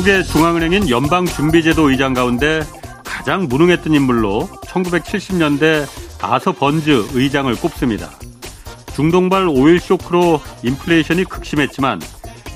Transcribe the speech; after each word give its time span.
미국의 0.00 0.24
중앙은행인 0.24 0.88
연방준비제도 0.88 1.90
의장 1.90 2.14
가운데 2.14 2.62
가장 3.04 3.48
무능했던 3.48 3.92
인물로 3.92 4.48
1970년대 4.62 5.86
아서 6.22 6.52
번즈 6.52 7.08
의장을 7.12 7.54
꼽습니다. 7.56 8.10
중동발 8.94 9.48
오일 9.48 9.78
쇼크로 9.78 10.40
인플레이션이 10.62 11.24
극심했지만 11.24 12.00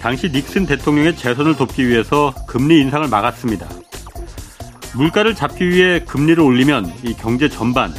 당시 0.01 0.31
닉슨 0.31 0.67
대통령의 0.67 1.17
재선을 1.17 1.57
돕기 1.57 1.87
위해서 1.87 2.33
금리 2.47 2.81
인상을 2.81 3.09
막았습니다. 3.09 3.69
물가를 4.95 5.35
잡기 5.35 5.69
위해 5.69 6.01
금리를 6.01 6.43
올리면 6.43 6.93
이 7.03 7.15
경제 7.15 7.49
전반, 7.49 7.93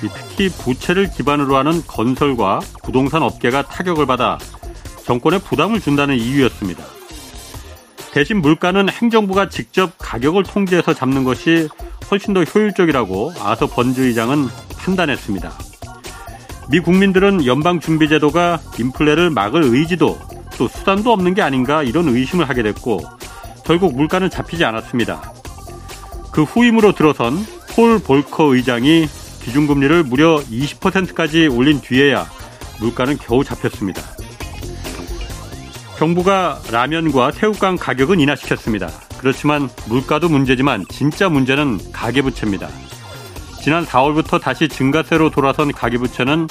특히 0.00 0.48
부채를 0.48 1.10
기반으로 1.10 1.56
하는 1.56 1.82
건설과 1.86 2.60
부동산 2.82 3.22
업계가 3.22 3.62
타격을 3.62 4.06
받아 4.06 4.38
정권에 5.04 5.38
부담을 5.38 5.80
준다는 5.80 6.16
이유였습니다. 6.16 6.95
대신 8.16 8.40
물가는 8.40 8.88
행정부가 8.88 9.50
직접 9.50 9.92
가격을 9.98 10.44
통제해서 10.44 10.94
잡는 10.94 11.22
것이 11.24 11.68
훨씬 12.10 12.32
더 12.32 12.44
효율적이라고 12.44 13.34
아서 13.42 13.66
번즈 13.66 14.00
의장은 14.00 14.46
판단했습니다. 14.78 15.52
미 16.70 16.80
국민들은 16.80 17.44
연방준비제도가 17.44 18.58
인플레를 18.78 19.28
막을 19.28 19.64
의지도 19.64 20.18
또 20.56 20.66
수단도 20.66 21.12
없는 21.12 21.34
게 21.34 21.42
아닌가 21.42 21.82
이런 21.82 22.08
의심을 22.08 22.48
하게 22.48 22.62
됐고 22.62 23.00
결국 23.66 23.94
물가는 23.94 24.30
잡히지 24.30 24.64
않았습니다. 24.64 25.34
그 26.32 26.42
후임으로 26.42 26.92
들어선 26.92 27.36
폴 27.74 27.98
볼커 27.98 28.54
의장이 28.54 29.06
기준금리를 29.42 30.04
무려 30.04 30.36
20%까지 30.36 31.48
올린 31.48 31.82
뒤에야 31.82 32.26
물가는 32.80 33.18
겨우 33.18 33.44
잡혔습니다. 33.44 34.00
정부가 35.96 36.60
라면과 36.70 37.32
새우깡 37.32 37.76
가격은 37.76 38.20
인하시켰습니다. 38.20 38.90
그렇지만 39.18 39.70
물가도 39.88 40.28
문제지만 40.28 40.84
진짜 40.90 41.30
문제는 41.30 41.78
가계부채입니다. 41.92 42.68
지난 43.62 43.84
4월부터 43.86 44.40
다시 44.40 44.68
증가세로 44.68 45.30
돌아선 45.30 45.72
가계부채는 45.72 46.48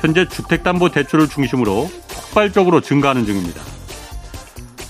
현재 0.00 0.26
주택담보대출을 0.26 1.28
중심으로 1.28 1.90
폭발적으로 2.08 2.80
증가하는 2.80 3.26
중입니다. 3.26 3.60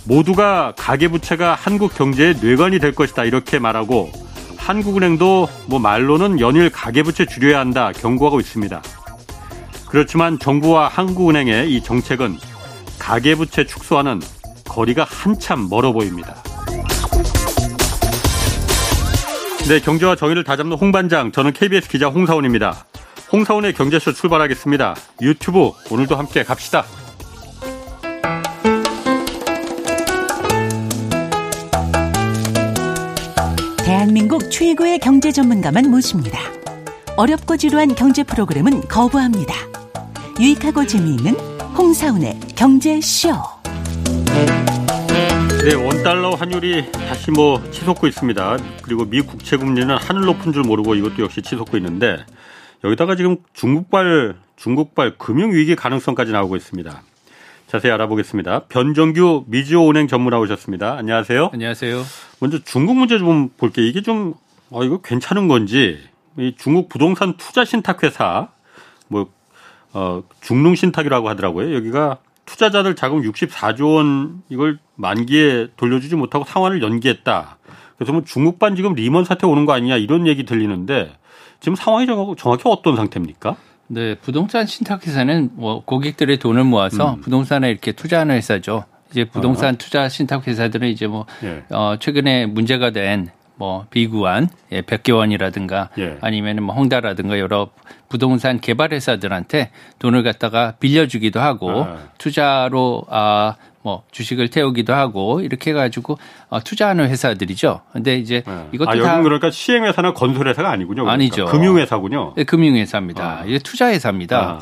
모두가 0.05 0.75
가계부채가 0.79 1.55
한국 1.55 1.95
경제의 1.95 2.37
뇌관이 2.41 2.79
될 2.79 2.95
것이다 2.95 3.25
이렇게 3.25 3.59
말하고 3.59 4.11
한국은행도 4.57 5.49
뭐 5.67 5.79
말로는 5.81 6.41
연일 6.41 6.71
가계부채 6.71 7.27
줄여야 7.27 7.59
한다 7.59 7.91
경고하고 7.93 8.39
있습니다. 8.39 8.81
그렇지만 9.89 10.39
정부와 10.39 10.89
한국은행의 10.89 11.73
이 11.75 11.83
정책은 11.83 12.39
가계부채 13.09 13.65
축소와는 13.65 14.21
거리가 14.67 15.03
한참 15.05 15.71
멀어 15.71 15.93
보입니다. 15.93 16.35
네, 19.67 19.81
경제와 19.81 20.15
정의를 20.15 20.45
다잡는 20.45 20.77
홍반장, 20.77 21.33
저는 21.33 21.55
KBS 21.55 21.89
기자 21.89 22.09
홍사원입니다. 22.09 22.85
홍사원의 23.33 23.73
경제쇼 23.73 24.13
출발하겠습니다. 24.13 24.95
유튜브 25.23 25.71
오늘도 25.91 26.17
함께 26.17 26.43
갑시다. 26.45 26.85
대한민국 33.79 34.51
최고의 34.51 34.99
경제 34.99 35.33
전문가만 35.33 35.91
모십니다. 35.91 36.39
어렵고 37.17 37.57
지루한 37.57 37.95
경제 37.95 38.23
프로그램은 38.23 38.83
거부합니다. 38.83 39.55
유익하고 40.39 40.87
재미있는 40.87 41.58
홍사운의 41.89 42.39
경제쇼. 42.55 43.31
네, 45.65 45.75
원달러 45.75 46.33
환율이 46.33 46.93
다시 46.93 47.31
뭐 47.31 47.63
치솟고 47.71 48.07
있습니다. 48.07 48.59
그리고 48.83 49.07
미 49.07 49.23
국채 49.23 49.57
금리는 49.57 49.97
하늘 49.97 50.27
높은 50.27 50.53
줄 50.53 50.65
모르고 50.65 50.97
이것도 50.97 51.23
역시 51.23 51.41
치솟고 51.41 51.79
있는데 51.79 52.19
여기다가 52.85 53.17
지금 53.17 53.39
중국발 53.55 54.37
중국발 54.57 55.17
금융 55.17 55.53
위기 55.53 55.75
가능성까지 55.77 56.31
나오고 56.31 56.57
있습니다. 56.57 57.03
자세히 57.69 57.91
알아보겠습니다. 57.91 58.67
변정규 58.69 59.45
미지오 59.47 59.89
은행 59.89 60.09
전문 60.09 60.33
나오셨습니다. 60.33 60.99
안녕하세요. 60.99 61.49
안녕하세요. 61.55 62.03
먼저 62.41 62.59
중국 62.65 62.97
문제 62.99 63.17
좀 63.17 63.49
볼게요. 63.57 63.87
이게 63.87 64.03
좀 64.03 64.35
어, 64.69 64.85
이거 64.85 65.01
괜찮은 65.01 65.49
건지 65.49 65.99
이 66.37 66.55
중국 66.59 66.91
부동산 66.91 67.39
투자 67.39 67.65
신탁 67.65 68.03
회사 68.03 68.49
뭐 69.07 69.31
어, 69.93 70.23
중농 70.41 70.75
신탁이라고 70.75 71.29
하더라고요. 71.29 71.75
여기가 71.75 72.19
투자자들 72.47 72.95
자금 72.95 73.23
64조 73.23 73.95
원 73.97 74.43
이걸 74.49 74.79
만기에 74.97 75.69
돌려주지 75.77 76.17
못하고 76.17 76.45
상환을 76.45 76.83
연기했다. 76.83 77.59
그래서 77.97 78.13
뭐 78.13 78.23
중국반 78.25 78.77
지금 78.77 78.95
리먼 78.95 79.25
사태 79.25 79.47
오는 79.47 79.67
거 79.67 79.73
아니냐 79.73 79.97
이런 79.97 80.27
얘기 80.27 80.45
들리는데 80.45 81.13
지금 81.61 81.75
상황이 81.75 82.07
정확히 82.07 82.63
어떤 82.67 82.97
상태입니까? 82.97 83.57
네, 83.89 84.15
부동산 84.17 84.67
신탁회사는 84.67 85.51
뭐 85.55 85.83
고객들의 85.85 86.39
돈을 86.39 86.65
모아서 86.65 87.15
음. 87.15 87.21
부동산에 87.21 87.71
이렇게 87.71 87.93
투자하는 87.93 88.35
회사죠. 88.37 88.85
이제 89.11 89.25
부동산 89.25 89.75
아. 89.75 89.79
투자 89.79 90.09
신탁 90.09 90.47
회사들은 90.47 90.89
이제 90.89 91.07
뭐 91.07 91.27
예. 91.43 91.65
어, 91.71 91.97
최근에 91.99 92.47
문제가 92.47 92.91
된 92.91 93.31
뭐 93.59 93.87
비구한 93.91 94.49
예, 94.73 94.83
백개원이라든가 94.83 95.91
예. 95.99 96.17
아니면은 96.21 96.63
뭐 96.63 96.75
홍다라든가 96.75 97.39
여러 97.39 97.69
부동산 98.09 98.61
개발 98.61 98.93
회사들한테 98.93 99.71
돈을 99.99 100.23
갖다가 100.23 100.75
빌려주기도 100.81 101.41
하고 101.41 101.85
아. 101.85 102.09
투자로 102.19 103.05
아 103.11 103.57
뭐 103.83 104.03
주식을 104.11 104.49
태우기도 104.49 104.93
하고 104.93 105.41
이렇게 105.41 105.71
해가지고 105.71 106.19
어, 106.51 106.63
투자하는 106.63 107.09
회사들이죠. 107.09 107.81
근데 107.93 108.19
이제 108.19 108.43
네. 108.47 108.69
이것도 108.73 108.91
아, 108.91 108.97
다 108.97 109.23
그러니까 109.23 109.51
시행회사나 109.51 110.13
건설회사가 110.13 110.71
아니군요. 110.71 111.05
그러니까. 111.05 111.13
아니죠. 111.13 111.47
금융회사군요. 111.47 112.35
네, 112.37 112.45
금융회사입니다. 112.45 113.25
아. 113.25 113.45
이게 113.47 113.59
투자회사입니다. 113.59 114.39
아. 114.39 114.59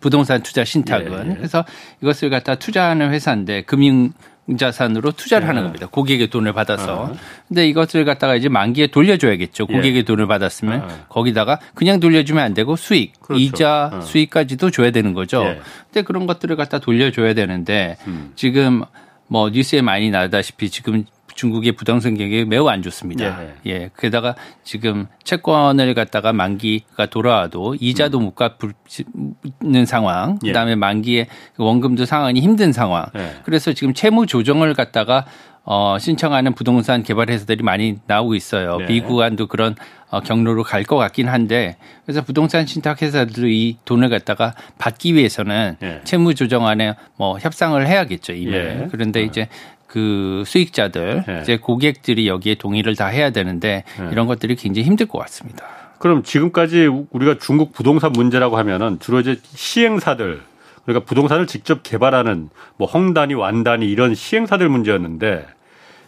부동산 0.00 0.42
투자 0.42 0.64
신탁은. 0.64 1.26
예, 1.26 1.30
예. 1.30 1.34
그래서 1.34 1.64
이것을 2.02 2.30
갖다 2.30 2.54
투자하는 2.54 3.12
회사인데 3.12 3.62
금융 3.62 4.12
자산으로 4.56 5.12
투자를 5.12 5.44
네. 5.44 5.48
하는 5.48 5.62
겁니다. 5.64 5.86
고객의 5.90 6.28
돈을 6.28 6.52
받아서. 6.52 7.10
네. 7.12 7.18
근데 7.48 7.68
이것을 7.68 8.04
갖다가 8.04 8.34
이제 8.34 8.48
만기에 8.48 8.88
돌려줘야겠죠. 8.88 9.66
예. 9.68 9.74
고객의 9.74 9.98
예. 9.98 10.02
돈을 10.02 10.26
받았으면 10.26 10.86
네. 10.86 10.94
거기다가 11.08 11.58
그냥 11.74 12.00
돌려주면 12.00 12.42
안 12.42 12.54
되고 12.54 12.76
수익, 12.76 13.20
그렇죠. 13.20 13.42
이자 13.42 13.90
네. 13.92 14.00
수익까지도 14.02 14.70
줘야 14.70 14.90
되는 14.90 15.14
거죠. 15.14 15.42
예. 15.44 15.60
근데 15.86 16.02
그런 16.02 16.26
것들을 16.26 16.54
갖다 16.56 16.78
돌려줘야 16.78 17.34
되는데 17.34 17.96
음. 18.06 18.32
지금 18.36 18.82
뭐 19.26 19.50
뉴스에 19.50 19.80
많이 19.80 20.10
나다시피 20.10 20.70
지금 20.70 21.04
중국의 21.40 21.72
부동산 21.72 22.18
경기가 22.18 22.46
매우 22.46 22.68
안 22.68 22.82
좋습니다. 22.82 23.42
예. 23.42 23.54
예. 23.66 23.90
게다가 23.98 24.34
지금 24.62 25.06
채권을 25.24 25.94
갖다가 25.94 26.34
만기가 26.34 27.06
돌아와도 27.06 27.76
이자도 27.80 28.18
음. 28.18 28.24
못 28.24 28.34
갚는 28.34 29.86
상황, 29.86 30.38
예. 30.44 30.48
그다음에 30.48 30.74
만기에 30.74 31.28
원금도 31.56 32.04
상환이 32.04 32.40
힘든 32.40 32.72
상황. 32.74 33.06
예. 33.16 33.36
그래서 33.44 33.72
지금 33.72 33.94
채무 33.94 34.26
조정을 34.26 34.74
갖다가 34.74 35.24
어, 35.62 35.96
신청하는 35.98 36.54
부동산 36.54 37.02
개발 37.02 37.30
회사들이 37.30 37.62
많이 37.62 37.96
나오고 38.06 38.34
있어요. 38.34 38.78
네. 38.78 38.86
비구간도 38.86 39.46
그런 39.46 39.76
어, 40.10 40.20
경로로 40.20 40.62
갈 40.64 40.82
것 40.84 40.96
같긴 40.96 41.28
한데 41.28 41.76
그래서 42.04 42.22
부동산 42.22 42.66
신탁 42.66 43.00
회사들도 43.00 43.46
이 43.48 43.76
돈을 43.84 44.08
갖다가 44.08 44.54
받기 44.78 45.14
위해서는 45.14 45.76
네. 45.78 46.00
채무 46.04 46.34
조정안에 46.34 46.94
뭐 47.16 47.38
협상을 47.38 47.86
해야겠죠 47.86 48.32
이미. 48.32 48.50
네. 48.52 48.88
그런데 48.90 49.22
이제 49.22 49.48
그 49.90 50.44
수익자들 50.46 51.24
네. 51.26 51.40
이제 51.42 51.56
고객들이 51.56 52.28
여기에 52.28 52.54
동의를 52.54 52.94
다 52.94 53.06
해야 53.06 53.30
되는데 53.30 53.82
네. 53.98 54.08
이런 54.12 54.28
것들이 54.28 54.54
굉장히 54.54 54.86
힘들 54.86 55.06
것 55.06 55.18
같습니다. 55.18 55.66
그럼 55.98 56.22
지금까지 56.22 56.88
우리가 57.10 57.38
중국 57.40 57.72
부동산 57.72 58.12
문제라고 58.12 58.56
하면은 58.56 59.00
주로 59.00 59.18
이제 59.18 59.36
시행사들 59.42 60.42
그러니까 60.84 61.04
부동산을 61.04 61.48
직접 61.48 61.82
개발하는 61.82 62.50
뭐 62.76 62.86
헝단위, 62.86 63.34
완단위 63.34 63.90
이런 63.90 64.14
시행사들 64.14 64.68
문제였는데 64.68 65.44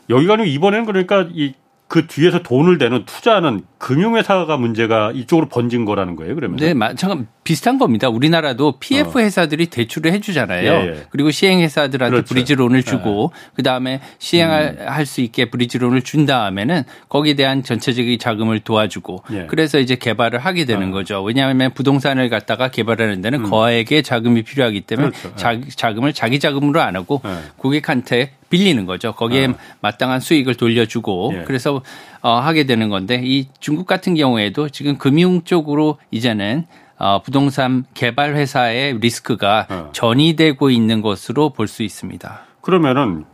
여기가 0.09 0.37
이번에는 0.37 0.87
그러니까 0.87 1.27
이 1.33 1.55
그 1.93 2.07
뒤에서 2.07 2.43
돈을 2.43 2.79
대는 2.79 3.05
투자하는 3.05 3.65
금융회사가 3.77 4.57
문제가 4.57 5.13
이쪽으로 5.15 5.49
번진 5.49 5.85
거라는 5.85 6.17
거예요, 6.17 6.35
그러면? 6.35 6.57
네, 6.57 6.73
잠깐 6.97 7.27
비슷한 7.45 7.77
겁니다. 7.77 8.09
우리나라도 8.09 8.79
PF 8.79 9.19
어. 9.19 9.21
회사들이 9.21 9.67
대출을 9.67 10.11
해주잖아요. 10.13 10.73
예, 10.73 10.87
예. 10.87 11.07
그리고 11.11 11.31
시행회사들한테 11.31 12.11
그렇죠. 12.11 12.29
브리지론을 12.33 12.83
주고 12.83 13.33
예. 13.35 13.51
그 13.55 13.63
다음에 13.63 14.01
시행할 14.19 14.79
음. 14.79 15.05
수 15.05 15.21
있게 15.21 15.51
브리지론을 15.51 16.01
준 16.01 16.25
다음에는 16.25 16.85
거기에 17.11 17.35
대한 17.35 17.63
전체적인 17.63 18.19
자금을 18.19 18.61
도와주고 18.61 19.25
예. 19.33 19.47
그래서 19.51 19.79
이제 19.79 19.95
개발을 19.95 20.39
하게 20.39 20.65
되는 20.65 20.89
어. 20.89 20.93
거죠. 20.93 21.23
왜냐하면 21.23 21.75
부동산을 21.75 22.31
갖다가 22.31 22.69
개발하는 22.69 23.21
데는 23.21 23.45
음. 23.45 23.51
거액의 23.51 24.03
자금이 24.03 24.45
필요하기 24.45 24.81
때문에 24.83 25.11
그렇죠. 25.11 25.37
자, 25.37 25.61
자금을 25.77 26.15
자기 26.15 26.41
자금으로 26.41 26.81
안 26.81 26.97
하고 26.97 27.21
예. 27.27 27.51
고객한테 27.59 28.31
빌리는 28.53 28.85
거죠. 28.87 29.13
거기에 29.13 29.47
어. 29.47 29.55
마땅한 29.81 30.21
수익을 30.21 30.55
돌려주고 30.55 31.33
예. 31.35 31.45
그래서 31.47 31.81
어, 32.21 32.35
하게 32.35 32.65
되는 32.65 32.91
건데 32.91 33.21
이 33.25 33.49
중국 33.59 33.87
같은 33.87 34.15
경우에도 34.15 34.69
지금 34.69 34.99
금융 34.99 35.43
쪽으로 35.43 35.99
이제는 36.11 36.67
어, 36.99 37.23
부동산 37.23 37.85
개발 37.95 38.37
회사의 38.37 38.99
리스크가 39.01 39.67
어. 39.71 39.89
전이되고 39.93 40.71
있는 40.71 41.01
것으로 41.01 41.51
볼 41.51 41.67
수 41.67 41.83
있습니다. 41.83 42.41
그러면은 42.61 43.25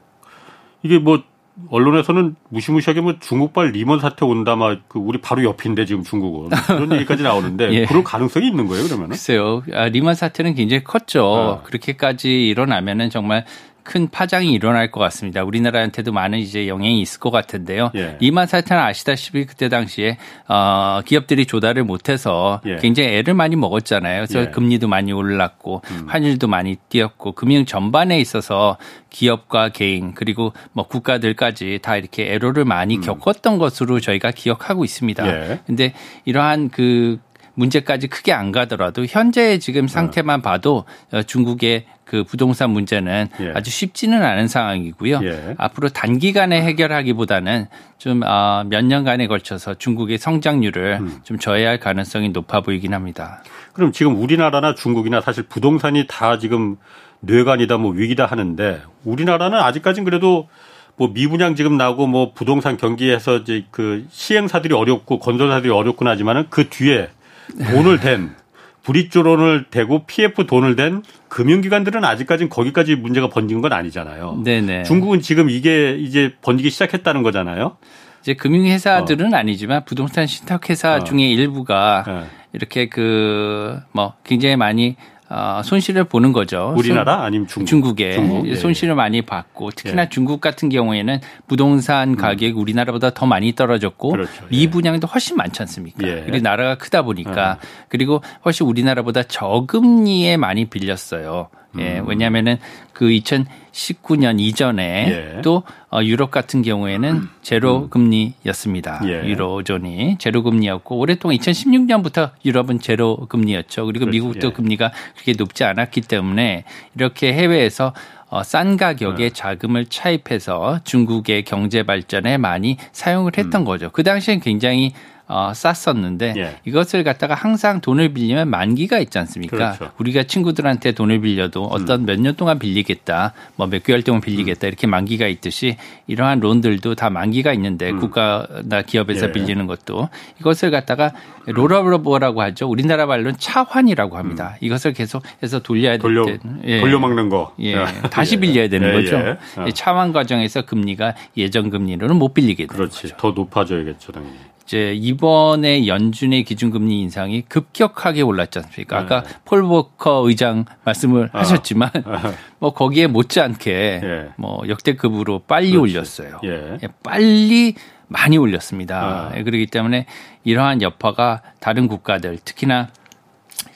이게 0.84 0.98
뭐 0.98 1.22
언론에서는 1.70 2.36
무시무시하게 2.50 3.00
뭐 3.00 3.14
중국발 3.18 3.72
리먼 3.72 3.98
사태 3.98 4.24
온다 4.24 4.54
막 4.54 4.78
그 4.86 5.00
우리 5.00 5.20
바로 5.20 5.42
옆인데 5.42 5.86
지금 5.86 6.04
중국은 6.04 6.50
그런 6.68 6.92
얘기까지 6.94 7.24
나오는데 7.24 7.72
예. 7.72 7.84
그럴 7.84 8.04
가능성이 8.04 8.46
있는 8.46 8.68
거예요 8.68 8.84
그러면은? 8.84 9.10
글쎄요. 9.10 9.62
아, 9.74 9.88
리먼 9.88 10.14
사태는 10.14 10.54
굉장히 10.54 10.84
컸죠. 10.84 11.24
어. 11.26 11.62
그렇게까지 11.64 12.46
일어나면은 12.48 13.10
정말 13.10 13.44
큰 13.88 14.10
파장이 14.10 14.52
일어날 14.52 14.90
것 14.90 15.00
같습니다. 15.00 15.42
우리나라한테도 15.42 16.12
많은 16.12 16.40
이제 16.40 16.68
영향이 16.68 17.00
있을 17.00 17.20
것 17.20 17.30
같은데요. 17.30 17.90
예. 17.94 18.18
리만 18.20 18.46
사태는 18.46 18.82
아시다시피 18.82 19.46
그때 19.46 19.70
당시에 19.70 20.18
어 20.46 21.00
기업들이 21.06 21.46
조달을 21.46 21.84
못해서 21.84 22.60
예. 22.66 22.76
굉장히 22.76 23.08
애를 23.16 23.32
많이 23.32 23.56
먹었잖아요. 23.56 24.26
그래서 24.26 24.40
예. 24.40 24.50
금리도 24.50 24.88
많이 24.88 25.10
올랐고 25.10 25.80
음. 25.90 26.04
환율도 26.06 26.48
많이 26.48 26.76
뛰었고 26.90 27.32
금융 27.32 27.64
전반에 27.64 28.20
있어서 28.20 28.76
기업과 29.08 29.70
개인 29.70 30.12
그리고 30.12 30.52
뭐 30.72 30.86
국가들까지 30.86 31.78
다 31.80 31.96
이렇게 31.96 32.34
애로를 32.34 32.66
많이 32.66 32.96
음. 32.96 33.00
겪었던 33.00 33.56
것으로 33.56 34.00
저희가 34.00 34.32
기억하고 34.32 34.84
있습니다. 34.84 35.26
예. 35.26 35.60
근데 35.66 35.94
이러한 36.26 36.68
그 36.68 37.18
문제까지 37.58 38.06
크게 38.06 38.32
안 38.32 38.52
가더라도 38.52 39.04
현재의 39.04 39.58
지금 39.58 39.88
상태만 39.88 40.42
봐도 40.42 40.84
어, 41.12 41.22
중국의 41.22 41.84
그 42.04 42.24
부동산 42.24 42.70
문제는 42.70 43.28
예. 43.40 43.52
아주 43.54 43.70
쉽지는 43.70 44.22
않은 44.22 44.48
상황이고요. 44.48 45.20
예. 45.24 45.54
앞으로 45.58 45.90
단기간에 45.90 46.62
해결하기보다는 46.62 47.66
좀몇 47.98 48.24
어, 48.24 48.64
년간에 48.64 49.26
걸쳐서 49.26 49.74
중국의 49.74 50.16
성장률을 50.16 50.98
음. 51.00 51.18
좀 51.24 51.38
저해할 51.38 51.78
가능성이 51.78 52.30
높아 52.30 52.62
보이긴 52.62 52.94
합니다. 52.94 53.42
그럼 53.74 53.92
지금 53.92 54.16
우리나라나 54.16 54.74
중국이나 54.74 55.20
사실 55.20 55.42
부동산이 55.42 56.06
다 56.08 56.38
지금 56.38 56.76
뇌관이다 57.20 57.76
뭐 57.76 57.92
위기다 57.92 58.24
하는데 58.24 58.80
우리나라는 59.04 59.58
아직까지는 59.58 60.04
그래도 60.04 60.48
뭐 60.96 61.12
미분양 61.12 61.54
지금 61.54 61.76
나고 61.76 62.06
뭐 62.06 62.32
부동산 62.32 62.76
경기에서 62.76 63.36
이제 63.36 63.64
그 63.70 64.06
시행사들이 64.10 64.74
어렵고 64.74 65.18
건설사들이 65.18 65.70
어렵군 65.70 66.08
하지만은 66.08 66.46
그 66.48 66.68
뒤에 66.68 67.08
돈을 67.56 68.00
댄 68.00 68.34
브릿조론을 68.82 69.66
대고 69.70 70.06
PF 70.06 70.46
돈을 70.46 70.76
댄 70.76 71.02
금융기관들은 71.28 72.04
아직까지는 72.04 72.48
거기까지 72.48 72.94
문제가 72.96 73.28
번진 73.28 73.60
건 73.60 73.72
아니잖아요. 73.72 74.40
네네. 74.44 74.84
중국은 74.84 75.20
지금 75.20 75.50
이게 75.50 75.94
이제 75.98 76.34
번지기 76.42 76.70
시작했다는 76.70 77.22
거잖아요. 77.22 77.76
이제 78.22 78.34
금융회사들은 78.34 79.34
어. 79.34 79.36
아니지만 79.36 79.84
부동산 79.84 80.26
신탁회사 80.26 80.96
어. 80.96 81.04
중에 81.04 81.28
일부가 81.28 82.04
네. 82.06 82.24
이렇게 82.52 82.88
그 82.88 83.78
뭐 83.92 84.14
굉장히 84.24 84.56
많이 84.56 84.96
어, 85.30 85.60
손실을 85.62 86.04
보는 86.04 86.32
거죠. 86.32 86.74
우리나라 86.76 87.22
아니면 87.24 87.46
중국? 87.46 87.66
중국에 87.68 88.12
중국? 88.12 88.48
예, 88.48 88.54
손실을 88.54 88.92
예. 88.92 88.94
많이 88.94 89.22
받고 89.22 89.72
특히나 89.72 90.02
예. 90.02 90.08
중국 90.08 90.40
같은 90.40 90.70
경우에는 90.70 91.20
부동산 91.46 92.10
음. 92.10 92.16
가격이 92.16 92.52
음. 92.52 92.58
우리나라보다 92.58 93.10
더 93.10 93.26
많이 93.26 93.52
떨어졌고 93.54 94.10
그렇죠. 94.10 94.44
예. 94.44 94.56
미분양도 94.56 95.06
훨씬 95.06 95.36
많지 95.36 95.60
않습니까? 95.62 96.08
예. 96.08 96.22
그리고 96.24 96.42
나라가 96.42 96.76
크다 96.76 97.02
보니까 97.02 97.52
어. 97.52 97.66
그리고 97.88 98.22
훨씬 98.44 98.66
우리나라보다 98.66 99.22
저금리에 99.24 100.38
많이 100.38 100.64
빌렸어요. 100.64 101.50
예, 101.78 101.98
음. 101.98 102.08
왜냐하면은 102.08 102.58
그 102.92 103.06
2019년 103.06 104.40
이전에 104.40 105.36
예. 105.36 105.42
또 105.42 105.62
어, 105.90 106.02
유럽 106.02 106.30
같은 106.30 106.62
경우에는 106.62 107.08
음. 107.08 107.28
제로 107.42 107.88
금리였습니다. 107.88 109.00
예. 109.04 109.24
유로존이 109.26 110.16
제로 110.18 110.42
금리였고 110.42 110.98
오랫동안 110.98 111.36
2016년부터 111.36 112.30
유럽은 112.44 112.80
제로 112.80 113.16
금리였죠. 113.28 113.86
그리고 113.86 114.06
그렇죠. 114.06 114.10
미국도 114.10 114.46
예. 114.48 114.52
금리가 114.52 114.92
그렇게 115.14 115.32
높지 115.38 115.64
않았기 115.64 116.02
때문에 116.02 116.64
이렇게 116.94 117.32
해외에서 117.32 117.92
어, 118.30 118.42
싼 118.42 118.76
가격에 118.76 119.24
네. 119.24 119.30
자금을 119.30 119.86
차입해서 119.86 120.80
중국의 120.84 121.44
경제 121.44 121.82
발전에 121.82 122.36
많이 122.36 122.76
사용을 122.92 123.32
했던 123.38 123.62
음. 123.62 123.64
거죠. 123.64 123.90
그 123.90 124.02
당시엔 124.02 124.40
굉장히 124.40 124.92
어, 125.28 125.52
쌌었는데 125.54 126.34
예. 126.38 126.56
이것을 126.64 127.04
갖다가 127.04 127.34
항상 127.34 127.80
돈을 127.80 128.14
빌리면 128.14 128.48
만기가 128.48 128.98
있지 128.98 129.18
않습니까? 129.18 129.56
그렇죠. 129.56 129.90
우리가 129.98 130.22
친구들한테 130.22 130.92
돈을 130.92 131.20
빌려도 131.20 131.64
어떤 131.66 132.00
음. 132.00 132.06
몇년 132.06 132.34
동안 132.34 132.58
빌리겠다, 132.58 133.34
뭐 133.56 133.68
몇 133.68 133.82
개월 133.82 134.02
동안 134.02 134.20
빌리겠다 134.22 134.66
음. 134.66 134.68
이렇게 134.68 134.86
만기가 134.86 135.26
있듯이 135.26 135.76
이러한 136.06 136.40
론들도 136.40 136.94
다 136.94 137.10
만기가 137.10 137.52
있는데 137.52 137.90
음. 137.90 138.00
국가나 138.00 138.82
기업에서 138.82 139.28
예. 139.28 139.32
빌리는 139.32 139.66
것도 139.66 140.08
이것을 140.40 140.70
갖다가 140.70 141.12
롤러버라고 141.46 142.40
하죠. 142.42 142.66
우리나라 142.68 143.06
말로는 143.06 143.34
차환이라고 143.38 144.16
합니다. 144.16 144.54
음. 144.54 144.64
이것을 144.66 144.92
계속해서 144.94 145.60
돌려야 145.60 145.98
돌려, 145.98 146.24
될 146.24 146.38
때, 146.38 146.48
예. 146.64 146.80
돌려막는 146.80 147.28
거. 147.28 147.54
예. 147.60 147.76
다시 148.10 148.36
예. 148.36 148.40
빌려야 148.40 148.68
되는 148.68 148.88
예. 148.88 148.92
거죠. 148.92 149.36
예. 149.66 149.70
차환 149.72 150.12
과정에서 150.12 150.62
금리가 150.62 151.14
예전 151.36 151.68
금리로는 151.70 152.16
못 152.16 152.32
빌리게 152.34 152.66
되는 152.66 152.74
그렇지. 152.74 153.02
거죠. 153.02 153.16
더 153.18 153.30
높아져야겠죠, 153.32 154.12
당연히. 154.12 154.34
이제 154.68 154.92
이번에 154.92 155.86
연준의 155.86 156.44
기준금리 156.44 157.00
인상이 157.00 157.40
급격하게 157.40 158.20
올랐지 158.20 158.58
않습니까? 158.58 158.98
아까 158.98 159.22
네. 159.22 159.30
폴 159.46 159.62
보커 159.62 160.28
의장 160.28 160.66
말씀을 160.84 161.30
아. 161.32 161.38
하셨지만 161.38 161.90
아. 162.04 162.34
뭐 162.58 162.74
거기에 162.74 163.06
못지않게 163.06 164.00
예. 164.04 164.28
뭐 164.36 164.68
역대급으로 164.68 165.44
빨리 165.46 165.70
그렇지. 165.70 165.78
올렸어요. 165.96 166.40
예. 166.44 166.76
예. 166.82 166.88
빨리 167.02 167.76
많이 168.08 168.36
올렸습니다. 168.36 169.30
아. 169.32 169.38
예, 169.38 169.42
그렇기 169.42 169.68
때문에 169.68 170.04
이러한 170.44 170.82
여파가 170.82 171.40
다른 171.60 171.88
국가들 171.88 172.38
특히나 172.44 172.88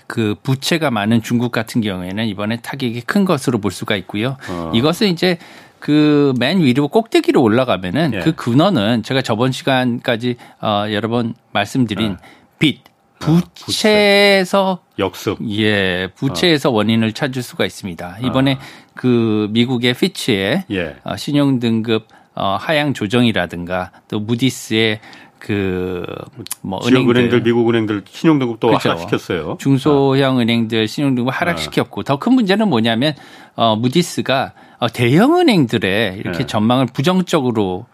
그 0.06 0.34
부채가 0.42 0.90
많은 0.90 1.22
중국 1.22 1.52
같은 1.52 1.80
경우에는 1.80 2.26
이번에 2.26 2.58
타격이 2.60 3.00
큰 3.00 3.24
것으로 3.24 3.62
볼 3.62 3.70
수가 3.70 3.96
있고요. 3.96 4.36
어. 4.46 4.70
이것은 4.74 5.08
이제 5.08 5.38
그 5.82 6.32
맨 6.38 6.60
위로 6.60 6.86
꼭대기로 6.86 7.42
올라가면은 7.42 8.14
예. 8.14 8.18
그 8.20 8.32
근원은 8.36 9.02
제가 9.02 9.20
저번 9.20 9.50
시간까지 9.50 10.36
어 10.60 10.84
여러 10.92 11.08
번 11.08 11.34
말씀드린 11.50 12.12
예. 12.12 12.16
빚 12.60 12.82
아, 13.18 13.24
부채에서 13.56 14.78
역습 15.00 15.38
예 15.50 16.08
부채에서 16.14 16.70
어. 16.70 16.72
원인을 16.72 17.12
찾을 17.12 17.42
수가 17.42 17.66
있습니다. 17.66 18.18
이번에 18.22 18.52
어. 18.52 18.58
그 18.94 19.48
미국의 19.50 19.94
피치의 19.94 20.64
예. 20.70 20.96
어, 21.02 21.16
신용 21.16 21.58
등급 21.58 22.06
어, 22.36 22.56
하향 22.60 22.94
조정이라든가 22.94 23.90
또 24.06 24.20
무디스의 24.20 25.00
그뭐 25.40 26.78
은행들 26.86 27.42
미국 27.42 27.68
은행들 27.68 28.04
신용 28.08 28.38
등급도 28.38 28.68
그렇죠. 28.68 28.90
하락시켰어요. 28.90 29.56
중소형 29.58 30.38
은행들 30.38 30.86
신용 30.86 31.16
등급 31.16 31.34
하락시켰고 31.34 32.04
더 32.04 32.16
큰 32.18 32.34
문제는 32.34 32.68
뭐냐면 32.68 33.14
어 33.56 33.74
무디스가 33.74 34.52
어, 34.54 34.71
대형 34.88 35.38
은행들의 35.38 36.16
이렇게 36.18 36.38
네. 36.38 36.46
전망을 36.46 36.86
부정적으로 36.86 37.86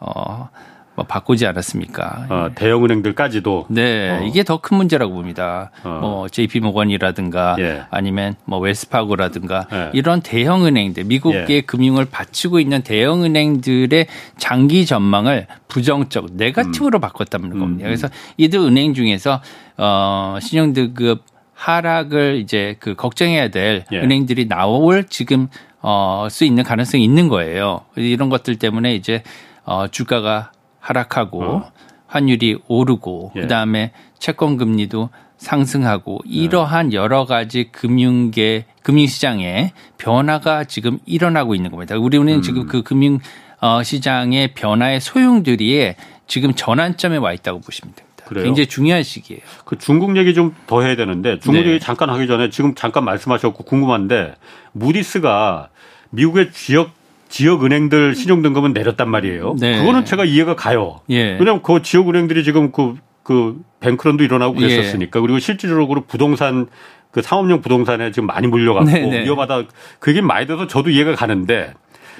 어, 0.00 0.48
뭐 0.94 1.06
바꾸지 1.06 1.46
않았습니까? 1.46 2.26
어, 2.28 2.48
대형 2.54 2.84
은행들까지도 2.84 3.66
네 3.70 4.10
어. 4.10 4.22
이게 4.24 4.42
더 4.42 4.58
큰 4.58 4.76
문제라고 4.76 5.14
봅니다. 5.14 5.70
어. 5.84 5.98
뭐 6.00 6.28
JP 6.28 6.60
모건이라든가 6.60 7.56
예. 7.58 7.82
아니면 7.90 8.34
뭐 8.44 8.58
웰스파고라든가 8.58 9.66
예. 9.72 9.90
이런 9.94 10.20
대형 10.20 10.66
은행들 10.66 11.04
미국의 11.04 11.46
예. 11.48 11.60
금융을 11.62 12.04
받치고 12.04 12.60
있는 12.60 12.82
대형 12.82 13.24
은행들의 13.24 14.06
장기 14.36 14.84
전망을 14.84 15.46
부정적 15.68 16.34
네가티브로 16.34 16.98
음. 16.98 17.00
바꿨다는 17.00 17.58
겁니다. 17.58 17.84
음. 17.84 17.88
그래서 17.88 18.08
이들 18.36 18.60
은행 18.60 18.94
중에서 18.94 19.40
어 19.78 20.38
신용 20.40 20.72
등급 20.74 21.22
하락을 21.54 22.36
이제 22.42 22.76
그 22.80 22.94
걱정해야 22.94 23.48
될 23.48 23.84
예. 23.92 23.98
은행들이 23.98 24.46
나올 24.48 25.04
지금 25.04 25.48
어, 25.82 26.28
수 26.30 26.44
있는 26.44 26.62
가능성이 26.64 27.04
있는 27.04 27.28
거예요. 27.28 27.82
이런 27.96 28.28
것들 28.28 28.56
때문에 28.56 28.94
이제 28.94 29.22
어, 29.64 29.88
주가가 29.88 30.52
하락하고 30.80 31.42
어. 31.42 31.72
환율이 32.06 32.58
오르고 32.68 33.32
예. 33.36 33.40
그다음에 33.42 33.92
채권 34.18 34.56
금리도 34.56 35.10
상승하고 35.38 36.20
이러한 36.24 36.90
네. 36.90 36.96
여러 36.96 37.24
가지 37.24 37.70
금융계 37.72 38.66
금융시장의 38.82 39.72
변화가 39.98 40.64
지금 40.64 40.98
일어나고 41.04 41.54
있는 41.54 41.70
겁니다. 41.70 41.96
우리는 41.96 42.28
음. 42.32 42.42
지금 42.42 42.66
그 42.66 42.82
금융 42.82 43.18
어, 43.60 43.82
시장의 43.82 44.54
변화의 44.54 45.00
소용들이 45.00 45.94
지금 46.26 46.54
전환점에 46.54 47.16
와 47.16 47.32
있다고 47.32 47.60
보시면 47.60 47.94
됩니다. 47.94 48.24
그래요? 48.26 48.44
굉장히 48.44 48.66
중요한 48.66 49.02
시기예요. 49.02 49.42
그 49.64 49.76
중국 49.78 50.16
얘기 50.16 50.32
좀 50.34 50.54
더 50.66 50.82
해야 50.82 50.96
되는데 50.96 51.38
중국 51.40 51.60
네. 51.62 51.68
얘기 51.70 51.80
잠깐 51.80 52.08
하기 52.10 52.26
전에 52.26 52.50
지금 52.50 52.74
잠깐 52.74 53.04
말씀하셨고 53.04 53.64
궁금한데 53.64 54.34
무디스가 54.72 55.68
미국의 56.12 56.52
지역 56.52 56.90
지역 57.28 57.64
은행들 57.64 58.14
신용 58.14 58.42
등급은 58.42 58.74
내렸단 58.74 59.08
말이에요. 59.08 59.56
네. 59.58 59.78
그거는 59.78 60.04
제가 60.04 60.24
이해가 60.24 60.54
가요. 60.54 61.00
예. 61.08 61.32
왜냐하면 61.32 61.62
그 61.62 61.80
지역 61.82 62.10
은행들이 62.10 62.44
지금 62.44 62.72
그, 62.72 62.96
그 63.22 63.58
뱅크런도 63.80 64.22
일어나고 64.22 64.56
예. 64.56 64.68
그랬었으니까 64.68 65.18
예. 65.18 65.20
그리고 65.22 65.38
실질적으로 65.38 66.02
부동산 66.02 66.66
그 67.10 67.22
상업용 67.22 67.62
부동산에 67.62 68.10
지금 68.10 68.26
많이 68.26 68.46
물려갖고 68.46 68.90
네네. 68.90 69.10
네. 69.10 69.24
위험하다. 69.24 69.62
그게 69.98 70.20
많이 70.20 70.46
돼서 70.46 70.66
저도 70.66 70.90
이해가 70.90 71.14
가는데 71.14 71.72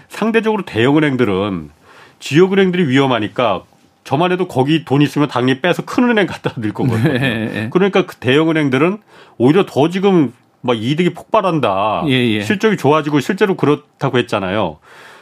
상대적으로 0.09 0.65
대형 0.65 0.97
은행들은 0.97 1.71
지역 2.19 2.55
은행들이 2.55 2.89
위험하니까 2.89 3.65
저만 4.05 4.33
해도 4.33 4.49
거기 4.49 4.85
돈 4.85 5.03
있으면 5.03 5.29
당연히 5.29 5.61
빼서 5.61 5.83
큰 5.85 6.05
은행 6.05 6.27
갖다 6.27 6.55
넣을 6.57 6.73
거거든요. 6.73 7.13
네. 7.19 7.69
그러니까 7.71 8.07
그 8.07 8.17
대형 8.17 8.51
은행들은 8.51 8.99
오히려 9.37 9.67
더 9.67 9.91
지금 9.91 10.33
막 10.63 10.77
이득이 10.81 11.13
폭발한다. 11.13 12.05
예, 12.07 12.13
예. 12.13 12.41
실적이 12.43 12.77
좋아지고 12.77 13.21
실제로 13.21 13.57
그렇다고 13.57 14.19
했잖아요. 14.19 14.79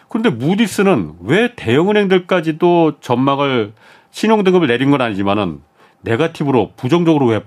그런데 0.09 0.31
무디스는 0.31 1.15
왜 1.23 1.55
대형은행들까지도 1.57 3.01
전망을 3.01 3.73
신용 4.11 4.45
등급을 4.45 4.69
내린 4.69 4.91
건 4.91 5.01
아니지만은 5.01 5.61
네가티브로 6.03 6.73
부정적으로 6.77 7.27
왜 7.27 7.43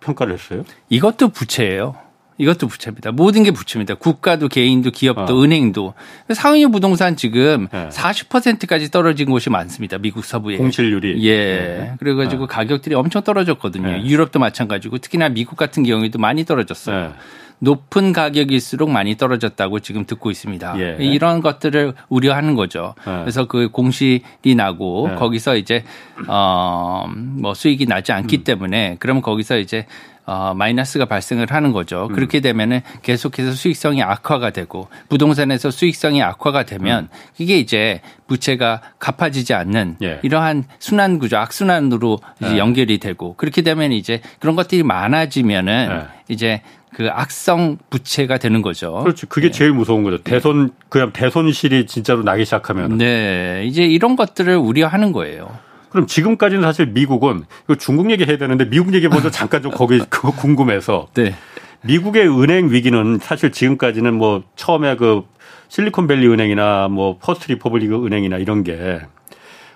평가를 0.00 0.34
했어요? 0.34 0.64
이것도 0.88 1.28
부채예요. 1.28 1.96
이것도 2.38 2.68
부채입니다. 2.68 3.12
모든 3.12 3.42
게 3.42 3.50
부채입니다. 3.50 3.94
국가도 3.94 4.48
개인도 4.48 4.90
기업도 4.90 5.38
어. 5.38 5.42
은행도. 5.42 5.94
상위 6.32 6.66
부동산 6.66 7.16
지금 7.16 7.66
네. 7.72 7.88
40%까지 7.88 8.90
떨어진 8.90 9.28
곳이 9.28 9.50
많습니다. 9.50 9.98
미국 9.98 10.24
서부에. 10.24 10.56
공실률이. 10.56 11.24
예. 11.24 11.36
네. 11.36 11.92
그래가지고 11.98 12.46
네. 12.46 12.54
가격들이 12.54 12.94
엄청 12.94 13.22
떨어졌거든요. 13.22 13.88
네. 13.88 14.04
유럽도 14.04 14.38
마찬가지고 14.38 14.98
특히나 14.98 15.28
미국 15.28 15.56
같은 15.56 15.82
경우에도 15.82 16.18
많이 16.18 16.44
떨어졌어요. 16.44 17.08
네. 17.08 17.12
높은 17.60 18.12
가격일수록 18.12 18.88
많이 18.90 19.16
떨어졌다고 19.16 19.80
지금 19.80 20.04
듣고 20.06 20.30
있습니다. 20.30 20.78
예. 20.78 20.96
이런 21.00 21.40
것들을 21.40 21.94
우려하는 22.08 22.54
거죠. 22.54 22.94
예. 23.00 23.10
그래서 23.22 23.46
그 23.46 23.68
공실이 23.68 24.54
나고 24.56 25.08
예. 25.10 25.16
거기서 25.16 25.56
이제 25.56 25.82
어뭐 26.28 27.54
수익이 27.54 27.86
나지 27.86 28.12
않기 28.12 28.38
음. 28.38 28.44
때문에 28.44 28.96
그러면 29.00 29.22
거기서 29.22 29.58
이제 29.58 29.86
어, 30.28 30.52
마이너스가 30.52 31.06
발생을 31.06 31.46
하는 31.50 31.72
거죠. 31.72 32.08
음. 32.10 32.14
그렇게 32.14 32.40
되면은 32.40 32.82
계속해서 33.00 33.52
수익성이 33.52 34.02
악화가 34.02 34.50
되고 34.50 34.88
부동산에서 35.08 35.70
수익성이 35.70 36.22
악화가 36.22 36.64
되면 36.64 37.04
음. 37.04 37.08
이게 37.38 37.58
이제 37.58 38.02
부채가 38.26 38.82
갚아지지 38.98 39.54
않는 39.54 39.96
예. 40.02 40.20
이러한 40.22 40.64
순환 40.80 41.18
구조, 41.18 41.38
악순환으로 41.38 42.18
이제 42.42 42.52
예. 42.52 42.58
연결이 42.58 42.98
되고 42.98 43.36
그렇게 43.36 43.62
되면 43.62 43.92
이제 43.92 44.20
그런 44.38 44.54
것들이 44.54 44.82
많아지면은 44.82 45.88
예. 45.90 46.06
이제 46.28 46.60
그 46.92 47.08
악성 47.10 47.78
부채가 47.88 48.36
되는 48.36 48.60
거죠. 48.60 49.00
그렇죠. 49.04 49.26
그게 49.28 49.46
네. 49.46 49.50
제일 49.50 49.72
무서운 49.72 50.02
거죠. 50.04 50.18
대손 50.18 50.72
그냥 50.90 51.10
대손실이 51.14 51.86
진짜로 51.86 52.22
나기 52.22 52.44
시작하면. 52.44 52.98
네, 52.98 53.64
이제 53.66 53.82
이런 53.84 54.14
것들을 54.14 54.54
우려하는 54.56 55.12
거예요. 55.12 55.48
그럼 55.90 56.06
지금까지는 56.06 56.62
사실 56.62 56.86
미국은 56.86 57.44
이거 57.64 57.74
중국 57.74 58.10
얘기해야 58.10 58.38
되는데 58.38 58.68
미국 58.68 58.94
얘기 58.94 59.08
먼저 59.08 59.30
잠깐 59.30 59.62
좀 59.62 59.72
거기 59.72 59.98
그거 60.10 60.30
궁금해서. 60.30 61.08
네. 61.14 61.34
미국의 61.82 62.28
은행 62.28 62.70
위기는 62.70 63.18
사실 63.20 63.52
지금까지는 63.52 64.14
뭐 64.14 64.42
처음에 64.56 64.96
그 64.96 65.22
실리콘밸리 65.68 66.26
은행이나 66.26 66.88
뭐 66.88 67.18
퍼스트 67.18 67.52
리퍼블릭 67.52 67.92
은행이나 67.92 68.38
이런 68.38 68.64
게 68.64 69.00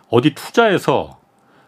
어디 0.08 0.34
투자해서 0.34 1.18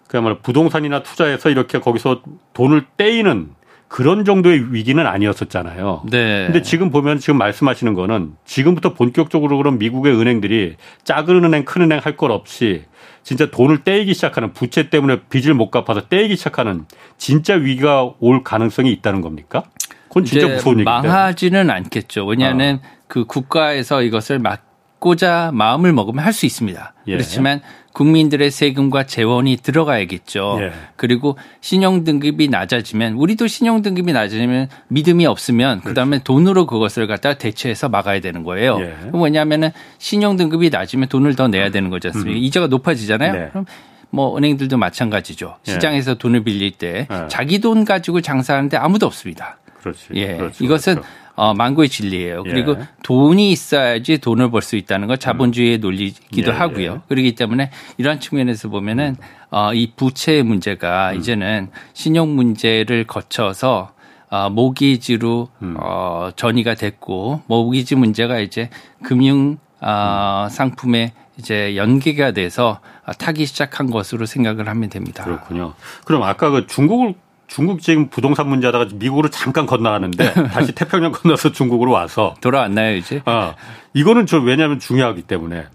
그야말로 0.09 0.39
부동산이나 0.39 1.03
투자해서 1.03 1.51
이렇게 1.51 1.79
거기서 1.79 2.23
돈을 2.53 2.85
떼이는 2.97 3.51
그런 3.89 4.25
정도의 4.25 4.73
위기는 4.73 5.05
아니었었잖아요. 5.07 6.03
네. 6.11 6.47
근데 6.47 6.63
지금 6.63 6.91
보면 6.91 7.19
지금 7.19 7.39
말씀하시는 7.39 7.95
거는 7.95 8.33
지금부터 8.45 8.95
본격적으로 8.95 9.57
그럼 9.59 9.79
미국의 9.79 10.15
은행들이 10.19 10.77
작은 11.05 11.45
은행, 11.45 11.65
큰 11.65 11.83
은행 11.83 12.01
할 12.03 12.17
것 12.17 12.31
없이 12.31 12.85
진짜 13.23 13.51
돈을 13.51 13.85
떼이기 13.85 14.15
시작하는 14.15 14.53
부채 14.53 14.91
때문에 14.91 15.21
빚을 15.31 15.55
못 15.55 15.71
갚아서 15.71 16.09
떼이기 16.09 16.37
시작하는 16.37 16.87
진짜 17.19 17.55
위기가 17.55 18.11
올 18.21 18.43
가능성이 18.43 18.93
있다는 18.93 19.21
겁니까? 19.21 19.65
그건 20.09 20.25
진짜 20.25 20.47
무서운 20.47 20.81
얘기인데. 20.81 20.91
망하지는 20.91 21.71
않겠죠. 21.71 22.27
왜냐하면 22.27 22.77
어. 22.77 22.89
그 23.09 23.25
국가에서 23.25 24.03
이것을 24.03 24.39
막 24.39 24.63
고자 24.99 25.51
마음을 25.53 25.93
먹으면 25.93 26.25
할 26.25 26.33
수 26.33 26.47
있습니다. 26.47 26.95
예. 27.09 27.13
그렇지만 27.13 27.61
국민들의 27.95 28.51
세금과 28.51 29.05
재원이 29.05 29.59
들어가야겠죠. 29.63 30.59
예. 30.61 30.73
그리고 30.97 31.39
신용 31.61 32.03
등급이 32.03 32.49
낮아지면 32.49 33.15
우리도 33.15 33.47
신용 33.47 33.83
등급이 33.83 34.13
낮아지면 34.13 34.69
믿음이 34.89 35.25
없으면 35.27 35.79
그렇죠. 35.79 35.89
그다음에 35.91 36.21
돈으로 36.23 36.67
그것을 36.67 37.07
갖다 37.07 37.35
대체해서 37.35 37.89
막아야 37.89 38.21
되는 38.21 38.43
거예요. 38.43 38.79
예. 38.81 38.97
왜냐하면은 39.13 39.71
신용 39.99 40.37
등급이 40.37 40.71
낮으면 40.71 41.09
돈을 41.09 41.37
더 41.37 41.47
내야 41.47 41.71
되는 41.71 41.89
거지 41.89 42.09
않습니까? 42.09 42.37
음. 42.37 42.37
이자가 42.37 42.67
높아지잖아요. 42.67 43.33
네. 43.33 43.49
그럼 43.51 43.65
뭐 44.11 44.37
은행들도 44.37 44.77
마찬가지죠. 44.77 45.57
예. 45.69 45.73
시장에서 45.73 46.15
돈을 46.15 46.43
빌릴 46.43 46.73
때 46.73 47.07
예. 47.09 47.29
자기 47.29 47.61
돈 47.61 47.85
가지고 47.85 48.21
장사하는데 48.21 48.77
아무도 48.77 49.07
없습니다. 49.07 49.59
그렇지. 49.81 50.09
예. 50.15 50.37
그렇죠. 50.37 50.65
이것은 50.65 50.95
그렇죠. 50.97 51.09
어, 51.37 51.53
망고의 51.55 51.89
진리예요. 51.89 52.45
예. 52.47 52.51
그리고 52.51 52.77
돈이 53.03 53.51
있어야지 53.51 54.19
돈을 54.19 54.51
벌 54.51 54.63
수 54.63 54.77
있다는 54.77 55.09
건 55.09 55.19
자본주의의 55.19 55.79
논리기도 55.79 56.53
예, 56.53 56.55
하고요. 56.55 56.93
예. 56.93 57.01
그렇기 57.09 57.35
때문에 57.35 57.71
이러한 57.99 58.21
측면에서 58.21 58.69
보면은 58.69 59.17
어, 59.51 59.75
이 59.75 59.93
부채의 59.95 60.43
문제가 60.43 61.13
음. 61.13 61.19
이제는 61.19 61.69
신용 61.93 62.35
문제를 62.35 63.05
거쳐서 63.07 63.93
어, 64.31 64.49
모기지로 64.51 65.49
음. 65.63 65.77
어, 65.79 66.31
전이가 66.35 66.75
됐고 66.75 67.43
모기지 67.47 67.95
문제가 67.97 68.39
이제 68.39 68.71
금융 69.03 69.59
어, 69.81 70.49
상품에 70.51 71.13
이제 71.37 71.77
연계가 71.77 72.31
돼서 72.31 72.81
타기 73.19 73.45
시작한 73.45 73.91
것으로 73.91 74.25
생각을 74.25 74.69
하면 74.69 74.89
됩니다. 74.89 75.25
그렇군요. 75.25 75.75
그럼 76.05 76.23
아까 76.23 76.49
그 76.51 76.67
중국을 76.69 77.15
중국 77.55 77.83
지금 77.83 78.09
부동산 78.09 78.49
문제하다가 78.49 78.87
미국으로 78.95 79.31
잠깐 79.31 79.65
건너가는데 79.65 80.33
다시 80.51 80.73
태평양 80.73 81.13
건너서 81.13 81.53
중국으로 81.53 81.93
와서 81.93 82.35
돌아왔나요 82.41 82.97
이제? 82.97 83.23
아 83.27 83.55
이거는 83.93 84.27
저 84.27 84.41
왜냐하면 84.41 84.81
중요하기 84.81 85.23
때문에 85.23 85.67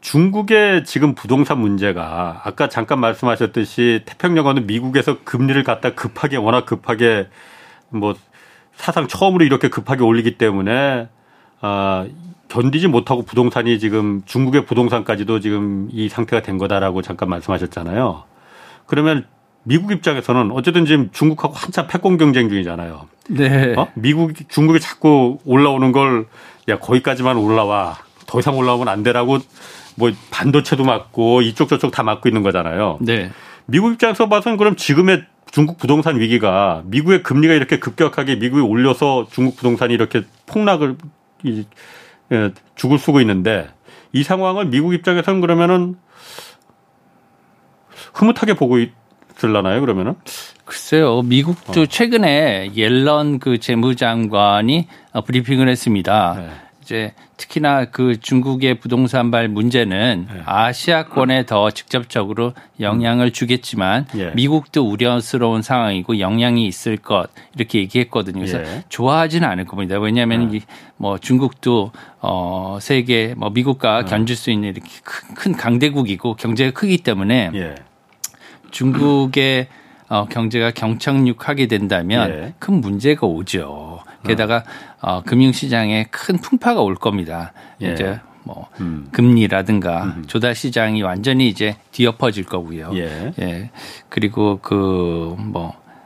중국의 0.00 0.82
지금 0.84 1.14
부동산 1.14 1.60
문제가 1.60 2.40
아까 2.42 2.68
잠깐 2.68 2.98
말씀하셨듯이 2.98 4.02
태평양은 4.04 4.66
미국에서 4.66 5.18
금리를 5.22 5.62
갖다 5.62 5.94
급하게 5.94 6.38
워낙 6.38 6.66
급하게 6.66 7.28
뭐 7.90 8.16
사상 8.74 9.06
처음으로 9.06 9.44
이렇게 9.44 9.68
급하게 9.68 10.02
올리기 10.02 10.38
때문에 10.38 11.08
아 11.60 12.04
견디지 12.48 12.88
못하고 12.88 13.22
부동산이 13.22 13.78
지금 13.78 14.22
중국의 14.24 14.66
부동산까지도 14.66 15.38
지금 15.38 15.88
이 15.92 16.08
상태가 16.08 16.42
된 16.42 16.58
거다라고 16.58 17.00
잠깐 17.00 17.28
말씀하셨잖아요. 17.28 18.24
그러면 18.86 19.24
미국 19.64 19.92
입장에서는 19.92 20.50
어쨌든 20.52 20.84
지금 20.84 21.10
중국하고 21.12 21.54
한참 21.54 21.86
패권 21.86 22.18
경쟁 22.18 22.48
중이잖아요. 22.48 23.06
네. 23.28 23.74
어? 23.76 23.88
미국, 23.94 24.32
중국이 24.48 24.80
자꾸 24.80 25.38
올라오는 25.44 25.92
걸, 25.92 26.26
야, 26.68 26.78
거기까지만 26.78 27.36
올라와. 27.36 27.96
더 28.26 28.38
이상 28.38 28.56
올라오면 28.56 28.88
안 28.88 29.02
되라고 29.02 29.38
뭐 29.94 30.10
반도체도 30.30 30.84
맞고 30.84 31.42
이쪽 31.42 31.68
저쪽 31.68 31.90
다 31.90 32.02
맞고 32.02 32.28
있는 32.28 32.42
거잖아요. 32.42 32.98
네. 33.00 33.30
미국 33.66 33.92
입장에서 33.92 34.28
봐서는 34.28 34.56
그럼 34.56 34.76
지금의 34.76 35.24
중국 35.50 35.76
부동산 35.76 36.18
위기가 36.18 36.82
미국의 36.86 37.22
금리가 37.22 37.52
이렇게 37.52 37.78
급격하게 37.78 38.36
미국이 38.36 38.62
올려서 38.62 39.26
중국 39.30 39.56
부동산이 39.56 39.92
이렇게 39.92 40.22
폭락을 40.46 40.96
이, 41.42 41.66
예, 42.32 42.52
죽을 42.74 42.98
쓰고 42.98 43.20
있는데 43.20 43.68
이 44.12 44.22
상황을 44.22 44.66
미국 44.66 44.94
입장에서는 44.94 45.42
그러면은 45.42 45.96
흐뭇하게 48.14 48.54
보고 48.54 48.78
있, 48.78 48.92
들라나요 49.42 49.80
그러면은? 49.80 50.14
글쎄요. 50.64 51.22
미국도 51.22 51.82
어. 51.82 51.86
최근에 51.86 52.70
옐런 52.76 53.40
그 53.40 53.58
재무장관이 53.58 54.86
어, 55.12 55.20
브리핑을 55.22 55.68
했습니다. 55.68 56.34
네. 56.38 56.48
이제 56.82 57.12
특히나 57.36 57.86
그 57.86 58.20
중국의 58.20 58.78
부동산발 58.78 59.48
문제는 59.48 60.28
네. 60.32 60.40
아시아권에 60.44 61.46
더 61.46 61.70
직접적으로 61.70 62.54
영향을 62.80 63.32
주겠지만 63.32 64.06
예. 64.16 64.30
미국도 64.30 64.88
우려스러운 64.88 65.62
상황이고 65.62 66.18
영향이 66.18 66.66
있을 66.66 66.96
것 66.96 67.28
이렇게 67.56 67.78
얘기했거든요. 67.80 68.38
그래서 68.38 68.60
예. 68.60 68.84
좋아하지는 68.88 69.48
않을 69.48 69.64
겁니다. 69.64 69.98
왜냐하면 69.98 70.50
네. 70.50 70.60
뭐 70.96 71.18
중국도 71.18 71.92
어 72.20 72.78
세계 72.80 73.34
뭐 73.36 73.50
미국과 73.50 74.04
네. 74.04 74.10
견줄 74.10 74.36
수 74.36 74.50
있는 74.50 74.70
이렇게 74.70 74.88
큰 75.34 75.52
강대국이고 75.52 76.34
경제가 76.34 76.72
크기 76.72 76.98
때문에 76.98 77.50
예. 77.54 77.74
중국의 78.72 79.68
어, 80.08 80.26
경제가 80.26 80.72
경착륙하게 80.72 81.68
된다면 81.68 82.30
예. 82.30 82.54
큰 82.58 82.80
문제가 82.80 83.26
오죠. 83.26 84.00
게다가 84.24 84.64
어, 85.00 85.22
금융시장에 85.22 86.06
큰 86.10 86.38
풍파가 86.38 86.82
올 86.82 86.96
겁니다. 86.96 87.52
예. 87.80 87.92
이제 87.92 88.20
뭐 88.44 88.68
음. 88.80 89.08
금리라든가 89.12 90.04
음. 90.04 90.24
조달 90.26 90.54
시장이 90.54 91.02
완전히 91.02 91.48
이제 91.48 91.76
뒤엎어질 91.92 92.44
거고요. 92.44 92.90
예. 92.94 93.32
예. 93.40 93.70
그리고 94.08 94.58
그뭐 94.58 95.36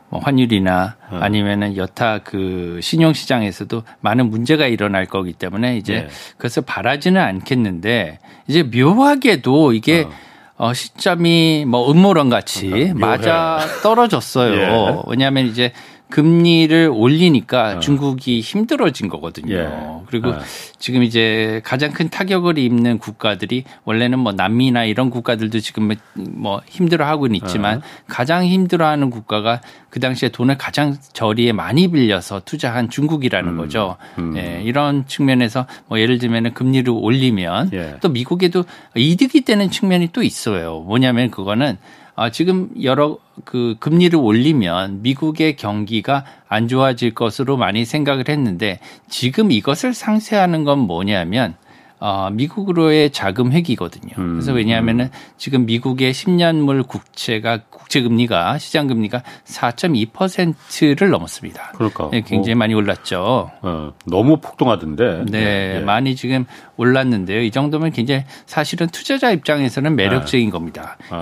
뭐 0.08 0.20
환율이나 0.20 0.96
어. 1.10 1.16
아니면은 1.16 1.76
여타 1.76 2.18
그 2.18 2.78
신용 2.82 3.12
시장에서도 3.12 3.82
많은 4.00 4.30
문제가 4.30 4.66
일어날 4.66 5.06
거기 5.06 5.32
때문에 5.32 5.78
이제 5.78 5.94
예. 5.94 6.08
그것을 6.36 6.62
바라지는 6.64 7.20
않겠는데 7.20 8.20
이제 8.46 8.62
묘하게도 8.62 9.72
이게 9.72 10.02
어. 10.02 10.10
어, 10.58 10.72
시점이 10.72 11.64
뭐 11.66 11.90
음모론 11.90 12.30
같이 12.30 12.68
그러니까 12.68 12.98
맞아 12.98 13.60
떨어졌어요. 13.82 14.52
예. 14.56 15.02
왜냐하면 15.06 15.46
이제 15.46 15.72
금리를 16.08 16.90
올리니까 16.92 17.76
어. 17.76 17.80
중국이 17.80 18.40
힘들어진 18.40 19.08
거거든요. 19.08 19.54
예. 19.54 19.68
그리고 20.06 20.30
어. 20.30 20.38
지금 20.78 21.02
이제 21.02 21.60
가장 21.64 21.90
큰 21.92 22.08
타격을 22.08 22.58
입는 22.58 22.98
국가들이 22.98 23.64
원래는 23.84 24.20
뭐 24.20 24.32
남미나 24.32 24.84
이런 24.84 25.10
국가들도 25.10 25.58
지금 25.60 25.90
뭐 26.14 26.60
힘들어하고는 26.66 27.34
있지만 27.36 27.78
어. 27.78 27.82
가장 28.06 28.44
힘들어하는 28.44 29.10
국가가 29.10 29.60
그 29.90 29.98
당시에 29.98 30.28
돈을 30.28 30.58
가장 30.58 30.96
저리에 31.12 31.52
많이 31.52 31.88
빌려서 31.88 32.42
투자한 32.44 32.88
중국이라는 32.90 33.52
음. 33.52 33.56
거죠. 33.56 33.96
음. 34.18 34.36
예, 34.36 34.62
이런 34.62 35.06
측면에서 35.06 35.66
뭐 35.88 35.98
예를 35.98 36.18
들면은 36.18 36.54
금리를 36.54 36.88
올리면 36.88 37.70
예. 37.72 37.96
또 38.00 38.08
미국에도 38.08 38.64
이득이 38.94 39.40
되는 39.42 39.70
측면이 39.70 40.10
또 40.12 40.22
있어요. 40.22 40.80
뭐냐면 40.80 41.30
그거는 41.30 41.78
아, 42.16 42.30
지금 42.30 42.70
여러 42.82 43.18
그 43.44 43.76
금리를 43.78 44.18
올리면 44.18 45.02
미국의 45.02 45.56
경기가 45.56 46.24
안 46.48 46.66
좋아질 46.66 47.14
것으로 47.14 47.58
많이 47.58 47.84
생각을 47.84 48.28
했는데 48.28 48.80
지금 49.08 49.52
이것을 49.52 49.92
상쇄하는 49.92 50.64
건 50.64 50.78
뭐냐면 50.78 51.54
어, 51.98 52.28
미국으로의 52.30 53.10
자금 53.10 53.52
회기거든요. 53.52 54.14
음, 54.18 54.32
그래서 54.32 54.52
왜냐하면은 54.52 55.06
음. 55.06 55.10
지금 55.38 55.64
미국의 55.64 56.12
10년물 56.12 56.86
국채가 56.86 57.60
국채 57.70 58.02
금리가 58.02 58.58
시장 58.58 58.86
금리가 58.86 59.22
4.2%를 59.44 61.08
넘었습니다. 61.08 61.72
그러니까 61.74 62.10
네, 62.10 62.20
굉장히 62.20 62.54
뭐, 62.54 62.60
많이 62.60 62.74
올랐죠. 62.74 63.50
어, 63.62 63.92
너무 64.04 64.38
폭등하던데. 64.38 65.24
네, 65.30 65.78
네, 65.78 65.80
많이 65.80 66.16
지금 66.16 66.44
올랐는데요. 66.76 67.40
이 67.40 67.50
정도면 67.50 67.92
굉장히 67.92 68.24
사실은 68.44 68.88
투자자 68.88 69.30
입장에서는 69.30 69.96
매력적인 69.96 70.46
네. 70.48 70.50
겁니다. 70.50 70.98
아. 71.08 71.20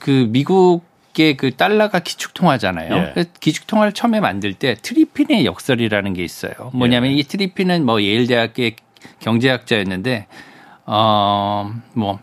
그 0.00 0.26
미국 0.30 0.82
그 1.36 1.50
달러가 1.54 1.98
기축통화잖아요. 1.98 3.12
예. 3.16 3.24
기축통화를 3.40 3.92
처음에 3.92 4.20
만들 4.20 4.54
때 4.54 4.74
트리핀의 4.80 5.44
역설이라는 5.44 6.14
게 6.14 6.24
있어요. 6.24 6.52
뭐냐면 6.72 7.10
예. 7.10 7.16
이 7.16 7.22
트리핀은 7.22 7.84
뭐 7.84 8.00
예일 8.00 8.26
대학의 8.26 8.76
경제학자였는데 9.18 10.26
어뭐 10.86 12.20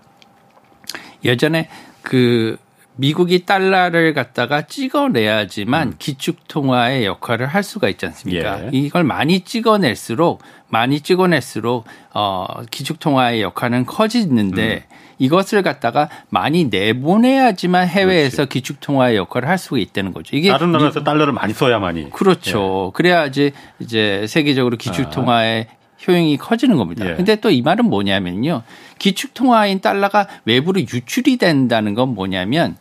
예전에 1.23 1.69
그 2.01 2.57
미국이 2.95 3.45
달러를 3.45 4.15
갖다가 4.15 4.63
찍어내야지만 4.63 5.89
음. 5.89 5.93
기축통화의 5.99 7.05
역할을 7.05 7.45
할 7.45 7.61
수가 7.61 7.89
있지 7.89 8.07
않습니까? 8.07 8.65
예. 8.65 8.69
이걸 8.73 9.03
많이 9.03 9.41
찍어낼수록 9.41 10.41
많이 10.69 11.01
찍어낼수록 11.01 11.85
어 12.13 12.47
기축통화의 12.71 13.43
역할은 13.43 13.85
커지는데 13.85 14.87
음. 14.89 14.96
이것을 15.19 15.63
갖다가 15.63 16.09
많이 16.29 16.65
내보내야지만 16.65 17.87
해외에서 17.87 18.37
그렇지. 18.45 18.49
기축통화의 18.49 19.17
역할을 19.17 19.47
할 19.49 19.57
수가 19.57 19.77
있다는 19.79 20.13
거죠. 20.13 20.35
이게 20.35 20.49
다른 20.49 20.71
나라에서 20.71 21.03
달러를 21.03 21.33
많이 21.33 21.53
써야만이 21.53 22.11
그렇죠. 22.11 22.91
예. 22.91 22.95
그래야지 22.95 23.51
이제 23.79 24.25
세계적으로 24.27 24.77
기축통화의 24.77 25.67
아. 25.69 25.77
효용이 26.07 26.37
커지는 26.37 26.77
겁니다. 26.77 27.09
예. 27.09 27.15
근데 27.15 27.35
또 27.37 27.49
이 27.49 27.61
말은 27.61 27.85
뭐냐면요. 27.85 28.61
기축통화인 28.99 29.79
달러가 29.81 30.27
외부로 30.45 30.79
유출이 30.79 31.37
된다는 31.37 31.95
건 31.95 32.13
뭐냐면 32.13 32.75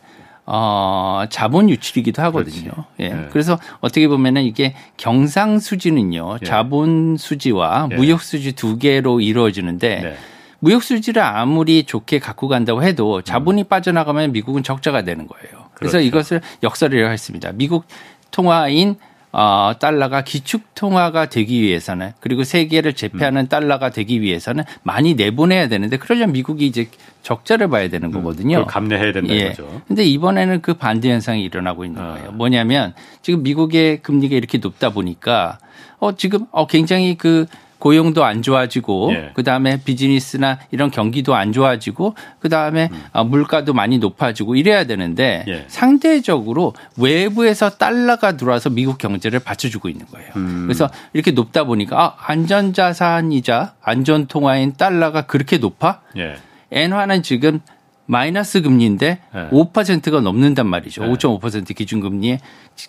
어, 0.45 1.25
자본 1.29 1.69
유출이기도 1.69 2.21
하거든요. 2.23 2.71
예. 2.99 3.09
네. 3.09 3.27
그래서 3.31 3.59
어떻게 3.81 4.07
보면은 4.07 4.43
이게 4.43 4.75
경상 4.95 5.59
수지는요. 5.59 6.37
예. 6.41 6.45
자본 6.45 7.17
수지와 7.17 7.89
예. 7.91 7.95
무역 7.95 8.21
수지 8.21 8.53
두 8.53 8.77
개로 8.77 9.19
이루어지는데 9.19 9.99
네. 10.01 10.17
무역 10.59 10.83
수지를 10.83 11.21
아무리 11.21 11.83
좋게 11.83 12.19
갖고 12.19 12.47
간다고 12.47 12.83
해도 12.83 13.21
자본이 13.21 13.63
음. 13.63 13.67
빠져나가면 13.67 14.31
미국은 14.31 14.63
적자가 14.63 15.03
되는 15.03 15.27
거예요. 15.27 15.67
그래서 15.73 15.97
그렇죠. 15.97 15.99
이것을 15.99 16.41
역설이라고 16.63 17.11
했습니다. 17.11 17.51
미국 17.53 17.85
통화인 18.31 18.95
어, 19.31 19.73
달러가 19.77 20.23
기축 20.23 20.73
통화가 20.73 21.27
되기 21.27 21.61
위해서는 21.61 22.13
그리고 22.19 22.43
세계를 22.43 22.93
제패하는 22.93 23.41
음. 23.43 23.47
달러가 23.47 23.91
되기 23.91 24.21
위해서는 24.21 24.63
많이 24.83 25.13
내보내야 25.13 25.67
되는데 25.67 25.97
그러려면 25.97 26.33
미국이 26.33 26.65
이제 26.65 26.89
적자를 27.21 27.67
봐야 27.67 27.89
되는 27.89 28.07
음. 28.09 28.13
거거든요. 28.13 28.59
음, 28.59 28.65
감내해야 28.65 29.11
된다는 29.11 29.35
예. 29.35 29.49
거죠. 29.49 29.81
근데 29.87 30.03
이번에는 30.05 30.61
그 30.61 30.73
반대 30.73 31.11
현상이 31.11 31.43
일어나고 31.43 31.85
있는 31.85 32.01
아. 32.01 32.13
거예요. 32.13 32.31
뭐냐면 32.31 32.93
지금 33.21 33.43
미국의 33.43 34.01
금리가 34.01 34.35
이렇게 34.35 34.57
높다 34.57 34.91
보니까 34.91 35.59
어 35.99 36.15
지금 36.15 36.45
어 36.51 36.65
굉장히 36.65 37.15
그 37.15 37.45
고용도 37.79 38.23
안 38.23 38.41
좋아지고 38.41 39.11
예. 39.13 39.31
그다음에 39.33 39.81
비즈니스나 39.83 40.59
이런 40.71 40.91
경기도 40.91 41.35
안 41.35 41.51
좋아지고 41.51 42.15
그다음에 42.39 42.89
음. 42.91 43.03
어, 43.13 43.23
물가도 43.23 43.73
많이 43.73 43.97
높아지고 43.99 44.55
이래야 44.55 44.85
되는데 44.85 45.45
예. 45.47 45.65
상대적으로 45.67 46.73
외부에서 46.97 47.69
달러가 47.69 48.37
들어와서 48.37 48.69
미국 48.69 48.97
경제를 48.97 49.39
받쳐주고 49.39 49.89
있는 49.89 50.05
거예요. 50.07 50.29
음. 50.35 50.63
그래서 50.65 50.89
이렇게 51.13 51.31
높다 51.31 51.65
보니까 51.65 52.01
아, 52.01 52.15
안전자산이자 52.31 53.75
안전통화인 53.81 54.73
달러가 54.73 55.23
그렇게 55.23 55.57
높아? 55.57 56.01
예. 56.17 56.37
엔화는 56.71 57.23
지금 57.23 57.61
마이너스 58.07 58.61
금리인데 58.61 59.19
네. 59.33 59.49
5%가 59.49 60.21
넘는단 60.21 60.67
말이죠. 60.67 61.03
네. 61.05 61.11
5.5% 61.13 61.75
기준금리에 61.75 62.39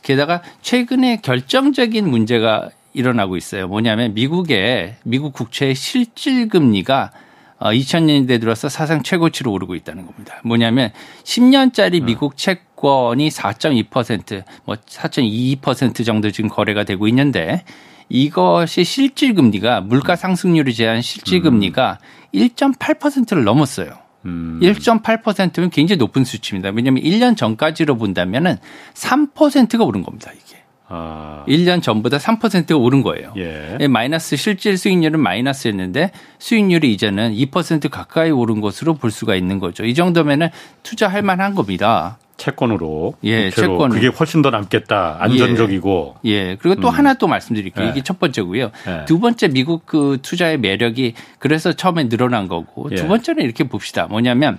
게다가 0.03 0.43
최근에 0.63 1.21
결정적인 1.23 2.09
문제가 2.09 2.71
일어나고 2.99 3.37
있어요. 3.37 3.69
뭐냐면 3.69 4.13
미국의 4.15 4.97
미국 5.05 5.33
국채의 5.33 5.75
실질 5.75 6.49
금리가 6.49 7.13
2000년대 7.61 8.37
어, 8.37 8.39
들어서 8.39 8.69
사상 8.69 9.03
최고치로 9.03 9.51
오르고 9.53 9.75
있다는 9.75 10.07
겁니다. 10.07 10.41
뭐냐면 10.45 10.91
10년짜리 11.25 12.01
음. 12.03 12.07
미국 12.07 12.37
채권이 12.37 13.29
4.2%, 13.29 14.45
뭐 14.65 14.77
4.22% 14.77 16.05
정도 16.05 16.31
지금 16.31 16.51
거래가 16.51 16.85
되고 16.85 17.09
있는데 17.09 17.65
이것이 18.09 18.85
실질 18.85 19.35
금리가 19.35 19.81
물가 19.83 20.15
음. 20.15 20.17
상승률을 20.17 20.73
제한 20.73 21.03
실질 21.03 21.43
금리가 21.43 21.99
1.8%를 22.35 23.45
넘었어요. 23.45 23.99
음. 24.25 24.61
1.8%면 24.63 25.71
굉장히 25.71 25.99
높은 25.99 26.25
수치입니다. 26.25 26.71
왜냐하면 26.71 27.03
1년 27.03 27.37
전까지로 27.37 27.97
본다면은 27.97 28.57
3%가 28.95 29.85
오른 29.85 30.03
겁니다. 30.03 30.31
이게. 30.33 30.48
아. 30.89 31.45
1년 31.47 31.83
전보다 31.83 32.17
3%가 32.19 32.77
오른 32.77 33.03
거예요. 33.03 33.33
예. 33.37 33.77
예. 33.79 33.89
마이너스 33.89 34.37
실질 34.37 34.79
수익률은 34.79 35.21
마이너스였는데 35.21 36.13
수익률이 36.39 36.93
이제는 36.93 37.35
2% 37.35 37.91
가까이 37.91 38.31
오른 38.31 38.61
것으로 38.61 38.95
볼 38.95 39.11
수가 39.11 39.35
있는 39.35 39.59
거죠. 39.59 39.85
이 39.85 39.95
정도면은 39.95 40.49
투자할 40.83 41.23
만한 41.23 41.55
겁니다. 41.55 42.19
채권으로 42.39 43.15
예, 43.25 43.51
채권 43.51 43.91
그게 43.91 44.07
훨씬 44.07 44.43
더 44.43 44.51
남겠다. 44.51 45.17
안전적이고. 45.21 46.17
예. 46.25 46.31
예. 46.31 46.57
그리고 46.59 46.81
또 46.81 46.89
음. 46.89 46.95
하나 46.95 47.15
또 47.15 47.27
말씀드릴게요. 47.27 47.87
예. 47.87 47.91
이게 47.91 48.03
첫 48.03 48.19
번째고요. 48.19 48.71
예. 48.87 49.05
두 49.07 49.19
번째 49.19 49.49
미국 49.49 49.85
그 49.85 50.19
투자의 50.23 50.57
매력이 50.59 51.15
그래서 51.39 51.73
처음에 51.73 52.09
늘어난 52.09 52.49
거고 52.49 52.89
두 52.91 53.03
예. 53.03 53.07
번째는 53.07 53.43
이렇게 53.43 53.65
봅시다. 53.65 54.07
뭐냐면 54.07 54.59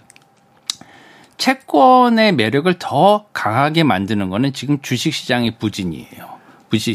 채권의 1.39 2.34
매력을 2.34 2.71
더 2.78 3.25
강하게 3.34 3.84
만드는 3.84 4.30
거는 4.30 4.54
지금 4.54 4.80
주식 4.82 5.13
시장의 5.13 5.56
부진이에요. 5.58 6.39
부진 6.69 6.93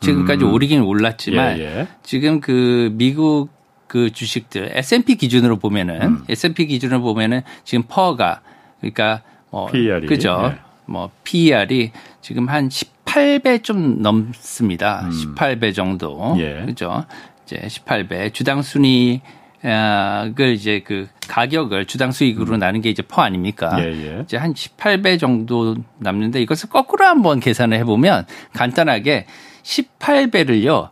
지금까지 0.00 0.44
음. 0.44 0.52
오르긴 0.52 0.82
올랐지만 0.82 1.58
예, 1.58 1.62
예. 1.62 1.88
지금 2.02 2.40
그 2.40 2.90
미국 2.92 3.48
그 3.88 4.12
주식들 4.12 4.70
S&P 4.74 5.16
기준으로 5.16 5.56
보면은 5.56 6.02
음. 6.02 6.24
S&P 6.28 6.66
기준으로 6.66 7.00
보면은 7.00 7.40
지금 7.64 7.84
퍼가 7.88 8.42
그러니까 8.80 9.22
뭐 9.50 9.66
PER이. 9.66 10.06
그죠? 10.06 10.52
예. 10.52 10.58
뭐 10.84 11.10
PER이 11.24 11.92
지금 12.20 12.48
한 12.48 12.68
18배 12.68 13.62
좀 13.64 14.02
넘습니다. 14.02 15.06
음. 15.06 15.34
18배 15.34 15.74
정도. 15.74 16.36
예. 16.38 16.64
그죠? 16.66 17.06
이제 17.44 17.56
18배 17.66 18.34
주당 18.34 18.60
순위 18.60 19.22
그 19.60 20.44
이제 20.44 20.80
그 20.84 21.08
가격을 21.28 21.86
주당 21.86 22.12
수익으로 22.12 22.54
음. 22.54 22.58
나는 22.58 22.80
게 22.80 22.90
이제 22.90 23.02
퍼 23.02 23.22
아닙니까? 23.22 23.76
예, 23.80 23.84
예. 23.84 24.20
이제 24.22 24.36
한 24.36 24.54
18배 24.54 25.18
정도 25.18 25.76
남는데 25.98 26.40
이것을 26.42 26.68
거꾸로 26.68 27.04
한번 27.04 27.40
계산을 27.40 27.78
해보면 27.78 28.26
간단하게 28.52 29.26
18배를요 29.62 30.90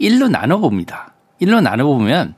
1로 0.00 0.30
나눠 0.30 0.58
봅니다. 0.58 1.14
1로 1.40 1.62
나눠 1.62 1.86
보면 1.86 2.34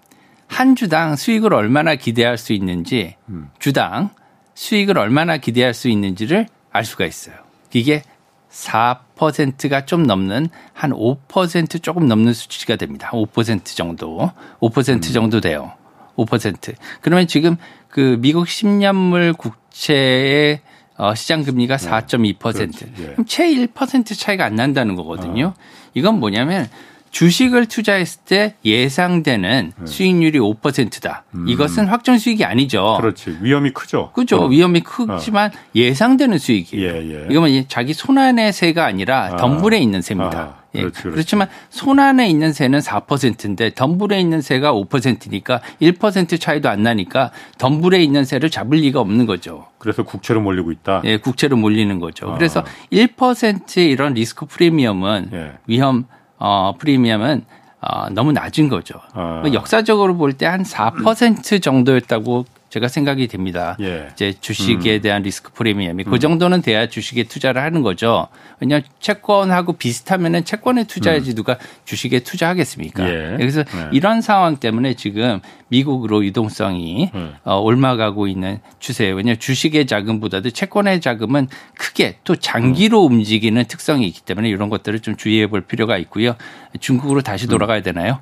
한 0.47 0.75
주당 0.75 1.17
수익을 1.17 1.53
얼마나 1.53 1.95
기대할 1.95 2.39
수 2.39 2.53
있는지 2.53 3.17
음. 3.29 3.51
주당 3.59 4.11
수익을 4.55 4.99
얼마나 4.99 5.37
기대할 5.37 5.75
수 5.75 5.89
있는지를 5.89 6.47
알 6.73 6.85
수가 6.85 7.05
있어요. 7.07 7.37
이게 7.73 8.03
4%가 8.51 9.85
좀 9.85 10.05
넘는 10.05 10.49
한 10.73 10.93
5% 10.93 11.83
조금 11.83 12.09
넘는 12.09 12.33
수치가 12.33 12.77
됩니다. 12.77 13.11
5% 13.13 13.65
정도. 13.65 14.31
5% 14.61 14.89
음. 14.95 15.01
정도 15.01 15.41
돼요. 15.41 15.73
5%. 16.17 16.75
그러면 17.01 17.27
지금 17.27 17.57
그 17.89 18.17
미국 18.21 18.47
10년물 18.47 19.37
국채의 19.37 20.61
어, 20.97 21.15
시장 21.15 21.45
금리가 21.45 21.77
4.2%. 21.77 22.73
네. 22.81 22.93
예. 22.99 23.07
그럼 23.13 23.25
채 23.27 23.47
1% 23.49 24.19
차이가 24.19 24.45
안 24.45 24.57
난다는 24.57 24.97
거거든요. 24.97 25.55
어. 25.57 25.63
이건 25.95 26.19
뭐냐면 26.19 26.69
주식을 27.11 27.67
투자했을 27.67 28.21
때 28.27 28.55
예상되는 28.65 29.73
네. 29.79 29.87
수익률이 29.87 30.39
5%다. 30.39 31.25
음. 31.35 31.49
이것은 31.49 31.87
확정 31.87 32.19
수익이 32.19 32.45
아니죠. 32.45 32.97
그렇지. 33.01 33.39
위험이 33.41 33.71
크죠. 33.71 34.13
그죠. 34.13 34.39
어. 34.43 34.47
위험이 34.47 34.81
크지만 34.81 35.51
어. 35.51 35.59
예상되는 35.75 36.39
수익이에요. 36.39 36.89
예, 36.89 36.97
예. 36.97 37.27
이거는 37.31 37.65
자기 37.69 37.93
손안의 37.95 38.53
새가 38.53 38.85
아니라 38.85 39.31
아. 39.33 39.37
덤불에 39.37 39.79
있는 39.79 40.03
새입니다. 40.03 40.39
아. 40.39 40.59
예. 40.75 40.81
그렇지, 40.81 41.03
그렇지. 41.03 41.15
그렇지만 41.15 41.49
손안에 41.71 42.29
있는 42.29 42.53
새는 42.53 42.81
4%인데 42.81 43.75
덤불에 43.75 44.21
있는 44.21 44.41
새가 44.41 44.73
5%니까 44.73 45.61
1% 45.81 46.41
차이도 46.41 46.69
안 46.69 46.83
나니까 46.83 47.31
덤불에 47.59 48.03
있는 48.03 48.25
새를 48.25 48.51
잡을 48.51 48.79
리가 48.79 49.01
없는 49.01 49.27
거죠. 49.27 49.67
그래서 49.79 50.03
국채로 50.03 50.41
몰리고 50.41 50.73
있다. 50.73 51.03
예, 51.05 51.17
국채로 51.17 51.57
몰리는 51.57 51.99
거죠. 52.01 52.31
아. 52.31 52.35
그래서 52.35 52.65
1%의 52.93 53.91
이런 53.91 54.15
리스크 54.15 54.47
프리미엄은 54.47 55.31
예. 55.33 55.53
위험 55.67 56.07
어, 56.39 56.75
프리미엄은 56.79 57.45
어, 57.81 58.09
너무 58.11 58.33
낮은 58.33 58.69
거죠. 58.69 58.95
아. 59.13 59.43
역사적으로 59.53 60.17
볼 60.17 60.33
때 60.33 60.47
한 60.47 60.63
4% 60.63 61.63
정도였다고 61.63 62.45
제가 62.69 62.89
생각이 62.89 63.27
됩니다. 63.29 63.77
예. 63.81 64.09
이제 64.13 64.35
주식에 64.41 64.97
음. 64.97 65.01
대한 65.01 65.23
리스크 65.23 65.53
프리미엄이 65.53 66.05
그 66.05 66.11
음. 66.11 66.13
그 66.13 66.19
정도는 66.19 66.63
돼야 66.63 66.89
주식에 66.89 67.25
투자를 67.25 67.63
하는 67.63 67.83
거죠. 67.83 68.29
왜냐하면 68.61 68.85
채권하고 69.01 69.75
비슷하면은 69.75 70.45
채권에 70.45 70.85
투자해야지 70.85 71.31
음. 71.31 71.35
누가 71.35 71.57
주식에 71.85 72.21
투자하겠습니까? 72.21 73.09
예. 73.09 73.37
그래서 73.39 73.63
네. 73.63 73.89
이런 73.93 74.21
상황 74.21 74.57
때문에 74.57 74.95
지금 74.95 75.41
미국으로 75.69 76.25
유동성이 76.25 77.11
음. 77.15 77.35
어, 77.45 77.59
올라가고 77.59 78.27
있는 78.27 78.59
추세예요. 78.81 79.15
왜냐하면 79.15 79.39
주식의 79.39 79.87
자금보다도 79.87 80.51
채권의 80.51 81.01
자금은 81.01 81.49
크게 81.77 82.19
또 82.25 82.37
장기로 82.37 83.07
음. 83.07 83.13
움직이는 83.13 83.65
특성이 83.67 84.07
있기 84.09 84.23
때문에 84.23 84.49
이런 84.49 84.69
것들을 84.69 85.01
좀 85.01 85.17
주의해 85.17 85.47
볼 85.47 85.63
필요가 85.63 85.97
있고요. 85.99 86.35
중국으로 86.81 87.23
다시 87.23 87.47
음. 87.47 87.51
돌아가야 87.51 87.81
되나요? 87.83 88.21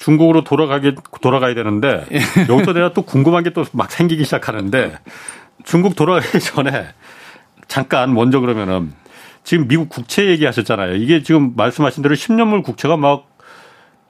중국으로 0.00 0.42
돌아가게 0.44 0.94
돌아가야 1.20 1.54
되는데 1.54 2.04
예. 2.12 2.18
여기서 2.52 2.72
내가 2.72 2.92
또 2.92 3.02
궁금한 3.02 3.44
게 3.44 3.50
또 3.50 3.64
막 3.72 3.92
생기기 3.92 4.24
시작하는데 4.24 4.98
중국 5.64 5.94
돌아가기 5.94 6.40
전에 6.40 6.86
잠깐 7.68 8.12
먼저 8.14 8.40
그러면은 8.40 8.92
지금 9.44 9.68
미국 9.68 9.88
국채 9.88 10.26
얘기하셨잖아요. 10.26 10.96
이게 10.96 11.22
지금 11.22 11.54
말씀하신 11.56 12.02
대로 12.02 12.14
10년물 12.14 12.64
국채가 12.64 12.96
막 12.96 13.30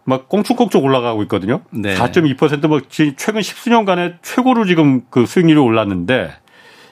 막 0.05 0.29
꽁충꽁충 0.31 0.83
올라가고 0.83 1.23
있거든요. 1.25 1.61
네. 1.71 1.95
4.2%뭐 1.95 2.81
최근 2.89 3.43
10수년간의 3.43 4.15
최고로 4.23 4.65
지금 4.65 5.03
그 5.11 5.27
수익률이 5.27 5.61
올랐는데 5.61 6.33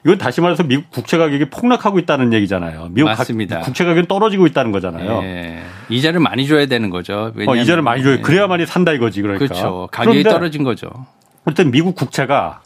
이건 0.05 0.19
다시 0.19 0.41
말해서 0.41 0.63
미국 0.63 0.91
국채 0.91 1.19
가격이 1.19 1.47
폭락하고 1.51 1.99
있다는 1.99 2.33
얘기잖아요. 2.33 2.89
미국 2.91 3.09
맞습니다. 3.09 3.61
국채 3.61 3.85
가격이 3.85 4.09
떨어지고 4.09 4.47
있다는 4.47 4.73
거잖아요. 4.73 5.23
네. 5.23 5.63
이자를 5.89 6.21
많이 6.21 6.47
줘야 6.47 6.67
되는 6.67 6.91
거죠. 6.91 7.33
어, 7.47 7.57
이자를 7.57 7.83
많이 7.83 8.03
줘야 8.03 8.21
그래야만이 8.21 8.67
산다 8.67 8.93
이거지 8.93 9.23
그러니까. 9.23 9.47
그렇죠. 9.47 9.89
가격이 9.91 10.23
떨어진 10.25 10.63
거죠. 10.65 10.89
어쨌든 11.45 11.71
미국 11.71 11.95
국채가 11.95 12.61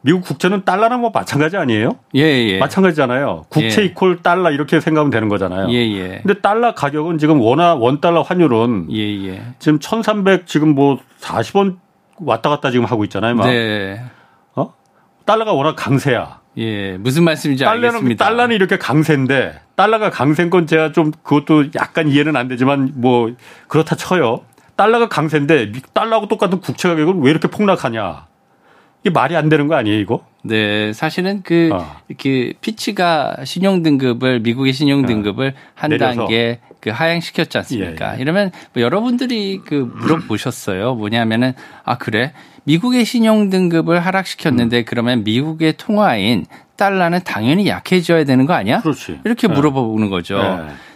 미국 0.00 0.22
국채는 0.22 0.64
달러랑 0.64 1.00
뭐 1.00 1.10
마찬가지 1.12 1.56
아니에요? 1.56 1.96
예, 2.14 2.20
예. 2.22 2.58
마찬가지잖아요. 2.58 3.46
국채 3.48 3.82
예. 3.82 3.86
이퀄 3.86 4.16
달러 4.22 4.50
이렇게 4.50 4.80
생각하면 4.80 5.10
되는 5.10 5.28
거잖아요. 5.28 5.70
예, 5.70 5.74
예. 5.74 6.20
근데 6.22 6.40
달러 6.40 6.72
가격은 6.74 7.18
지금 7.18 7.40
원화 7.40 7.74
원 7.74 8.00
달러 8.00 8.22
환율은 8.22 8.88
예, 8.92 9.26
예. 9.26 9.42
지금 9.58 9.78
1,300 9.80 10.46
지금 10.46 10.74
뭐 10.74 10.98
40원 11.20 11.78
왔다 12.20 12.48
갔다 12.48 12.70
지금 12.70 12.84
하고 12.84 13.04
있잖아요, 13.04 13.34
막. 13.34 13.48
네. 13.48 14.00
어? 14.54 14.72
달러가 15.24 15.52
워낙 15.52 15.74
강세야. 15.76 16.40
예, 16.58 16.96
무슨 16.98 17.24
말씀인지 17.24 17.64
달러는, 17.64 17.88
알겠습니다. 17.88 18.24
달러는 18.24 18.56
이렇게 18.56 18.78
강세인데 18.78 19.60
달러가 19.76 20.10
강세인 20.10 20.50
건 20.50 20.66
제가 20.66 20.92
좀 20.92 21.12
그것도 21.22 21.70
약간 21.76 22.08
이해는 22.08 22.34
안 22.36 22.48
되지만 22.48 22.92
뭐 22.96 23.32
그렇다 23.68 23.94
쳐요. 23.94 24.42
달러가 24.76 25.08
강세인데 25.08 25.72
달러하고 25.94 26.28
똑같은 26.28 26.60
국채 26.60 26.88
가격은 26.88 27.22
왜 27.22 27.30
이렇게 27.30 27.48
폭락하냐? 27.48 28.26
이게 29.02 29.10
말이 29.10 29.36
안 29.36 29.48
되는 29.48 29.68
거 29.68 29.74
아니에요, 29.76 29.98
이거? 29.98 30.24
네, 30.42 30.92
사실은 30.92 31.42
그 31.42 31.70
어. 31.72 31.96
이렇게 32.08 32.54
피치가 32.60 33.36
신용 33.44 33.82
등급을 33.82 34.40
미국의 34.40 34.72
신용 34.72 35.04
어. 35.04 35.06
등급을 35.06 35.48
어. 35.48 35.60
한 35.74 35.90
내려서. 35.90 36.22
단계 36.22 36.60
그 36.80 36.90
하향시켰지 36.90 37.58
않습니까? 37.58 38.14
예, 38.14 38.18
예. 38.18 38.22
이러면 38.22 38.52
뭐 38.72 38.82
여러분들이 38.82 39.60
그 39.64 39.74
물어보셨어요. 39.74 40.94
뭐냐면은 40.94 41.54
아 41.84 41.98
그래 41.98 42.32
미국의 42.64 43.04
신용 43.04 43.50
등급을 43.50 44.00
하락시켰는데 44.00 44.78
음. 44.78 44.84
그러면 44.86 45.24
미국의 45.24 45.74
통화인 45.76 46.46
달러는 46.76 47.20
당연히 47.24 47.66
약해져야 47.66 48.24
되는 48.24 48.46
거 48.46 48.52
아니야? 48.52 48.80
그렇지. 48.80 49.20
이렇게 49.24 49.48
네. 49.48 49.54
물어보는 49.54 50.10
거죠. 50.10 50.38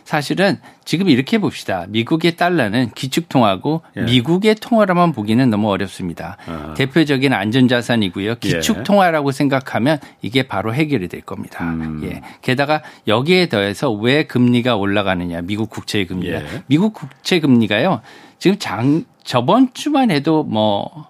네. 0.03 0.11
사실은 0.13 0.59
지금 0.85 1.09
이렇게 1.09 1.39
봅시다. 1.39 1.87
미국의 1.89 2.37
달러는 2.37 2.91
기축통화고 2.95 3.83
예. 3.97 4.03
미국의 4.03 4.57
통화로만 4.57 5.13
보기는 5.13 5.49
너무 5.49 5.71
어렵습니다. 5.71 6.37
어. 6.47 6.75
대표적인 6.77 7.33
안전자산이고요. 7.33 8.37
기축통화라고 8.37 9.29
예. 9.29 9.33
생각하면 9.33 9.99
이게 10.21 10.43
바로 10.43 10.75
해결이 10.75 11.09
될 11.09 11.21
겁니다. 11.21 11.65
음. 11.65 12.01
예. 12.05 12.23
게다가 12.43 12.83
여기에 13.07 13.49
더해서 13.49 13.91
왜 13.93 14.25
금리가 14.25 14.77
올라가느냐. 14.77 15.43
미국 15.43 15.71
국채 15.71 16.05
금리가. 16.05 16.39
예. 16.41 16.47
미국 16.67 16.95
국채 16.95 17.41
금리가요. 17.41 18.01
지금 18.39 18.59
장 18.59 19.05
저번 19.25 19.73
주만 19.73 20.11
해도 20.11 20.43
뭐 20.43 21.07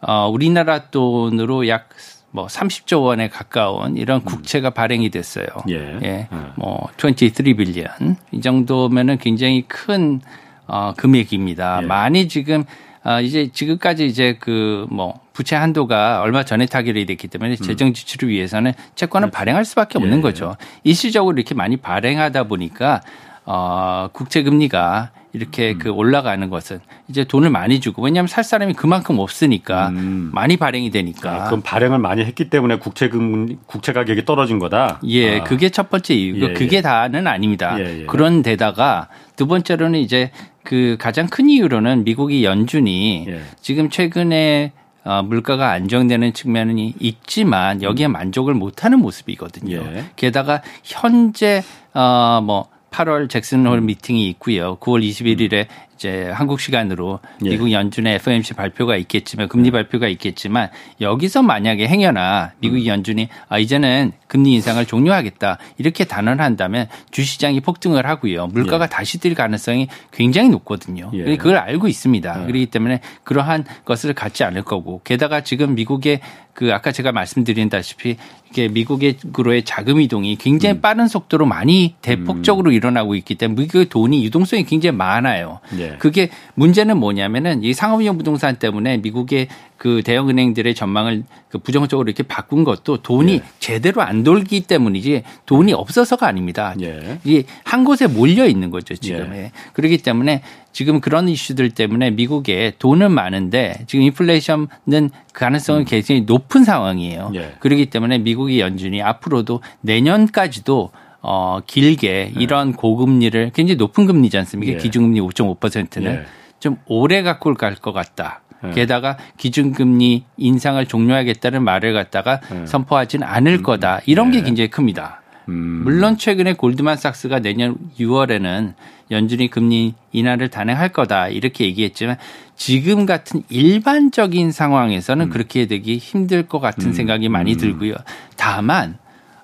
어, 0.00 0.28
우리나라 0.28 0.90
돈으로 0.90 1.68
약 1.68 1.90
뭐 2.30 2.46
30조 2.46 3.02
원에 3.02 3.28
가까운 3.28 3.96
이런 3.96 4.20
음. 4.20 4.24
국채가 4.24 4.70
발행이 4.70 5.10
됐어요. 5.10 5.46
예. 5.68 5.98
예. 6.02 6.28
음. 6.32 6.52
뭐23 6.56 7.56
빌리언. 7.56 8.16
이 8.32 8.40
정도면은 8.40 9.18
굉장히 9.18 9.64
큰 9.66 10.20
어, 10.66 10.92
금액입니다. 10.96 11.80
예. 11.82 11.86
많이 11.86 12.28
지금 12.28 12.64
어, 13.02 13.20
이제 13.20 13.48
지금까지 13.52 14.06
이제 14.06 14.36
그 14.38 14.86
뭐 14.90 15.20
부채 15.40 15.56
한도가 15.56 16.20
얼마 16.20 16.44
전에 16.44 16.66
타결이 16.66 17.06
됐기 17.06 17.28
때문에 17.28 17.52
음. 17.52 17.56
재정 17.56 17.94
지출을 17.94 18.28
위해서는 18.28 18.74
채권을 18.94 19.28
네. 19.28 19.32
발행할 19.32 19.64
수밖에 19.64 19.96
없는 19.96 20.18
예. 20.18 20.20
거죠. 20.20 20.54
일시적으로 20.84 21.34
이렇게 21.34 21.54
많이 21.54 21.78
발행하다 21.78 22.44
보니까 22.44 23.00
어, 23.46 24.08
국채 24.12 24.42
금리가 24.42 25.12
이렇게 25.32 25.72
음. 25.72 25.78
그 25.78 25.90
올라가는 25.90 26.48
것은 26.50 26.80
이제 27.08 27.24
돈을 27.24 27.50
많이 27.50 27.80
주고 27.80 28.02
왜냐하면 28.02 28.26
살 28.26 28.42
사람이 28.42 28.74
그만큼 28.74 29.18
없으니까 29.18 29.90
음. 29.90 30.30
많이 30.32 30.56
발행이 30.56 30.90
되니까. 30.90 31.44
아, 31.44 31.44
그럼 31.46 31.62
발행을 31.62 31.98
많이 31.98 32.24
했기 32.24 32.50
때문에 32.50 32.78
국채 32.78 33.08
금 33.08 33.56
국채 33.66 33.92
가격이 33.92 34.24
떨어진 34.24 34.58
거다. 34.58 35.00
예, 35.06 35.40
아. 35.40 35.44
그게 35.44 35.68
첫 35.68 35.88
번째 35.88 36.14
이유고 36.14 36.46
예, 36.46 36.50
예. 36.50 36.54
그게 36.54 36.82
다는 36.82 37.26
아닙니다. 37.26 37.78
예, 37.78 38.00
예. 38.00 38.06
그런 38.06 38.42
데다가 38.42 39.08
두 39.36 39.46
번째로는 39.46 40.00
이제 40.00 40.30
그 40.64 40.96
가장 40.98 41.28
큰 41.28 41.48
이유로는 41.48 42.04
미국이 42.04 42.44
연준이 42.44 43.26
예. 43.28 43.40
지금 43.60 43.88
최근에 43.88 44.72
어, 45.02 45.22
물가가 45.22 45.70
안정되는 45.70 46.34
측면이 46.34 46.94
있지만 46.98 47.82
여기에 47.82 48.06
음. 48.06 48.12
만족을 48.12 48.54
못하는 48.54 48.98
모습이거든요. 48.98 49.76
예. 49.76 50.04
게다가 50.16 50.62
현재 50.84 51.62
어뭐 51.94 52.68
8월 52.90 53.28
잭슨홀 53.28 53.78
음. 53.78 53.86
미팅이 53.86 54.28
있고요. 54.30 54.76
9월 54.78 55.02
21일에 55.08 55.66
이제 56.00 56.30
한국 56.30 56.60
시간으로 56.60 57.20
예. 57.44 57.50
미국 57.50 57.70
연준의 57.70 58.14
FOMC 58.14 58.54
발표가 58.54 58.96
있겠지만 58.96 59.48
금리 59.48 59.66
예. 59.66 59.70
발표가 59.70 60.08
있겠지만 60.08 60.70
여기서 61.02 61.42
만약에 61.42 61.86
행여나 61.86 62.52
미국 62.58 62.78
음. 62.78 62.86
연준이 62.86 63.28
아 63.50 63.58
이제는 63.58 64.12
금리 64.26 64.54
인상을 64.54 64.82
종료하겠다 64.86 65.58
이렇게 65.76 66.04
단언한다면 66.04 66.88
주시장이 67.10 67.60
폭등을 67.60 68.06
하고요. 68.06 68.46
물가가 68.46 68.84
예. 68.86 68.88
다시 68.88 69.18
뛸 69.18 69.34
가능성이 69.34 69.88
굉장히 70.10 70.48
높거든요. 70.48 71.10
예. 71.12 71.36
그걸 71.36 71.58
알고 71.58 71.86
있습니다. 71.86 72.40
예. 72.40 72.46
그렇기 72.46 72.66
때문에 72.66 73.00
그러한 73.22 73.66
것을 73.84 74.14
갖지 74.14 74.42
않을 74.42 74.62
거고 74.62 75.02
게다가 75.04 75.42
지금 75.42 75.74
미국의 75.74 76.20
그 76.54 76.72
아까 76.72 76.92
제가 76.92 77.12
말씀드린다시피 77.12 78.16
이게 78.50 78.68
미국으로의 78.68 79.64
자금 79.64 80.00
이동이 80.00 80.36
굉장히 80.36 80.76
음. 80.76 80.80
빠른 80.80 81.08
속도로 81.08 81.46
많이 81.46 81.94
대폭적으로 82.02 82.70
음. 82.70 82.74
일어나고 82.74 83.14
있기 83.14 83.36
때문에 83.36 83.62
미국의 83.62 83.88
돈이 83.88 84.24
유동성이 84.24 84.64
굉장히 84.64 84.96
많아요. 84.96 85.60
예. 85.92 85.96
그게 85.98 86.30
문제는 86.54 86.96
뭐냐면은 86.96 87.62
이 87.62 87.72
상업용 87.72 88.18
부동산 88.18 88.56
때문에 88.56 88.98
미국의 88.98 89.48
그 89.76 90.02
대형 90.04 90.28
은행들의 90.28 90.74
전망을 90.74 91.24
그 91.48 91.58
부정적으로 91.58 92.08
이렇게 92.08 92.22
바꾼 92.22 92.64
것도 92.64 92.98
돈이 92.98 93.34
예. 93.34 93.42
제대로 93.58 94.02
안 94.02 94.22
돌기 94.22 94.62
때문이지 94.62 95.22
돈이 95.46 95.72
없어서가 95.72 96.26
아닙니다. 96.26 96.74
예. 96.82 97.18
이게 97.24 97.44
한 97.64 97.84
곳에 97.84 98.06
몰려 98.06 98.46
있는 98.46 98.70
거죠 98.70 98.94
지금. 98.94 99.32
예. 99.34 99.52
그렇기 99.72 99.98
때문에 99.98 100.42
지금 100.72 101.00
그런 101.00 101.28
이슈들 101.28 101.70
때문에 101.70 102.10
미국에 102.10 102.74
돈은 102.78 103.10
많은데 103.12 103.84
지금 103.86 104.04
인플레이션은 104.04 105.10
가능성은 105.32 105.82
음. 105.82 105.84
굉장히 105.86 106.22
높은 106.22 106.64
상황이에요. 106.64 107.32
예. 107.34 107.54
그렇기 107.60 107.86
때문에 107.86 108.18
미국의 108.18 108.60
연준이 108.60 109.02
앞으로도 109.02 109.62
내년까지도 109.80 110.90
어 111.22 111.60
길게 111.66 112.32
네. 112.34 112.40
이런 112.40 112.72
고금리를 112.72 113.50
굉장히 113.54 113.76
높은 113.76 114.06
금리지 114.06 114.38
않습니까? 114.38 114.72
예. 114.74 114.76
기준금리 114.78 115.20
5.5%는 115.20 116.12
예. 116.12 116.22
좀 116.60 116.76
오래 116.86 117.22
갖고 117.22 117.54
갈 117.54 117.74
것 117.74 117.92
같다. 117.92 118.42
예. 118.64 118.70
게다가 118.72 119.16
기준금리 119.38 120.24
인상을 120.36 120.84
종료하겠다는 120.86 121.62
말을 121.62 121.92
갖다가 121.92 122.40
예. 122.54 122.66
선포하지는 122.66 123.26
않을 123.26 123.58
음. 123.58 123.62
거다. 123.62 124.00
이런 124.06 124.30
게 124.30 124.38
예. 124.38 124.42
굉장히 124.42 124.68
큽니다. 124.70 125.22
음. 125.48 125.82
물론 125.84 126.16
최근에 126.16 126.54
골드만삭스가 126.54 127.40
내년 127.40 127.76
6월에는 127.98 128.74
연준이 129.10 129.48
금리 129.48 129.94
인하를 130.12 130.48
단행할 130.48 130.90
거다 130.90 131.28
이렇게 131.28 131.64
얘기했지만 131.64 132.16
지금 132.54 133.06
같은 133.06 133.42
일반적인 133.48 134.52
상황에서는 134.52 135.26
음. 135.26 135.30
그렇게 135.30 135.66
되기 135.66 135.96
힘들 135.96 136.44
것 136.46 136.60
같은 136.60 136.88
음. 136.88 136.92
생각이 136.92 137.28
많이 137.28 137.54
음. 137.54 137.56
들고요. 137.58 137.94
다만 138.36 138.98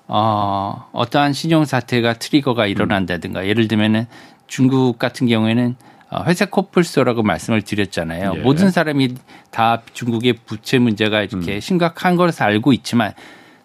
어 0.07 0.87
어떠한 0.93 1.33
신용 1.33 1.65
사태가 1.65 2.13
트리거가 2.13 2.65
일어난다든가 2.67 3.45
예를 3.45 3.67
들면은 3.67 4.07
중국 4.47 4.97
같은 4.99 5.27
경우에는 5.27 5.75
어, 6.09 6.23
회색 6.23 6.51
코뿔소라고 6.51 7.23
말씀을 7.23 7.61
드렸잖아요. 7.61 8.33
예. 8.37 8.39
모든 8.39 8.71
사람이 8.71 9.15
다 9.51 9.81
중국의 9.93 10.37
부채 10.45 10.79
문제가 10.79 11.21
이렇게 11.21 11.55
음. 11.55 11.59
심각한 11.59 12.15
것을 12.15 12.43
알고 12.43 12.71
있지만 12.73 13.11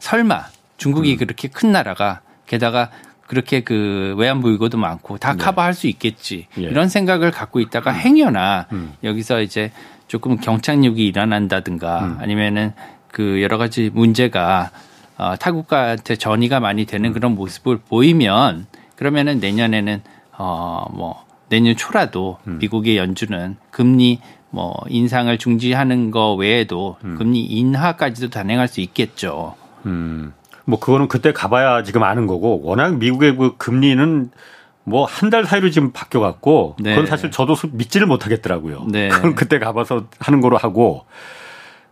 설마 0.01 0.47
중국이 0.77 1.13
음. 1.13 1.19
그렇게 1.19 1.47
큰 1.49 1.71
나라가 1.71 2.21
게다가 2.47 2.91
그렇게 3.29 3.61
그 3.61 4.15
외환 4.19 4.41
보유고도 4.41 4.77
많고 4.77 5.19
다 5.19 5.35
네. 5.35 5.45
커버할 5.45 5.73
수 5.73 5.87
있겠지 5.87 6.49
예. 6.59 6.63
이런 6.63 6.89
생각을 6.89 7.31
갖고 7.31 7.61
있다가 7.61 7.93
음. 7.93 7.97
행여나 7.97 8.67
음. 8.73 8.93
여기서 9.05 9.41
이제 9.41 9.71
조금 10.09 10.37
경착륙이 10.37 11.07
일어난다든가 11.07 12.05
음. 12.05 12.17
아니면은 12.21 12.73
그 13.11 13.41
여러 13.41 13.57
가지 13.57 13.91
문제가 13.95 14.71
어, 15.19 15.37
타국가한테 15.37 16.17
전이가 16.17 16.61
많이 16.61 16.85
되는 16.87 17.11
음. 17.11 17.13
그런 17.13 17.35
모습을 17.35 17.79
보이면 17.79 18.67
그러면은 18.97 19.41
내년에는 19.41 20.03
어 20.39 20.87
뭐 20.93 21.25
내년 21.49 21.77
초라도 21.77 22.39
음. 22.47 22.59
미국의 22.59 22.97
연준은 22.97 23.57
금리 23.71 24.21
뭐 24.51 24.75
인상을 24.89 25.37
중지하는 25.39 26.11
거 26.11 26.35
외에도 26.35 26.97
음. 27.05 27.17
금리 27.19 27.43
인하까지도 27.45 28.31
단행할 28.31 28.69
수 28.69 28.81
있겠죠. 28.81 29.55
음. 29.87 30.33
뭐 30.65 30.79
그거는 30.79 31.09
그때 31.09 31.33
가봐야 31.33 31.83
지금 31.83 32.03
아는 32.05 32.27
거고 32.27 32.61
워낙 32.63 32.97
미국의 32.97 33.37
그 33.37 33.57
금리는 33.59 34.31
뭐 34.85 35.05
한 35.07 35.31
달 35.31 35.45
사이로 35.45 35.71
지금 35.71 35.93
바뀌어 35.93 36.21
갖고 36.21 36.77
네. 36.81 36.91
그건 36.95 37.07
사실 37.07 37.31
저도 37.31 37.55
믿지를 37.73 38.07
못하겠더라고요. 38.07 38.87
네. 38.91 39.09
그건 39.13 39.35
그때 39.35 39.59
가봐서 39.59 40.07
하는 40.21 40.41
거로 40.41 40.57
하고 40.57 41.05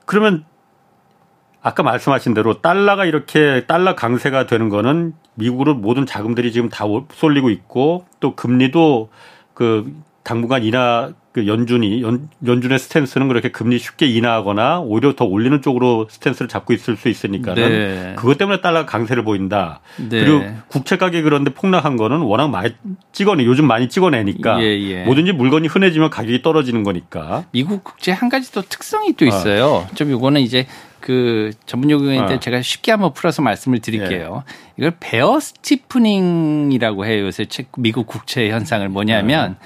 그러면 0.06 0.44
아까 1.62 1.83
말씀하신 1.83 2.35
대로 2.35 2.61
달러가 2.61 3.05
이렇게 3.05 3.64
달러 3.66 3.94
강세가 3.94 4.46
되는 4.46 4.68
거는 4.68 5.12
미국으로 5.35 5.75
모든 5.75 6.07
자금들이 6.07 6.53
지금 6.53 6.68
다 6.68 6.85
쏠리고 7.12 7.51
있고 7.51 8.07
또 8.20 8.35
금리도 8.35 9.11
그 9.55 9.92
당분간 10.23 10.62
인하 10.62 11.12
그 11.33 11.46
연준이 11.46 12.03
연, 12.03 12.29
연준의 12.44 12.79
스탠스는 12.81 13.29
그렇게 13.29 13.51
금리 13.51 13.79
쉽게 13.79 14.07
인하하거나 14.07 14.81
오히려 14.81 15.14
더 15.14 15.25
올리는 15.25 15.62
쪽으로 15.62 16.09
스탠스를 16.11 16.49
잡고 16.49 16.73
있을 16.73 16.96
수 16.96 17.09
있으니까는 17.09 17.68
네. 17.68 18.14
그것 18.16 18.37
때문에 18.37 18.61
달러 18.61 18.85
강세를 18.85 19.23
보인다. 19.23 19.81
네. 19.96 20.25
그리고 20.25 20.44
국채 20.66 20.96
가격이 20.96 21.23
그런데 21.23 21.53
폭락한 21.55 21.96
거는 21.96 22.18
워낙 22.18 22.49
많이 22.49 22.75
찍어내 23.12 23.44
요즘 23.44 23.66
많이 23.66 23.88
찍어내니까 23.88 24.61
예, 24.61 24.81
예. 24.81 25.05
뭐든지 25.05 25.33
물건이 25.33 25.68
흔해지면 25.68 26.11
가격이 26.11 26.42
떨어지는 26.42 26.83
거니까. 26.83 27.44
미국 27.53 27.85
국채 27.85 28.11
한 28.11 28.29
가지 28.29 28.51
또 28.51 28.62
특성이 28.62 29.12
또 29.12 29.25
있어요. 29.25 29.66
어. 29.66 29.87
좀 29.94 30.11
요거는 30.11 30.40
이제 30.40 30.66
그 31.00 31.50
전문 31.66 31.90
용어인데 31.90 32.34
어. 32.34 32.40
제가 32.40 32.62
쉽게 32.62 32.92
한번 32.92 33.12
풀어서 33.12 33.42
말씀을 33.42 33.80
드릴게요. 33.80 34.44
예. 34.46 34.54
이걸 34.76 34.92
베어 35.00 35.40
스티프닝이라고 35.40 37.06
해요. 37.06 37.26
요새 37.26 37.46
미국 37.76 38.06
국채 38.06 38.50
현상을 38.50 38.88
뭐냐면 38.88 39.52
어. 39.52 39.56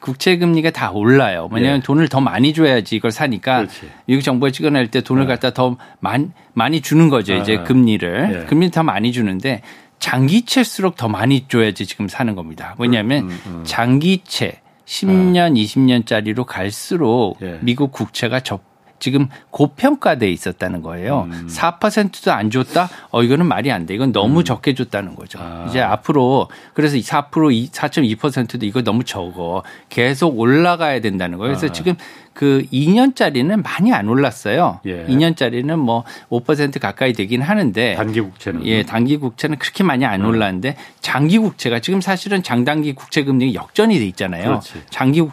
국채 0.00 0.36
금리가 0.38 0.70
다 0.70 0.90
올라요. 0.92 1.48
왜냐하면 1.52 1.78
예. 1.78 1.82
돈을 1.82 2.08
더 2.08 2.20
많이 2.20 2.52
줘야지 2.52 2.96
이걸 2.96 3.10
사니까 3.10 3.58
그렇지. 3.58 3.90
미국 4.06 4.22
정부가 4.22 4.50
찍어낼 4.50 4.88
때 4.90 5.00
돈을 5.00 5.24
예. 5.24 5.26
갖다 5.26 5.52
더 5.52 5.76
많이 6.00 6.30
많이 6.52 6.80
주는 6.80 7.08
거죠. 7.08 7.34
이제 7.34 7.56
아. 7.56 7.64
금리를 7.64 8.42
예. 8.42 8.46
금리 8.46 8.70
더 8.70 8.82
많이 8.82 9.12
주는데 9.12 9.62
장기채일수록 9.98 10.96
더 10.96 11.08
많이 11.08 11.46
줘야지 11.48 11.86
지금 11.86 12.08
사는 12.08 12.34
겁니다. 12.34 12.76
왜냐하면 12.78 13.24
음, 13.24 13.28
음, 13.30 13.40
음. 13.46 13.64
장기채 13.64 14.60
10년, 14.86 15.36
아. 15.36 15.50
20년짜리로 15.50 16.46
갈수록 16.46 17.36
예. 17.42 17.58
미국 17.60 17.92
국채가 17.92 18.40
접 18.40 18.62
지금 18.98 19.28
고평가돼 19.50 20.30
있었다는 20.30 20.82
거예요. 20.82 21.28
음. 21.30 21.48
4%도 21.48 22.32
안 22.32 22.50
줬다? 22.50 22.88
어, 23.10 23.22
이거는 23.22 23.46
말이 23.46 23.70
안 23.70 23.86
돼. 23.86 23.94
이건 23.94 24.12
너무 24.12 24.40
음. 24.40 24.44
적게 24.44 24.74
줬다는 24.74 25.14
거죠. 25.14 25.38
아. 25.40 25.66
이제 25.68 25.80
앞으로 25.80 26.48
그래서 26.74 26.96
4% 26.96 27.70
4.2%도 27.70 28.66
이거 28.66 28.82
너무 28.82 29.04
적어. 29.04 29.62
계속 29.88 30.38
올라가야 30.38 31.00
된다는 31.00 31.38
거예요. 31.38 31.54
그래서 31.54 31.66
아. 31.66 31.72
지금 31.72 31.94
그 32.38 32.64
2년짜리는 32.72 33.62
많이 33.64 33.92
안 33.92 34.08
올랐어요. 34.08 34.78
예. 34.86 35.04
2년짜리는 35.06 35.74
뭐 35.76 36.04
5% 36.30 36.78
가까이 36.78 37.12
되긴 37.12 37.42
하는데 37.42 37.96
단기 37.96 38.20
국채는 38.20 38.64
예, 38.66 38.84
단기 38.84 39.16
국채는 39.16 39.58
그렇게 39.58 39.82
많이 39.82 40.04
안 40.04 40.20
음. 40.20 40.26
올랐는데 40.28 40.76
장기 41.00 41.38
국채가 41.38 41.80
지금 41.80 42.00
사실은 42.00 42.44
장단기 42.44 42.94
국채 42.94 43.24
금리 43.24 43.54
역전이 43.54 43.98
돼 43.98 44.04
있잖아요. 44.06 44.44
그렇지. 44.44 44.82
장기 44.88 45.24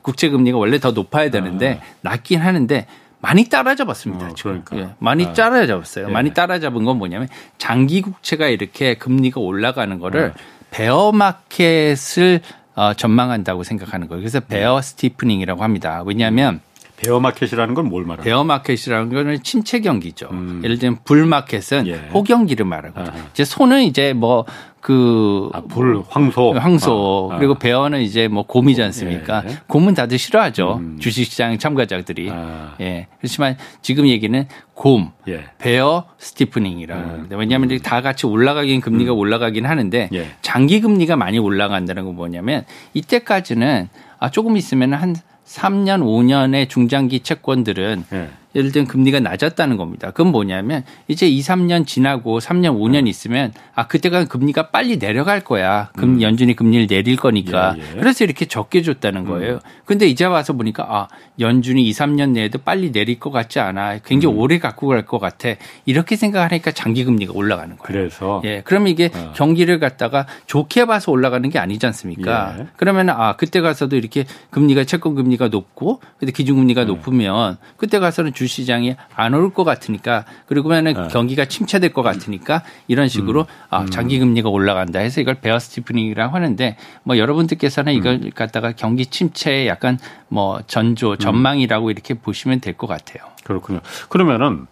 국채 0.00 0.30
금리가 0.30 0.56
원래 0.56 0.78
더 0.78 0.92
높아야 0.92 1.30
되는데 1.30 1.80
아. 1.82 1.86
낮긴 2.00 2.40
하는데 2.40 2.86
많이 3.24 3.48
따라잡았습니다. 3.48 4.26
어, 4.26 4.34
그러니까. 4.38 4.76
예, 4.76 4.88
많이 4.98 5.24
아. 5.24 5.32
따라잡았어요. 5.32 6.08
예. 6.08 6.12
많이 6.12 6.34
따라잡은 6.34 6.84
건 6.84 6.98
뭐냐면 6.98 7.26
장기 7.56 8.02
국채가 8.02 8.48
이렇게 8.48 8.94
금리가 8.96 9.40
올라가는 9.40 9.98
거를 9.98 10.32
어. 10.36 10.40
베어 10.70 11.10
마켓을 11.12 12.40
어, 12.74 12.92
전망한다고 12.92 13.62
생각하는 13.64 14.08
거예요. 14.08 14.20
그래서 14.20 14.40
bear 14.40 14.82
steepening이라고 14.82 15.62
합니다. 15.62 16.02
왜냐하면 16.04 16.60
bear 16.96 17.18
market이라는 17.18 17.72
건 17.74 17.86
뭘 17.86 18.04
말하는 18.04 18.24
bear 18.24 18.44
market이라는 18.44 19.08
거는 19.08 19.42
침체 19.42 19.80
경기죠. 19.80 20.28
음. 20.30 20.60
예를 20.62 20.78
들면 20.78 20.98
bull 21.04 21.24
market은 21.24 21.86
예. 21.86 21.94
호경기를 22.12 22.66
말하거든요. 22.66 23.22
이제 23.32 23.44
소는 23.46 23.84
이제 23.84 24.12
뭐 24.12 24.44
그 24.84 25.48
아, 25.54 25.62
bull, 25.62 26.02
황소, 26.10 26.52
황소 26.52 27.30
아, 27.32 27.34
아. 27.34 27.38
그리고 27.38 27.54
bear는 27.54 28.02
이제 28.02 28.28
뭐 28.28 28.42
곰이지 28.42 28.82
않습니까? 28.82 29.42
예. 29.48 29.56
곰은 29.66 29.94
다들 29.94 30.18
싫어하죠. 30.18 30.74
음. 30.78 30.98
주식시장 31.00 31.56
참가자들이. 31.56 32.28
아. 32.30 32.74
예. 32.82 33.06
그렇지만 33.18 33.56
지금 33.80 34.06
얘기는 34.06 34.46
곰, 34.74 35.12
예. 35.26 35.46
베어 35.56 36.04
스티프닝이라고 36.18 37.00
음. 37.00 37.08
합니다. 37.08 37.36
왜냐하면 37.38 37.70
음. 37.70 37.78
다 37.78 38.02
같이 38.02 38.26
올라가긴 38.26 38.82
금리가 38.82 39.14
음. 39.14 39.18
올라가긴 39.18 39.64
하는데 39.64 40.10
예. 40.12 40.26
장기 40.42 40.82
금리가 40.82 41.16
많이 41.16 41.38
올라간다는 41.38 42.04
건 42.04 42.14
뭐냐면 42.14 42.66
이때까지는 42.92 43.88
아 44.18 44.30
조금 44.30 44.58
있으면 44.58 44.92
한 44.92 45.16
3년, 45.46 46.02
5년의 46.02 46.68
중장기 46.68 47.20
채권들은 47.20 48.04
네. 48.10 48.28
예를 48.54 48.72
들면 48.72 48.86
금리가 48.88 49.20
낮았다는 49.20 49.76
겁니다. 49.76 50.10
그건 50.10 50.32
뭐냐면 50.32 50.84
이제 51.08 51.26
2, 51.28 51.40
3년 51.40 51.86
지나고 51.86 52.38
3년, 52.38 52.78
5년 52.78 53.08
있으면 53.08 53.52
아 53.74 53.86
그때가 53.86 54.24
금리가 54.26 54.70
빨리 54.70 54.98
내려갈 54.98 55.40
거야. 55.40 55.90
금 55.96 56.14
음. 56.14 56.22
연준이 56.22 56.54
금리를 56.54 56.86
내릴 56.86 57.16
거니까. 57.16 57.74
예, 57.78 57.82
예. 57.82 57.98
그래서 57.98 58.24
이렇게 58.24 58.44
적게 58.46 58.82
줬다는 58.82 59.24
거예요. 59.24 59.54
음. 59.54 59.60
근데 59.84 60.06
이제 60.06 60.24
와서 60.24 60.52
보니까 60.52 60.86
아 60.88 61.08
연준이 61.40 61.82
2, 61.88 61.90
3년 61.92 62.30
내에도 62.30 62.58
빨리 62.58 62.92
내릴 62.92 63.18
것 63.18 63.30
같지 63.30 63.60
않아. 63.60 63.98
굉장히 64.04 64.34
음. 64.34 64.40
오래 64.40 64.58
갖고 64.58 64.88
갈 64.88 65.04
것 65.04 65.18
같아. 65.18 65.50
이렇게 65.84 66.16
생각하니까 66.16 66.70
장기 66.70 67.04
금리가 67.04 67.32
올라가는 67.34 67.76
거예요. 67.76 67.82
그래서 67.82 68.40
예. 68.44 68.62
그럼 68.64 68.86
이게 68.88 69.10
어. 69.14 69.32
경기를 69.34 69.78
갖다가 69.78 70.26
좋게 70.46 70.86
봐서 70.86 71.12
올라가는 71.12 71.48
게 71.50 71.58
아니지 71.58 71.84
않습니까? 71.86 72.56
예. 72.58 72.66
그러면 72.76 73.10
아 73.10 73.36
그때 73.36 73.60
가서도 73.60 73.96
이렇게 73.96 74.24
금리가 74.50 74.84
채권 74.84 75.14
금리가 75.14 75.48
높고 75.48 76.00
근데 76.18 76.32
기준 76.32 76.56
금리가 76.56 76.82
음. 76.82 76.86
높으면 76.86 77.58
그때 77.76 77.98
가서는 77.98 78.32
주 78.32 78.43
시장이 78.46 78.96
안올것 79.14 79.64
같으니까 79.64 80.24
그리고면은 80.46 80.94
네. 80.94 81.08
경기가 81.08 81.46
침체될 81.46 81.92
것 81.92 82.02
같으니까 82.02 82.62
이런 82.86 83.08
식으로 83.08 83.40
음. 83.40 83.46
아, 83.70 83.80
음. 83.82 83.90
장기 83.90 84.18
금리가 84.18 84.50
올라간다 84.50 84.98
해서 84.98 85.20
이걸 85.20 85.36
베어 85.36 85.58
스티프닝이라고 85.58 86.34
하는데 86.34 86.76
뭐 87.02 87.16
여러분들께서는 87.18 87.94
이걸 87.94 88.20
음. 88.24 88.30
갖다가 88.34 88.72
경기 88.72 89.06
침체의 89.06 89.68
약간 89.68 89.98
뭐 90.28 90.60
전조 90.66 91.12
음. 91.12 91.18
전망이라고 91.18 91.90
이렇게 91.90 92.14
보시면 92.14 92.60
될 92.60 92.74
것 92.74 92.86
같아요. 92.88 93.22
그렇군요. 93.44 93.80
그러면은 94.08 94.66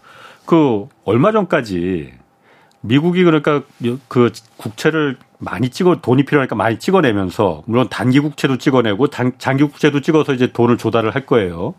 그 0.44 0.88
얼마 1.04 1.30
전까지 1.30 2.12
미국이 2.80 3.22
그러니까 3.22 3.62
그 4.08 4.32
국채를 4.56 5.16
많이 5.38 5.70
찍어 5.70 6.00
돈이 6.02 6.24
필요하니까 6.24 6.56
많이 6.56 6.78
찍어내면서 6.78 7.62
물론 7.66 7.88
단기 7.88 8.20
국채도 8.20 8.58
찍어내고 8.58 9.08
단, 9.08 9.32
장기 9.38 9.64
국채도 9.64 10.00
찍어서 10.00 10.35
이제 10.35 10.52
돈을 10.52 10.78
조달을 10.78 11.14
할 11.14 11.26
거예요. 11.26 11.74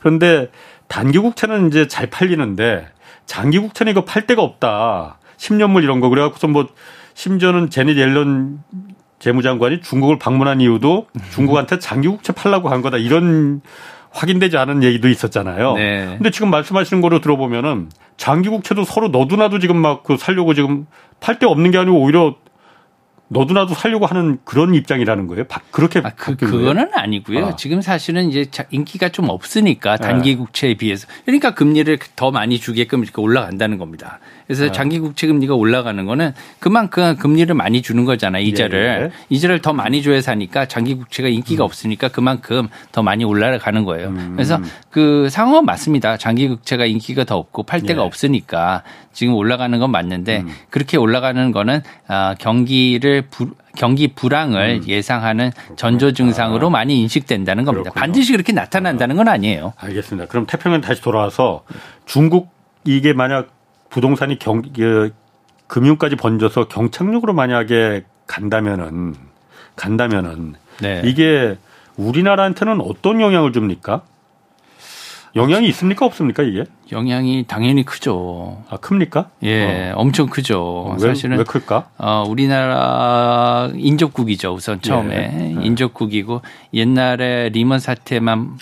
그런데 0.00 0.50
단기 0.88 1.18
국채는 1.18 1.68
이제 1.68 1.86
잘 1.86 2.08
팔리는데 2.08 2.88
장기 3.26 3.58
국채는 3.58 3.92
이거 3.92 4.04
팔 4.04 4.26
데가 4.26 4.42
없다. 4.42 5.18
10년물 5.36 5.82
이런 5.82 6.00
거 6.00 6.08
그래갖고서 6.08 6.48
뭐 6.48 6.66
심지어는 7.14 7.70
제니 7.70 7.96
옐런 7.96 8.60
재무장관이 9.18 9.80
중국을 9.82 10.18
방문한 10.18 10.60
이유도 10.60 11.06
중국한테 11.32 11.78
장기 11.78 12.08
국채 12.08 12.32
팔라고 12.32 12.68
한 12.70 12.82
거다 12.82 12.96
이런 12.96 13.60
확인되지 14.10 14.56
않은 14.56 14.82
얘기도 14.82 15.08
있었잖아요. 15.08 15.74
네. 15.74 16.06
근데 16.16 16.30
지금 16.30 16.50
말씀하시는 16.50 17.02
거로 17.02 17.20
들어보면은 17.20 17.90
장기 18.16 18.48
국채도 18.48 18.84
서로 18.84 19.08
너도나도 19.08 19.58
지금 19.58 19.76
막 19.76 20.02
그 20.02 20.16
살려고 20.16 20.54
지금 20.54 20.86
팔 21.20 21.38
데 21.38 21.46
없는 21.46 21.70
게 21.70 21.78
아니고 21.78 22.00
오히려 22.00 22.36
너도 23.28 23.54
나도 23.54 23.74
살려고 23.74 24.06
하는 24.06 24.38
그런 24.44 24.74
입장이라는 24.74 25.26
거예요. 25.26 25.44
그렇게 25.70 26.00
아, 26.02 26.10
그 26.16 26.36
그거는 26.36 26.90
아니고요. 26.94 27.46
아. 27.46 27.56
지금 27.56 27.82
사실은 27.82 28.30
이제 28.30 28.46
인기가 28.70 29.10
좀 29.10 29.28
없으니까 29.28 29.96
단기 29.98 30.30
네. 30.30 30.36
국채에 30.36 30.74
비해서 30.74 31.06
그러니까 31.24 31.54
금리를 31.54 31.98
더 32.16 32.30
많이 32.30 32.58
주게끔 32.58 33.02
이렇게 33.02 33.20
올라간다는 33.20 33.78
겁니다. 33.78 34.18
그래서 34.48 34.64
네. 34.64 34.72
장기 34.72 34.98
국 34.98 35.14
채 35.14 35.26
금리가 35.26 35.54
올라가는 35.54 36.04
거는 36.06 36.32
그만큼 36.58 37.16
금리를 37.16 37.54
많이 37.54 37.82
주는 37.82 38.04
거잖아요. 38.04 38.42
이자를. 38.42 39.10
예. 39.12 39.16
이자를 39.28 39.60
더 39.60 39.74
많이 39.74 40.02
줘야 40.02 40.22
사니까 40.22 40.66
장기 40.66 40.94
국채가 40.94 41.28
인기가 41.28 41.64
음. 41.64 41.66
없으니까 41.66 42.08
그만큼 42.08 42.68
더 42.90 43.02
많이 43.02 43.24
올라가는 43.24 43.84
거예요. 43.84 44.08
음. 44.08 44.32
그래서 44.36 44.58
그 44.90 45.28
상황은 45.28 45.66
맞습니다. 45.66 46.16
장기 46.16 46.48
국채가 46.48 46.86
인기가 46.86 47.24
더 47.24 47.36
없고 47.36 47.64
팔 47.64 47.82
데가 47.82 48.00
예. 48.00 48.06
없으니까 48.06 48.84
지금 49.12 49.34
올라가는 49.34 49.78
건 49.78 49.90
맞는데 49.90 50.38
음. 50.38 50.48
그렇게 50.70 50.96
올라가는 50.96 51.52
거는 51.52 51.82
아, 52.06 52.34
경기를 52.38 53.22
부, 53.28 53.50
경기 53.76 54.08
불황을 54.08 54.80
음. 54.82 54.88
예상하는 54.88 55.50
전조 55.76 56.12
증상으로 56.12 56.68
아. 56.68 56.70
많이 56.70 56.98
인식된다는 57.02 57.64
겁니다. 57.64 57.90
그렇군요. 57.90 58.00
반드시 58.00 58.32
그렇게 58.32 58.52
나타난다는 58.54 59.16
건 59.16 59.28
아니에요. 59.28 59.74
알겠습니다. 59.76 60.28
그럼 60.28 60.46
태평양 60.46 60.80
다시 60.80 61.02
돌아와서 61.02 61.64
중국 62.06 62.48
이게 62.84 63.12
만약 63.12 63.57
부동산이 63.90 64.38
경 64.38 64.62
그, 64.74 65.12
금융까지 65.66 66.16
번져서 66.16 66.68
경착륙으로 66.68 67.32
만약에 67.32 68.04
간다면은 68.26 69.14
간다면은 69.76 70.54
네. 70.80 71.02
이게 71.04 71.56
우리나라한테는 71.96 72.80
어떤 72.80 73.20
영향을 73.20 73.52
줍니까? 73.52 74.02
영향이 75.36 75.68
있습니까 75.68 76.06
없습니까 76.06 76.42
이게? 76.42 76.64
영향이 76.90 77.44
당연히 77.46 77.84
크죠. 77.84 78.64
아 78.70 78.76
큽니까? 78.78 79.30
예, 79.42 79.90
어. 79.90 79.98
엄청 79.98 80.28
크죠. 80.28 80.60
어, 80.60 80.96
왜, 81.00 81.08
사실은 81.08 81.36
왜 81.38 81.44
클까? 81.44 81.90
어, 81.98 82.24
우리나라 82.26 83.70
인접국이죠. 83.74 84.52
우선 84.52 84.80
처음에 84.80 85.16
예. 85.16 85.56
예. 85.60 85.64
인접국이고 85.66 86.42
옛날에 86.72 87.50
리먼 87.50 87.78
사태만 87.78 88.58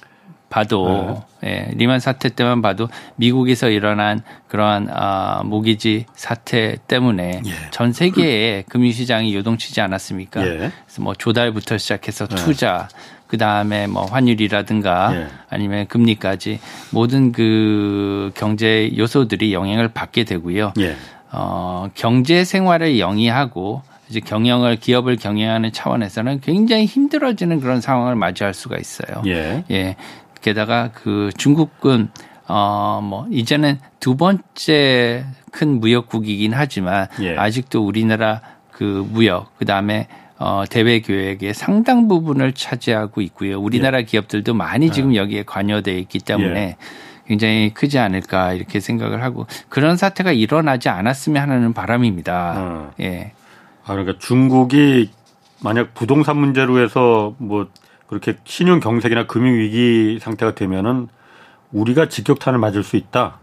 봐도 0.48 1.22
예. 1.44 1.48
예, 1.48 1.70
리먼 1.74 2.00
사태 2.00 2.28
때만 2.28 2.62
봐도 2.62 2.88
미국에서 3.16 3.68
일어난 3.68 4.22
그러한 4.48 4.88
아, 4.90 5.42
모기지 5.44 6.06
사태 6.14 6.76
때문에 6.88 7.42
예. 7.44 7.52
전 7.70 7.92
세계의 7.92 8.64
금융 8.68 8.92
시장이 8.92 9.34
요동치지 9.34 9.80
않았습니까? 9.80 10.46
예. 10.46 10.56
그래서 10.56 11.02
뭐 11.02 11.14
조달부터 11.14 11.78
시작해서 11.78 12.26
예. 12.30 12.34
투자 12.36 12.88
그 13.26 13.38
다음에 13.38 13.86
뭐 13.86 14.04
환율이라든가 14.04 15.16
예. 15.16 15.26
아니면 15.50 15.86
금리까지 15.88 16.60
모든 16.90 17.32
그 17.32 18.30
경제 18.34 18.92
요소들이 18.96 19.52
영향을 19.52 19.88
받게 19.88 20.24
되고요. 20.24 20.72
예. 20.78 20.96
어, 21.32 21.88
경제 21.94 22.44
생활을 22.44 22.98
영위하고 22.98 23.82
이제 24.08 24.20
경영을 24.20 24.76
기업을 24.76 25.16
경영하는 25.16 25.72
차원에서는 25.72 26.40
굉장히 26.40 26.86
힘들어지는 26.86 27.60
그런 27.60 27.80
상황을 27.80 28.14
맞이할 28.14 28.54
수가 28.54 28.78
있어요. 28.78 29.22
예. 29.26 29.64
예. 29.70 29.96
게다가 30.46 30.90
그 30.94 31.30
중국은 31.36 32.08
어, 32.46 33.00
뭐, 33.02 33.26
이제는 33.32 33.80
두 33.98 34.16
번째 34.16 35.24
큰 35.50 35.80
무역국이긴 35.80 36.54
하지만 36.54 37.08
예. 37.20 37.36
아직도 37.36 37.84
우리나라 37.84 38.40
그 38.70 39.04
무역, 39.10 39.58
그 39.58 39.64
다음에 39.64 40.06
어, 40.38 40.62
대외 40.70 41.00
교역의 41.00 41.52
상당 41.52 42.06
부분을 42.06 42.52
차지하고 42.52 43.22
있고요. 43.22 43.58
우리나라 43.58 43.98
예. 43.98 44.04
기업들도 44.04 44.54
많이 44.54 44.90
지금 44.90 45.14
예. 45.14 45.18
여기에 45.18 45.42
관여돼 45.42 45.98
있기 45.98 46.20
때문에 46.20 46.60
예. 46.60 46.76
굉장히 47.26 47.74
크지 47.74 47.98
않을까 47.98 48.52
이렇게 48.52 48.78
생각을 48.78 49.24
하고 49.24 49.48
그런 49.68 49.96
사태가 49.96 50.30
일어나지 50.30 50.88
않았으면 50.88 51.50
하는 51.50 51.72
바람입니다. 51.72 52.54
어. 52.56 52.90
예. 53.00 53.32
아, 53.84 53.94
그러니까 53.94 54.16
중국이 54.20 55.10
만약 55.60 55.92
부동산 55.94 56.36
문제로 56.36 56.80
해서 56.80 57.34
뭐 57.38 57.66
그렇게 58.08 58.36
신용 58.44 58.80
경색이나 58.80 59.26
금융 59.26 59.58
위기 59.58 60.18
상태가 60.20 60.54
되면은 60.54 61.08
우리가 61.72 62.08
직격탄을 62.08 62.58
맞을 62.58 62.82
수 62.82 62.96
있다. 62.96 63.38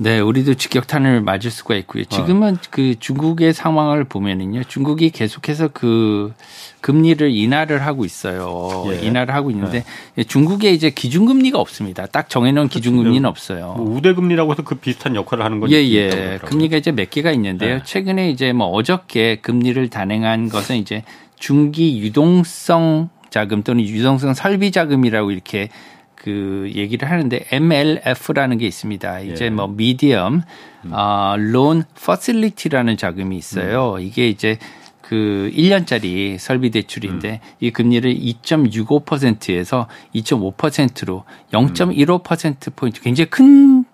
네, 0.00 0.20
우리도 0.20 0.54
직격탄을 0.54 1.22
맞을 1.22 1.50
수가 1.50 1.74
있고요. 1.74 2.04
지금은 2.04 2.54
어. 2.54 2.58
그 2.70 2.94
중국의 3.00 3.52
상황을 3.52 4.04
보면은요, 4.04 4.62
중국이 4.64 5.10
계속해서 5.10 5.70
그 5.72 6.32
금리를 6.80 7.28
인하를 7.28 7.84
하고 7.84 8.04
있어요. 8.04 8.84
예. 8.92 9.04
인하를 9.04 9.34
하고 9.34 9.50
있는데 9.50 9.84
예. 10.16 10.22
중국에 10.22 10.72
이제 10.72 10.90
기준금리가 10.90 11.58
없습니다. 11.58 12.06
딱 12.06 12.30
정해놓은 12.30 12.68
그렇죠. 12.68 12.78
기준금리는 12.78 13.28
없어요. 13.28 13.74
뭐 13.76 13.96
우대금리라고 13.96 14.52
해서 14.52 14.62
그 14.62 14.76
비슷한 14.76 15.16
역할을 15.16 15.44
하는 15.44 15.58
거죠. 15.58 15.74
예, 15.74 15.82
예. 15.82 16.38
금리가 16.44 16.76
이제 16.76 16.92
몇 16.92 17.10
개가 17.10 17.32
있는데요. 17.32 17.74
예. 17.74 17.82
최근에 17.84 18.30
이제 18.30 18.52
뭐 18.52 18.68
어저께 18.68 19.40
금리를 19.42 19.88
단행한 19.88 20.48
것은 20.48 20.76
이제 20.76 21.02
중기 21.40 22.00
유동성 22.00 23.10
자금 23.30 23.62
또는 23.62 23.84
유동성 23.84 24.34
설비 24.34 24.70
자금이라고 24.70 25.30
이렇게 25.30 25.68
그 26.14 26.70
얘기를 26.74 27.08
하는데 27.10 27.44
MLF라는 27.52 28.58
게 28.58 28.66
있습니다. 28.66 29.20
이제 29.20 29.46
예. 29.46 29.50
뭐 29.50 29.68
medium 29.68 30.42
아 30.90 31.36
loan 31.38 31.84
facility라는 32.04 32.96
자금이 32.96 33.36
있어요. 33.36 33.94
음. 33.94 34.00
이게 34.00 34.28
이제 34.28 34.58
그 35.00 35.50
1년짜리 35.54 36.36
설비 36.38 36.70
대출인데 36.70 37.40
음. 37.42 37.54
이 37.60 37.70
금리를 37.70 38.14
2.65%에서 38.14 39.86
2.5%로 40.14 41.24
0.15% 41.52 42.74
포인트 42.76 43.00
굉장히 43.00 43.30
큰 43.30 43.84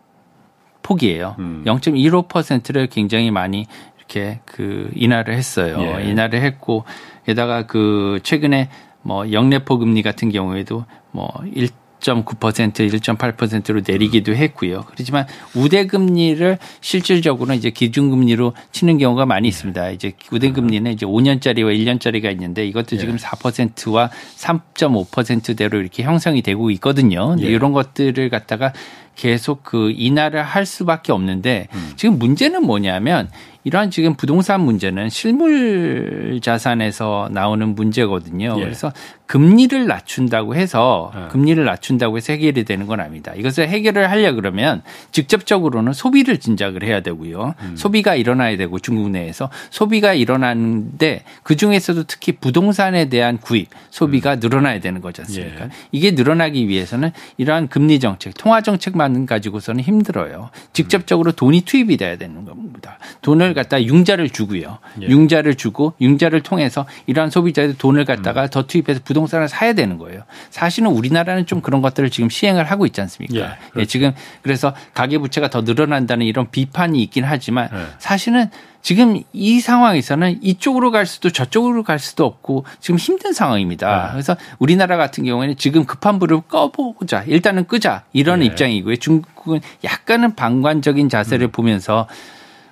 폭이에요. 0.83 1.37
음. 1.38 1.62
0.15%를 1.66 2.88
굉장히 2.88 3.31
많이 3.31 3.66
이렇게 3.99 4.40
그 4.44 4.90
인하를 4.94 5.35
했어요. 5.35 5.79
예. 5.81 6.11
인하를 6.11 6.42
했고 6.42 6.85
게다가 7.27 7.66
그 7.66 8.18
최근에 8.23 8.68
뭐 9.04 9.30
영래포 9.30 9.78
금리 9.78 10.02
같은 10.02 10.30
경우에도 10.30 10.84
뭐 11.12 11.30
1. 11.54 11.68
1.9% 12.04 12.72
1.8%로 12.90 13.80
내리기도 13.86 14.34
했고요. 14.34 14.84
그렇지만 14.86 15.26
우대 15.54 15.86
금리를 15.86 16.58
실질적으로 16.80 17.54
이제 17.54 17.70
기준 17.70 18.10
금리로 18.10 18.52
치는 18.72 18.98
경우가 18.98 19.26
많이 19.26 19.48
있습니다. 19.48 19.90
이제 19.90 20.12
우대 20.30 20.52
금리는 20.52 20.92
이제 20.92 21.06
5년짜리와 21.06 21.74
1년짜리가 21.74 22.30
있는데 22.32 22.66
이것도 22.66 22.96
지금 22.98 23.16
4%와 23.16 24.10
3.5%대로 24.36 25.80
이렇게 25.80 26.02
형성이 26.02 26.42
되고 26.42 26.70
있거든요. 26.72 27.36
예. 27.40 27.46
이런 27.46 27.72
것들을 27.72 28.28
갖다가 28.28 28.72
계속 29.14 29.62
그 29.62 29.92
인하를 29.94 30.42
할 30.42 30.66
수밖에 30.66 31.12
없는데 31.12 31.68
음. 31.72 31.92
지금 31.96 32.18
문제는 32.18 32.64
뭐냐면 32.64 33.29
이러한 33.64 33.90
지금 33.90 34.14
부동산 34.14 34.61
문제는 34.61 35.09
실물 35.09 36.38
자산에서 36.42 37.31
나오는 37.33 37.74
문제거든요. 37.74 38.57
예. 38.59 38.62
그래서 38.62 38.92
금리를 39.27 39.87
낮춘다고 39.87 40.55
해서 40.55 41.11
예. 41.16 41.29
금리를 41.29 41.64
낮춘다고 41.64 42.18
해서 42.18 42.35
해결이 42.35 42.64
되는 42.64 42.87
건 42.87 43.00
아닙니다. 43.00 43.33
이것을 43.35 43.68
해결을 43.68 44.11
하려 44.11 44.35
그러면 44.35 44.83
직접적으로는 45.12 45.94
소비를 45.94 46.38
진작을 46.38 46.83
해야 46.83 47.00
되고요. 47.00 47.55
음. 47.59 47.74
소비가 47.77 48.14
일어나야 48.14 48.59
되고 48.59 48.79
중국 48.79 49.09
내에서 49.11 49.48
소비가 49.70 50.12
일어나는데 50.12 51.24
그 51.42 51.57
중에서도 51.57 52.05
특히 52.05 52.33
부동산에 52.33 53.09
대한 53.09 53.38
구입 53.38 53.68
소비가 53.90 54.35
음. 54.35 54.40
늘어나야 54.40 54.81
되는 54.81 55.00
거지 55.00 55.22
않습니까? 55.22 55.64
예. 55.64 55.70
이게 55.90 56.11
늘어나기 56.11 56.68
위해서는 56.68 57.12
이러한 57.38 57.68
금리 57.68 57.98
정책, 57.98 58.35
통화 58.37 58.61
정책만 58.61 59.03
가지고서는 59.26 59.82
힘들어요. 59.82 60.50
직접적으로 60.72 61.32
돈이 61.32 61.62
투입이 61.62 61.96
돼야 61.96 62.16
되는 62.16 62.44
겁니다. 62.44 62.98
돈을 63.22 63.54
갖다 63.54 63.82
융자를 63.82 64.30
주고요. 64.30 64.78
예. 65.02 65.08
융자를 65.08 65.54
주고 65.54 65.94
융자를 66.00 66.42
통해서 66.42 66.86
이러한 67.06 67.30
소비자들 67.30 67.76
돈을 67.78 68.04
갖다가 68.04 68.44
음. 68.44 68.48
더 68.50 68.66
투입해서 68.66 69.00
부동산을 69.04 69.48
사야 69.48 69.72
되는 69.72 69.98
거예요. 69.98 70.22
사실은 70.50 70.90
우리나라는 70.90 71.46
좀 71.46 71.60
그런 71.60 71.82
것들을 71.82 72.10
지금 72.10 72.30
시행을 72.30 72.64
하고 72.64 72.86
있지 72.86 73.00
않습니까? 73.00 73.34
예. 73.36 73.40
예 73.40 73.56
그렇죠. 73.72 73.88
지금 73.88 74.12
그래서 74.42 74.74
가계 74.94 75.18
부채가 75.18 75.50
더 75.50 75.62
늘어난다는 75.62 76.26
이런 76.26 76.50
비판이 76.50 77.02
있긴 77.02 77.24
하지만 77.24 77.68
예. 77.72 77.78
사실은 77.98 78.50
지금 78.85 79.23
이 79.33 79.61
상황에서는 79.61 80.40
이쪽으로 80.42 80.90
갈 80.90 81.07
수도 81.07 81.31
저쪽으로 81.31 81.85
갈 81.85 81.99
수도 81.99 82.27
없고 82.27 82.66
지금 82.81 82.99
힘든 82.99 83.33
상황입니다. 83.33 84.09
네. 84.09 84.12
그래서 84.12 84.37
우리나라 84.59 84.99
같은 84.99 85.25
경우에는 85.25 85.57
지금 85.57 85.87
급한 85.87 86.18
불을 86.18 86.42
꺼보자. 86.42 87.23
일단은 87.27 87.66
끄자. 87.66 88.03
이런 88.12 88.40
네. 88.40 88.44
입장이고요. 88.44 88.97
중국은 88.97 89.61
약간은 89.85 90.35
방관적인 90.35 91.09
자세를 91.09 91.47
음. 91.47 91.51
보면서 91.51 92.07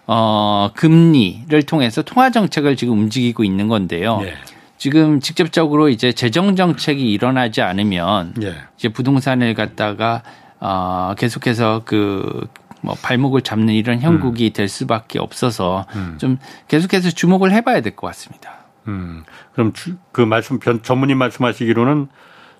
어, 0.06 0.68
금리를 0.74 1.62
통해서 1.62 2.02
통화 2.02 2.28
정책을 2.28 2.76
지금 2.76 2.98
움직이고 2.98 3.42
있는 3.42 3.68
건데요. 3.68 4.20
예. 4.24 4.34
지금 4.76 5.18
직접적으로 5.18 5.88
이제 5.88 6.12
재정 6.12 6.56
정책이 6.56 7.10
일어나지 7.10 7.62
않으면 7.62 8.34
예. 8.42 8.54
이제 8.76 8.90
부동산을 8.90 9.54
갖다가 9.54 10.22
어, 10.60 11.14
계속해서 11.16 11.82
그 11.86 12.46
뭐 12.82 12.94
발목을 13.00 13.40
잡는 13.42 13.72
이런 13.74 14.00
형국이 14.00 14.50
음. 14.50 14.52
될 14.52 14.68
수밖에 14.68 15.18
없어서 15.18 15.86
음. 15.94 16.16
좀 16.18 16.38
계속해서 16.68 17.10
주목을 17.10 17.52
해봐야 17.52 17.80
될 17.80 17.96
것 17.96 18.06
같습니다. 18.08 18.58
음. 18.88 19.22
그럼 19.52 19.72
주, 19.72 19.96
그 20.10 20.20
말씀 20.20 20.58
전문님 20.60 21.16
말씀하시기로는 21.18 22.08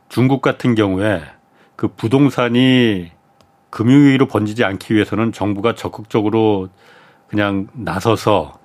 중국 0.08 0.40
같은 0.40 0.74
경우에 0.74 1.22
그 1.76 1.88
부동산이 1.88 3.10
금융위기로 3.70 4.26
번지지 4.26 4.64
않기 4.64 4.94
위해서는 4.94 5.32
정부가 5.32 5.74
적극적으로 5.74 6.68
그냥 7.26 7.68
나서서 7.72 8.58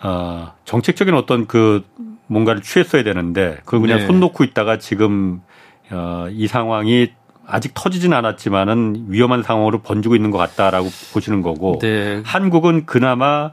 어 0.00 0.52
정책적인 0.64 1.14
어떤 1.14 1.46
그 1.46 1.84
뭔가를 2.28 2.62
취했어야 2.62 3.02
되는데 3.02 3.58
그걸 3.64 3.80
그냥 3.80 3.98
네. 3.98 4.06
손 4.06 4.20
놓고 4.20 4.44
있다가 4.44 4.78
지금 4.78 5.42
어 5.90 6.28
이 6.30 6.46
상황이 6.46 7.12
아직 7.50 7.72
터지진 7.74 8.12
않았지만은 8.12 9.06
위험한 9.08 9.42
상황으로 9.42 9.80
번지고 9.80 10.14
있는 10.14 10.30
것 10.30 10.38
같다라고 10.38 10.88
보시는 11.12 11.42
거고 11.42 11.78
네. 11.80 12.20
한국은 12.24 12.84
그나마 12.84 13.52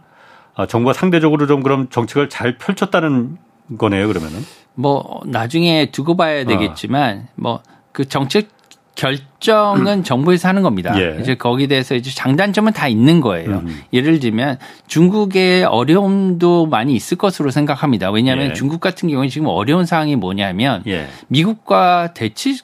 어, 0.53 0.65
정부가 0.65 0.93
상대적으로 0.93 1.47
좀 1.47 1.63
그럼 1.63 1.89
정책을 1.89 2.29
잘 2.29 2.57
펼쳤다는 2.57 3.37
거네요 3.77 4.07
그러면은 4.07 4.39
뭐 4.73 5.21
나중에 5.25 5.91
두고 5.91 6.17
봐야 6.17 6.41
어. 6.41 6.45
되겠지만 6.45 7.27
뭐그 7.35 8.05
정책 8.09 8.49
결정은 8.95 10.03
정부에서 10.05 10.47
하는 10.47 10.61
겁니다. 10.61 10.93
음. 10.95 10.99
예. 10.99 11.21
이제 11.21 11.35
거기에 11.35 11.67
대해서 11.67 11.95
이제 11.95 12.11
장단점은 12.11 12.73
다 12.73 12.87
있는 12.87 13.19
거예요. 13.21 13.57
음. 13.65 13.81
예를 13.93 14.19
들면 14.19 14.57
중국의 14.87 15.65
어려움도 15.65 16.67
많이 16.67 16.95
있을 16.95 17.17
것으로 17.17 17.51
생각합니다. 17.51 18.09
왜냐하면 18.11 18.49
예. 18.49 18.53
중국 18.53 18.79
같은 18.79 19.09
경우에 19.09 19.27
지금 19.27 19.47
어려운 19.47 19.85
상황이 19.85 20.15
뭐냐면 20.15 20.81
예. 20.87 21.07
미국과 21.27 22.13
대치 22.13 22.57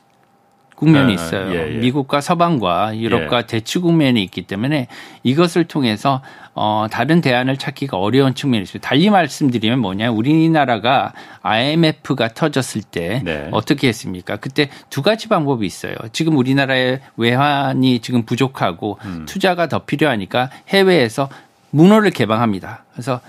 국면이 0.82 1.12
아, 1.12 1.14
있어요. 1.14 1.54
예, 1.54 1.76
예. 1.76 1.78
미국과 1.78 2.22
서방과 2.22 2.98
유럽과 2.98 3.46
대치 3.46 3.78
국면이 3.78 4.24
있기 4.24 4.42
때문에 4.42 4.88
이것을 5.22 5.66
통해서 5.66 6.24
어 6.56 6.88
다른 6.90 7.22
대안을 7.22 7.58
찾기가 7.58 7.98
어려운 7.98 8.34
측면이 8.34 8.64
있어요. 8.64 8.82
달리 8.82 9.12
말씀드리면 9.12 9.78
뭐냐? 9.78 10.10
우리나라가 10.10 11.14
IMF가 11.44 12.30
터졌을 12.30 12.82
때 12.82 13.22
네. 13.24 13.48
어떻게 13.52 13.90
했습니까? 13.90 14.38
그때 14.38 14.72
두 14.90 15.04
가지 15.04 15.28
방법이 15.28 15.68
있어요. 15.68 15.94
지금 16.14 16.36
우리나라의 16.36 17.00
외환이 17.16 18.00
지금 18.00 18.24
부족하고 18.24 18.98
음. 19.06 19.26
투자가 19.28 19.68
더 19.68 19.86
필요하니까 19.86 20.50
해외에서 20.70 21.30
문호를 21.70 22.10
개방합니다. 22.10 22.86
그래서 22.94 23.22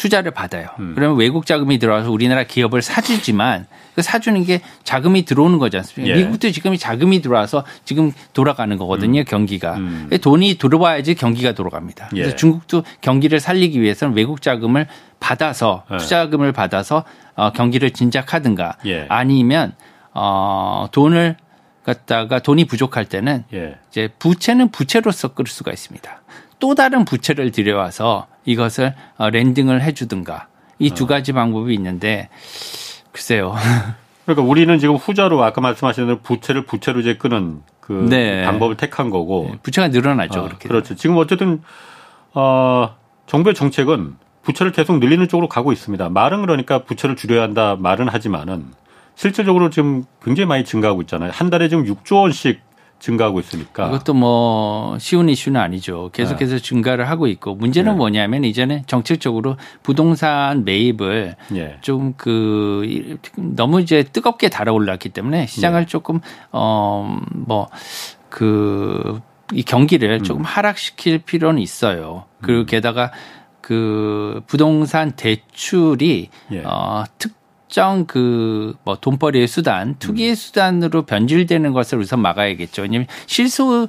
투자를 0.00 0.30
받아요. 0.30 0.68
음. 0.78 0.92
그러면 0.94 1.18
외국 1.18 1.44
자금이 1.44 1.78
들어와서 1.78 2.10
우리나라 2.10 2.44
기업을 2.44 2.80
사주지만 2.80 3.66
그 3.94 4.00
사주는 4.00 4.42
게 4.44 4.62
자금이 4.82 5.26
들어오는 5.26 5.58
거지 5.58 5.76
않습니까? 5.76 6.16
예. 6.16 6.22
미국도 6.22 6.52
지금 6.52 6.74
자금이 6.74 7.20
들어와서 7.20 7.66
지금 7.84 8.10
돌아가는 8.32 8.74
거거든요, 8.78 9.24
경기가. 9.24 9.74
음. 9.74 10.08
돈이 10.22 10.54
들어와야지 10.54 11.16
경기가 11.16 11.52
돌아갑니다. 11.52 12.08
그래서 12.08 12.30
예. 12.30 12.36
중국도 12.36 12.82
경기를 13.02 13.40
살리기 13.40 13.78
위해서는 13.78 14.16
외국 14.16 14.40
자금을 14.40 14.86
받아서 15.20 15.84
예. 15.92 15.98
투자금을 15.98 16.52
받아서 16.52 17.04
어, 17.34 17.52
경기를 17.52 17.90
진작하든가 17.90 18.78
예. 18.86 19.04
아니면 19.10 19.74
어, 20.14 20.86
돈을 20.92 21.36
갖다가 21.84 22.38
돈이 22.38 22.64
부족할 22.64 23.04
때는 23.04 23.44
예. 23.52 23.76
이제 23.90 24.08
부채는 24.18 24.70
부채로서 24.70 25.34
끌 25.34 25.46
수가 25.46 25.72
있습니다. 25.72 26.22
또 26.58 26.74
다른 26.74 27.04
부채를 27.04 27.50
들여와서 27.50 28.29
이것을 28.44 28.94
어, 29.18 29.30
랜딩을 29.30 29.82
해주든가 29.82 30.48
이 30.78 30.90
어. 30.90 30.94
두 30.94 31.06
가지 31.06 31.32
방법이 31.32 31.74
있는데 31.74 32.28
글쎄요. 33.12 33.54
그러니까 34.24 34.48
우리는 34.48 34.78
지금 34.78 34.96
후자로 34.96 35.42
아까 35.42 35.60
말씀하신 35.60 36.06
대로 36.06 36.18
부채를 36.20 36.64
부채로 36.66 37.00
이제 37.00 37.16
끄는 37.16 37.62
그 37.80 38.06
네. 38.08 38.44
방법을 38.44 38.76
택한 38.76 39.10
거고 39.10 39.52
부채가 39.62 39.88
늘어나죠 39.88 40.40
어, 40.40 40.44
그렇게. 40.44 40.68
그렇죠. 40.68 40.94
지금 40.94 41.16
어쨌든 41.16 41.62
어, 42.34 42.94
정부의 43.26 43.54
정책은 43.54 44.16
부채를 44.42 44.72
계속 44.72 44.98
늘리는 44.98 45.26
쪽으로 45.28 45.48
가고 45.48 45.72
있습니다. 45.72 46.08
말은 46.08 46.42
그러니까 46.42 46.84
부채를 46.84 47.16
줄여야 47.16 47.42
한다 47.42 47.76
말은 47.78 48.08
하지만은 48.08 48.66
실질적으로 49.14 49.70
지금 49.70 50.04
굉장히 50.24 50.46
많이 50.46 50.64
증가하고 50.64 51.02
있잖아요. 51.02 51.30
한 51.32 51.50
달에 51.50 51.68
지금 51.68 51.84
6조 51.84 52.22
원씩 52.22 52.60
증가하고 53.00 53.40
있으니까. 53.40 53.88
이것도 53.88 54.14
뭐 54.14 54.96
쉬운 54.98 55.28
이슈는 55.28 55.60
아니죠. 55.60 56.10
계속해서 56.12 56.58
증가를 56.58 57.08
하고 57.08 57.26
있고 57.26 57.54
문제는 57.54 57.92
네. 57.92 57.96
뭐냐면 57.96 58.44
이제는 58.44 58.84
정책적으로 58.86 59.56
부동산 59.82 60.64
매입을 60.64 61.34
예. 61.56 61.78
좀그 61.80 63.18
너무 63.36 63.80
이제 63.80 64.04
뜨겁게 64.04 64.48
달아올랐기 64.48 65.08
때문에 65.08 65.46
시장을 65.46 65.86
조금 65.86 66.20
어뭐 66.52 67.68
그 68.28 69.20
이 69.52 69.62
경기를 69.62 70.22
조금 70.22 70.44
하락시킬 70.44 71.18
필요는 71.18 71.60
있어요. 71.60 72.24
그리고 72.40 72.64
게다가 72.64 73.10
그 73.60 74.42
부동산 74.46 75.12
대출이 75.12 76.28
예. 76.52 76.62
어 76.64 77.04
특 77.18 77.39
정 77.70 78.04
그 78.06 78.74
뭐 78.84 78.96
돈벌이의 79.00 79.46
수단, 79.46 79.96
투기의 79.98 80.34
수단으로 80.36 81.02
변질되는 81.02 81.72
것을 81.72 81.98
우선 81.98 82.20
막아야겠죠. 82.20 82.82
왜냐하면 82.82 83.06
실수 83.26 83.88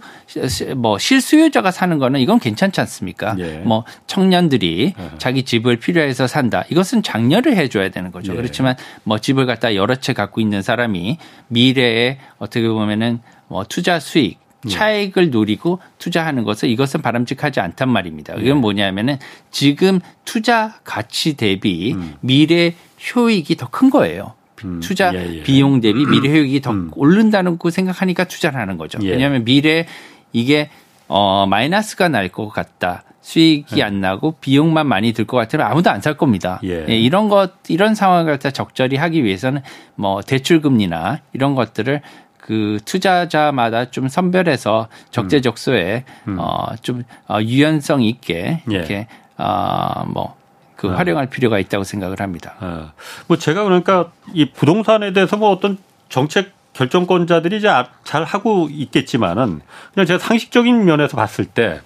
뭐 0.76 0.98
실수요자가 0.98 1.72
사는 1.72 1.98
거는 1.98 2.20
이건 2.20 2.40
괜찮지 2.40 2.80
않습니까? 2.82 3.36
예. 3.40 3.58
뭐 3.60 3.84
청년들이 4.08 4.94
자기 5.18 5.44
집을 5.44 5.78
필요해서 5.78 6.28
산다. 6.28 6.64
이것은 6.70 7.04
장려를 7.04 7.56
해줘야 7.56 7.90
되는 7.90 8.12
거죠. 8.12 8.34
예. 8.34 8.38
그렇지만 8.38 8.76
뭐 9.04 9.20
집을 9.20 9.46
갖다 9.46 9.76
여러 9.76 9.96
채 9.96 10.14
갖고 10.14 10.42
있는 10.42 10.62
사람이 10.62 11.18
미래에 11.48 12.20
어떻게 12.38 12.68
보면은 12.68 13.20
뭐 13.48 13.64
투자 13.68 14.00
수익 14.00 14.40
차익을 14.70 15.32
노리고 15.32 15.80
투자하는 15.97 16.43
것은 16.43 16.70
이것은 16.70 17.01
바람직하지 17.01 17.59
않단 17.59 17.89
말입니다. 17.89 18.36
예. 18.38 18.43
이건 18.43 18.57
뭐냐면은 18.57 19.18
지금 19.49 19.99
투자 20.26 20.76
가치 20.84 21.36
대비 21.36 21.95
미래 22.20 22.74
효익이 23.16 23.55
더 23.55 23.68
큰 23.72 23.89
거예요. 23.89 24.34
음, 24.64 24.80
투자 24.82 25.12
예, 25.16 25.38
예. 25.38 25.43
비용 25.43 25.82
대비 25.82 26.05
미래 26.05 26.30
효익이 26.30 26.62
더 26.62 26.76
오른다는 26.95 27.57
거 27.57 27.70
생각하니까 27.72 28.26
투자를 28.26 28.59
하는 28.59 28.78
거죠. 28.78 28.99
예. 29.01 29.09
왜냐하면 29.12 29.43
미래 29.43 29.88
이게 30.34 30.70
어 31.07 31.45
마이너스가 31.47 32.07
날 32.09 32.30
것 32.30 32.47
같다. 32.49 33.03
수익이 33.22 33.84
안 33.84 34.01
나고 34.01 34.36
비용만 34.41 34.88
많이 34.88 35.14
들 35.14 35.26
것 35.26 35.38
같으면 35.38 35.66
아무도 35.68 35.89
안 35.91 36.01
살 36.01 36.18
겁니다. 36.18 36.59
예. 36.64 36.86
예, 36.89 36.97
이런 36.97 37.30
것 37.30 37.53
이런 37.68 37.95
상황을 37.95 38.32
갖다 38.34 38.51
적절히 38.51 38.97
하기 38.97 39.24
위해서는 39.24 39.62
뭐 39.95 40.22
대출 40.22 40.62
금리나 40.62 41.20
이런 41.34 41.53
것들을 41.55 42.01
그 42.42 42.80
투자자마다 42.86 43.92
좀 43.92 44.08
선별해서 44.08 44.88
적재적소에 45.12 46.04
어좀 46.38 47.04
어, 47.28 47.39
유연성 47.42 48.02
있게 48.02 48.62
예. 48.72 48.76
이렇게 48.76 49.08
어뭐 49.38 50.36
그 50.76 50.88
활용할 50.88 51.28
필요가 51.28 51.60
있다고 51.60 51.84
생각을 51.84 52.20
합니다. 52.20 52.56
어. 52.60 52.92
뭐 53.28 53.38
제가 53.38 53.64
그러니까 53.64 54.12
이 54.34 54.50
부동산에 54.52 55.14
대해서 55.14 55.38
뭐 55.38 55.52
어떤 55.52 55.78
정책 56.10 56.52
결정권자들이 56.74 57.58
이제 57.58 57.68
아- 57.68 57.88
잘 58.04 58.24
하고 58.24 58.68
있겠지만은 58.72 59.62
그냥 59.94 60.06
제가 60.08 60.18
상식적인 60.20 60.84
면에서 60.86 61.18
봤을 61.18 61.46
때 61.46 61.82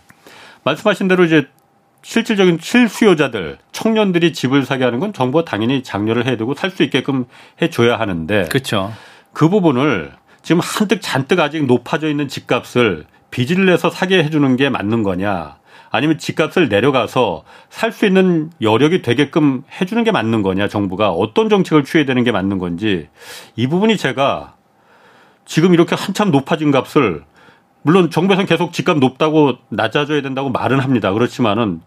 말씀하신 0.64 1.08
대로 1.10 1.26
이제 1.26 1.48
실질적인 2.04 2.60
실수요자들 2.62 3.58
청년들이 3.72 4.32
집을 4.32 4.64
사게 4.64 4.86
하는 4.86 5.00
건 5.00 5.12
정부가 5.12 5.44
당연히 5.44 5.82
장려를 5.84 6.26
해야 6.28 6.38
되고 6.38 6.54
살 6.54 6.70
수 6.72 6.84
있게끔 6.84 7.26
해줘야 7.62 8.00
하는데 8.00 8.46
그렇죠. 8.46 8.94
그 9.34 9.50
부분을 9.50 10.14
지금 10.46 10.62
한뜩 10.62 11.02
잔뜩 11.02 11.40
아직 11.40 11.66
높아져 11.66 12.08
있는 12.08 12.28
집값을 12.28 13.08
빚을 13.32 13.66
내서 13.66 13.90
사게 13.90 14.24
해주는 14.24 14.56
게 14.58 14.70
맞는 14.70 15.02
거냐? 15.02 15.58
아니면 15.90 16.20
집값을 16.20 16.70
내려가서 16.70 17.44
살 17.72 17.92
수 17.92 18.06
있는 18.06 18.52
여력이 18.62 19.02
되게끔 19.02 19.64
해주는 19.82 20.04
게 20.04 20.12
맞는 20.12 20.44
거냐? 20.44 20.68
정부가 20.68 21.10
어떤 21.10 21.50
정책을 21.50 21.84
취해야 21.84 22.06
되는 22.06 22.24
게 22.24 22.32
맞는 22.32 22.60
건지. 22.60 23.08
이 23.56 23.66
부분이 23.66 23.98
제가 23.98 24.54
지금 25.46 25.74
이렇게 25.74 25.96
한참 25.96 26.30
높아진 26.30 26.70
값을 26.70 27.24
물론 27.82 28.12
정부에서는 28.12 28.46
계속 28.46 28.72
집값 28.72 29.00
높다고 29.00 29.54
낮아져야 29.70 30.22
된다고 30.22 30.52
말은 30.52 30.80
합니다. 30.80 31.12
그렇지만은 31.12 31.82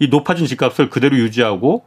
이 0.00 0.08
높아진 0.08 0.46
집값을 0.46 0.90
그대로 0.90 1.16
유지하고 1.16 1.84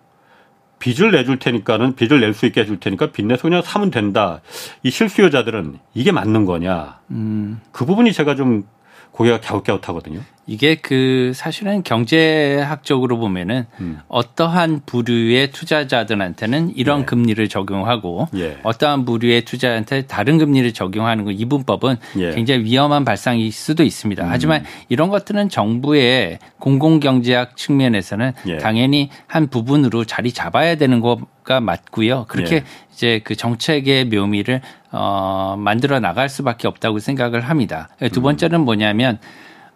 빚을 0.80 1.12
내줄 1.12 1.40
테니까는 1.40 1.96
빚을 1.96 2.20
낼 2.22 2.34
수 2.34 2.46
있게 2.46 2.62
해줄 2.62 2.80
테니까 2.80 3.12
빚 3.12 3.26
내서 3.26 3.44
그냥 3.44 3.62
사면 3.62 3.92
된다. 3.92 4.42
이 4.84 4.90
실수요자들은 4.90 5.78
이게 5.94 6.12
맞는 6.12 6.46
거냐. 6.46 7.00
음. 7.12 7.60
그 7.72 7.86
부분이 7.86 8.14
제가 8.14 8.36
좀 8.36 8.64
고개가 9.12 9.42
갸웃갸웃하거든요. 9.42 10.22
이게 10.50 10.74
그 10.74 11.32
사실은 11.36 11.84
경제학적으로 11.84 13.20
보면은 13.20 13.68
음. 13.82 14.00
어떠한 14.08 14.82
부류의 14.88 15.52
투자자들한테는 15.52 16.76
이런 16.76 17.02
예. 17.02 17.06
금리를 17.06 17.48
적용하고 17.50 18.30
예. 18.36 18.58
어떠한 18.64 19.06
부류의 19.06 19.46
투자한테 19.46 20.08
다른 20.08 20.40
금리를 20.40 20.74
적용하는 20.74 21.24
거 21.24 21.30
이분법은 21.30 21.98
예. 22.18 22.30
음. 22.30 22.36
굉장히 22.36 22.64
위험한 22.64 23.06
발상일 23.06 23.52
수도 23.52 23.84
있습니다. 23.84 24.26
하지만 24.28 24.66
이런 24.90 25.10
것들은 25.10 25.50
정부의 25.50 26.40
공공경제학 26.58 27.56
측면에서는 27.56 28.34
예. 28.48 28.58
당연히 28.58 29.12
한 29.28 29.48
부분으로 29.48 30.04
자리 30.06 30.32
잡아야 30.32 30.74
되는 30.76 31.00
거가 31.00 31.62
맞고요. 31.62 32.26
그렇게 32.28 32.56
예. 32.56 32.64
이제 32.92 33.22
그 33.24 33.36
정책의 33.36 34.06
묘미를 34.06 34.62
어 34.92 35.56
만들어 35.58 36.00
나갈 36.00 36.30
수밖에 36.30 36.68
없다고 36.68 37.00
생각을 37.00 37.42
합니다. 37.42 37.90
두 38.12 38.22
번째는 38.22 38.62
뭐냐면 38.62 39.20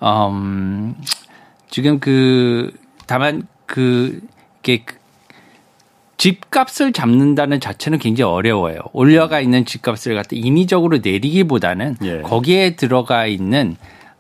음, 0.02 0.96
지금 1.70 2.00
그 2.00 2.72
다만 3.06 3.48
그 3.66 4.22
이게 4.62 4.84
그 4.86 4.96
집값을 6.18 6.94
잡는다는 6.94 7.60
자체는 7.60 8.00
굉장히 8.00 8.32
어려워요. 8.32 8.80
올려가 8.94 9.42
있는 9.42 9.66
집값을 9.66 10.16
갖다 10.16 10.30
인위적으로 10.32 11.00
내리기보다는 11.04 11.98
예. 12.04 12.22
거기에 12.22 12.76
들어가 12.76 13.26
있는 13.26 13.76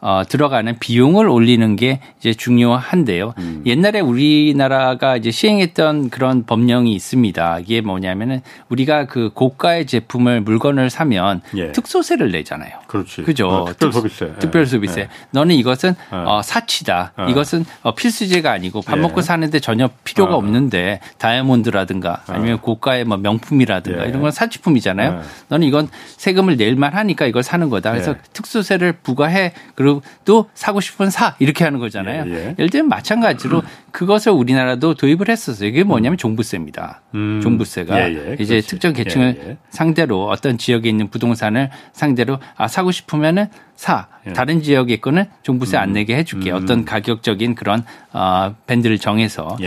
어, 0.05 0.21
들어가는 0.27 0.79
비용을 0.79 1.29
올리는 1.29 1.77
게 1.77 2.01
이제 2.19 2.33
중요한데요. 2.33 3.33
음. 3.37 3.63
옛날에 3.65 4.01
우리나라가 4.01 5.15
이제 5.15 5.31
시행했던 5.31 6.09
그런 6.09 6.43
법령이 6.45 6.93
있습니다. 6.93 7.59
이게 7.59 7.79
뭐냐면은 7.79 8.41
우리가 8.67 9.05
그 9.05 9.29
고가의 9.33 9.85
제품을 9.87 10.41
물건을 10.41 10.89
사면 10.89 11.39
예. 11.55 11.71
특소세를 11.71 12.31
내잖아요. 12.31 12.71
그렇지. 12.87 13.21
그죠. 13.21 13.47
어, 13.47 13.65
특별 13.65 13.93
소비세. 13.93 14.33
특별 14.39 14.65
소비세. 14.65 15.01
예. 15.01 15.09
너는 15.31 15.55
이것은 15.55 15.95
예. 16.11 16.15
어, 16.17 16.41
사치다. 16.43 17.13
예. 17.21 17.31
이것은 17.31 17.63
어, 17.83 17.95
필수제가 17.95 18.51
아니고 18.51 18.81
밥 18.81 18.99
먹고 18.99 19.21
사는데 19.21 19.61
전혀 19.61 19.89
필요가 20.03 20.33
어. 20.35 20.37
없는데 20.39 20.99
다이아몬드라든가 21.17 22.23
아니면 22.27 22.59
고가의 22.59 23.05
뭐 23.05 23.15
명품이라든가 23.15 24.03
이런 24.03 24.21
건 24.21 24.31
사치품이잖아요. 24.31 25.21
너는 25.47 25.65
이건 25.65 25.87
세금을 26.17 26.57
낼 26.57 26.73
만 26.73 26.93
하니까 26.95 27.27
이걸 27.27 27.43
사는 27.43 27.69
거다. 27.69 27.91
그래서 27.91 28.15
특수세를 28.33 28.93
부과해. 29.03 29.53
그리고 29.75 29.92
또 30.25 30.49
사고 30.53 30.81
싶은 30.81 31.09
사 31.09 31.35
이렇게 31.39 31.63
하는 31.63 31.79
거잖아요. 31.79 32.25
예, 32.27 32.33
예. 32.33 32.55
를 32.57 32.69
들면 32.69 32.89
마찬가지로 32.89 33.59
음. 33.59 33.67
그것을 33.91 34.31
우리나라도 34.31 34.93
도입을 34.95 35.29
했었어요. 35.29 35.67
이게 35.67 35.83
뭐냐면 35.83 36.17
종부세입니다. 36.17 37.01
음. 37.15 37.41
종부세가 37.41 37.99
예, 37.99 38.15
예. 38.15 38.33
이제 38.39 38.55
그렇지. 38.55 38.67
특정 38.67 38.93
계층을 38.93 39.39
예, 39.43 39.49
예. 39.49 39.57
상대로 39.69 40.27
어떤 40.27 40.57
지역에 40.57 40.89
있는 40.89 41.09
부동산을 41.09 41.69
상대로 41.91 42.39
아 42.55 42.67
사고 42.67 42.91
싶으면은 42.91 43.47
사 43.75 44.07
다른 44.35 44.61
지역에 44.61 44.97
거는 44.97 45.25
종부세 45.41 45.77
음. 45.77 45.81
안 45.81 45.93
내게 45.93 46.15
해줄게 46.15 46.51
음. 46.51 46.57
어떤 46.57 46.85
가격적인 46.85 47.55
그런 47.55 47.83
어 48.13 48.55
밴드를 48.67 48.97
정해서 48.99 49.57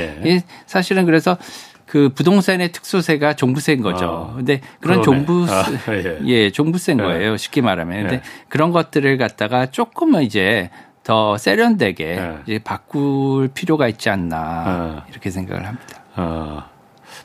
사실은 0.67 1.05
그래서 1.05 1.37
그 1.97 2.11
부동산의 2.11 2.73
특수세가 2.73 3.37
종부세인 3.37 3.81
거죠. 3.81 4.05
어, 4.07 4.35
근데 4.37 4.61
그런 4.81 5.01
그러네. 5.01 5.03
종부세 5.03 5.55
아, 5.55 5.65
예. 5.95 6.19
예, 6.29 6.51
종부세인 6.51 6.99
예. 6.99 7.03
거예요. 7.03 7.37
쉽게 7.39 7.63
말하면. 7.63 8.03
근데 8.03 8.17
예. 8.17 8.23
그런 8.51 8.71
것들을 8.71 9.17
갖다가 9.17 9.65
조금은 9.71 10.23
이제 10.23 10.69
더 11.05 11.39
세련되게 11.39 12.05
예. 12.05 12.39
이제 12.47 12.59
바꿀 12.63 13.49
필요가 13.49 13.89
있지 13.89 14.11
않나 14.11 15.05
예. 15.07 15.11
이렇게 15.11 15.31
생각을 15.31 15.65
합니다. 15.67 16.03
어, 16.17 16.65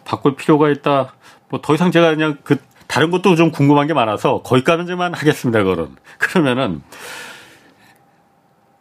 바꿀 0.05 0.37
필요가 0.37 0.69
있다. 0.69 1.15
뭐 1.49 1.59
더 1.61 1.73
이상 1.75 1.91
제가 1.91 2.11
그냥 2.11 2.37
그 2.45 2.55
다른 2.87 3.11
것도 3.11 3.35
좀 3.35 3.51
궁금한 3.51 3.87
게 3.87 3.93
많아서 3.93 4.41
거기까지만 4.41 5.13
하겠습니다. 5.13 5.63
그런 5.63 5.97
그러면은 6.17 6.81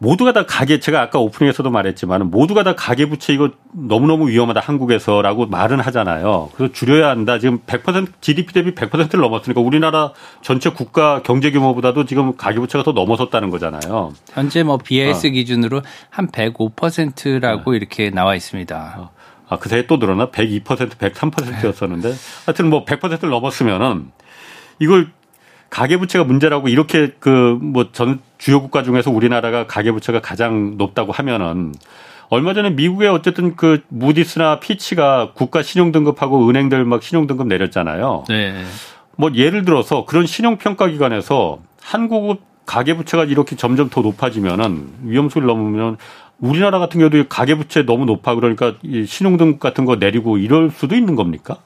모두가 0.02 0.32
다 0.32 0.46
가계 0.46 0.80
제가 0.80 1.02
아까 1.02 1.18
오프닝에서도 1.18 1.68
말했지만 1.70 2.30
모두가 2.30 2.62
다 2.62 2.74
가계 2.74 3.06
부채 3.10 3.34
이거 3.34 3.50
너무너무 3.74 4.30
위험하다 4.30 4.60
한국에서라고 4.60 5.44
말은 5.46 5.78
하잖아요. 5.80 6.48
그래서 6.54 6.72
줄여야 6.72 7.10
한다. 7.10 7.38
지금 7.38 7.58
100% 7.66 8.08
GDP 8.22 8.54
대비 8.54 8.74
100%를 8.74 9.20
넘었으니까 9.20 9.60
우리나라 9.60 10.12
전체 10.40 10.70
국가 10.70 11.20
경제 11.22 11.50
규모보다도 11.50 12.06
지금 12.06 12.34
가계 12.34 12.60
부채가 12.60 12.82
더 12.82 12.92
넘어섰다는 12.92 13.50
거잖아요. 13.50 14.14
현재 14.32 14.62
뭐 14.62 14.78
BIS 14.78 15.26
어. 15.26 15.30
기준으로 15.30 15.82
한 16.08 16.28
105%라고 16.28 17.72
네. 17.72 17.76
이렇게 17.76 18.08
나와 18.08 18.34
있습니다. 18.34 18.94
어. 18.98 19.10
아, 19.50 19.58
그새 19.58 19.86
또 19.86 19.98
늘어나 19.98 20.30
102%, 20.30 20.64
103%였었는데 20.64 22.14
하여튼 22.46 22.70
뭐 22.70 22.86
100%를 22.86 23.28
넘었으면은 23.28 24.12
이걸 24.78 25.10
가계부채가 25.68 26.24
문제라고 26.24 26.68
이렇게 26.68 27.12
그 27.18 27.58
뭐 27.60 27.92
전 27.92 28.20
주요 28.40 28.62
국가 28.62 28.82
중에서 28.82 29.10
우리나라가 29.10 29.66
가계부채가 29.66 30.20
가장 30.20 30.78
높다고 30.78 31.12
하면은 31.12 31.74
얼마 32.30 32.54
전에 32.54 32.70
미국의 32.70 33.08
어쨌든 33.10 33.54
그 33.54 33.82
무디스나 33.88 34.60
피치가 34.60 35.32
국가 35.34 35.62
신용 35.62 35.92
등급하고 35.92 36.48
은행들 36.48 36.84
막 36.86 37.02
신용 37.02 37.26
등급 37.26 37.48
내렸잖아요. 37.48 38.24
네. 38.28 38.64
뭐 39.16 39.30
예를 39.34 39.66
들어서 39.66 40.06
그런 40.06 40.26
신용 40.26 40.56
평가 40.56 40.88
기관에서 40.88 41.60
한국 41.82 42.42
가계부채가 42.64 43.24
이렇게 43.24 43.56
점점 43.56 43.90
더 43.90 44.00
높아지면은 44.00 44.88
위험수를 45.02 45.46
넘으면 45.46 45.98
우리나라 46.38 46.78
같은 46.78 46.98
경우도 46.98 47.28
가계부채 47.28 47.84
너무 47.84 48.06
높아 48.06 48.36
그러니까 48.36 48.74
이 48.82 49.04
신용 49.04 49.36
등급 49.36 49.60
같은 49.60 49.84
거 49.84 49.96
내리고 49.96 50.38
이럴 50.38 50.70
수도 50.70 50.96
있는 50.96 51.14
겁니까? 51.14 51.58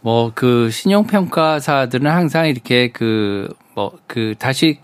뭐 0.00 0.30
그 0.34 0.70
신용평가사들은 0.70 2.10
항상 2.10 2.46
이렇게 2.46 2.92
그 2.92 3.52
뭐그 3.74 4.18
뭐 4.18 4.34
다시 4.38 4.78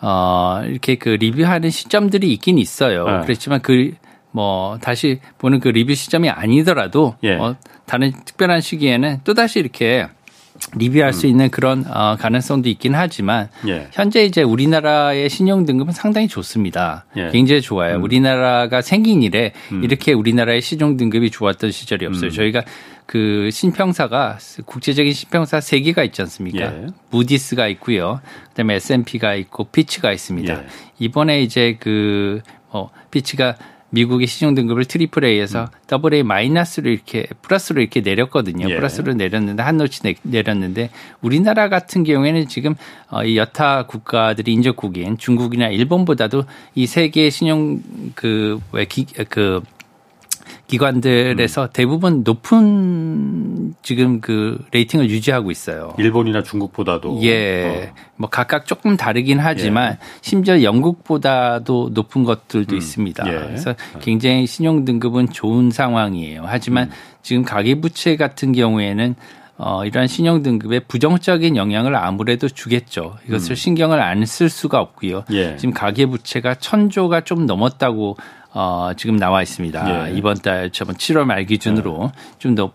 어 0.00 0.62
이렇게 0.64 0.96
그 0.96 1.08
리뷰하는 1.08 1.70
시점들이 1.70 2.32
있긴 2.32 2.58
있어요. 2.58 3.04
네. 3.04 3.20
그렇지만 3.24 3.60
그 3.60 3.92
뭐 4.30 4.78
다시 4.78 5.20
보는 5.38 5.60
그 5.60 5.68
리뷰 5.68 5.94
시점이 5.94 6.28
아니더라도 6.30 7.16
예. 7.22 7.36
뭐 7.36 7.56
다른 7.86 8.12
특별한 8.24 8.60
시기에는 8.60 9.20
또 9.24 9.34
다시 9.34 9.58
이렇게 9.58 10.06
리뷰할 10.76 11.10
음. 11.10 11.12
수 11.12 11.26
있는 11.26 11.50
그런 11.50 11.84
어, 11.86 12.16
가능성도 12.16 12.68
있긴 12.68 12.94
하지만 12.94 13.48
예. 13.66 13.88
현재 13.92 14.24
이제 14.24 14.42
우리나라의 14.42 15.28
신용 15.30 15.64
등급은 15.64 15.92
상당히 15.92 16.28
좋습니다. 16.28 17.06
예. 17.16 17.30
굉장히 17.30 17.60
좋아요. 17.60 17.96
음. 17.96 18.02
우리나라가 18.02 18.82
생긴 18.82 19.22
이래 19.22 19.52
음. 19.72 19.82
이렇게 19.82 20.12
우리나라의 20.12 20.60
신용 20.60 20.96
등급이 20.96 21.30
좋았던 21.30 21.70
시절이 21.70 22.06
없어요. 22.06 22.28
음. 22.28 22.30
저희가 22.30 22.62
그 23.06 23.48
신평사가 23.50 24.38
국제적인 24.66 25.12
신평사 25.14 25.60
세 25.60 25.80
개가 25.80 26.04
있지 26.04 26.20
않습니까? 26.22 26.64
예. 26.64 26.86
무디스가 27.10 27.68
있고요. 27.68 28.20
그다음에 28.50 28.74
S&P가 28.74 29.34
있고 29.34 29.64
피치가 29.64 30.12
있습니다. 30.12 30.52
예. 30.52 30.66
이번에 30.98 31.40
이제 31.40 31.78
그 31.80 32.42
어, 32.68 32.90
피치가 33.10 33.56
미국의 33.90 34.26
신용 34.26 34.54
등급을 34.54 34.84
triple 34.84 35.24
A에서 35.24 35.62
음. 35.62 35.66
double 35.86 36.14
A 36.14 36.22
마이너스로 36.22 36.90
이렇게 36.90 37.26
플러스로 37.42 37.80
이렇게 37.80 38.00
내렸거든요. 38.00 38.68
예. 38.70 38.76
플러스로 38.76 39.14
내렸는데 39.14 39.62
한 39.62 39.78
notch 39.78 40.02
내렸는데 40.22 40.90
우리나라 41.20 41.68
같은 41.68 42.04
경우에는 42.04 42.48
지금 42.48 42.74
어, 43.10 43.24
이 43.24 43.36
여타 43.38 43.86
국가들이 43.86 44.52
인접국인 44.52 45.16
중국이나 45.16 45.68
일본보다도 45.68 46.44
이 46.74 46.86
세계 46.86 47.30
신용 47.30 47.82
그왜그 48.14 49.62
기관들에서 50.68 51.62
음. 51.64 51.68
대부분 51.72 52.22
높은 52.24 53.74
지금 53.82 54.20
그 54.20 54.58
레이팅을 54.70 55.10
유지하고 55.10 55.50
있어요. 55.50 55.94
일본이나 55.98 56.42
중국보다도. 56.42 57.20
예. 57.22 57.90
어. 57.90 58.02
뭐 58.16 58.28
각각 58.28 58.66
조금 58.66 58.96
다르긴 58.96 59.38
하지만 59.40 59.92
예. 59.92 59.98
심지어 60.20 60.62
영국보다도 60.62 61.90
높은 61.92 62.24
것들도 62.24 62.74
음. 62.74 62.78
있습니다. 62.78 63.26
예. 63.26 63.32
그래서 63.32 63.74
굉장히 64.00 64.46
신용 64.46 64.84
등급은 64.84 65.30
좋은 65.30 65.70
상황이에요. 65.70 66.42
하지만 66.46 66.88
음. 66.88 66.92
지금 67.22 67.42
가계부채 67.44 68.16
같은 68.16 68.52
경우에는 68.52 69.14
어, 69.60 69.84
이러한 69.84 70.06
신용 70.06 70.42
등급에 70.44 70.78
부정적인 70.80 71.56
영향을 71.56 71.96
아무래도 71.96 72.48
주겠죠. 72.48 73.16
이것을 73.26 73.52
음. 73.52 73.56
신경을 73.56 74.00
안 74.00 74.24
쓸 74.24 74.48
수가 74.48 74.78
없고요. 74.80 75.24
예. 75.32 75.56
지금 75.56 75.72
가계 75.72 76.06
부채가 76.06 76.54
천조가 76.56 77.22
좀 77.22 77.46
넘었다고 77.46 78.16
어, 78.60 78.90
지금 78.96 79.16
나와 79.16 79.40
있습니다. 79.40 80.10
예. 80.10 80.16
이번 80.16 80.36
달 80.38 80.70
저번 80.70 80.96
7월 80.96 81.24
말 81.26 81.44
기준으로 81.44 82.10
예. 82.12 82.38
좀더 82.40 82.72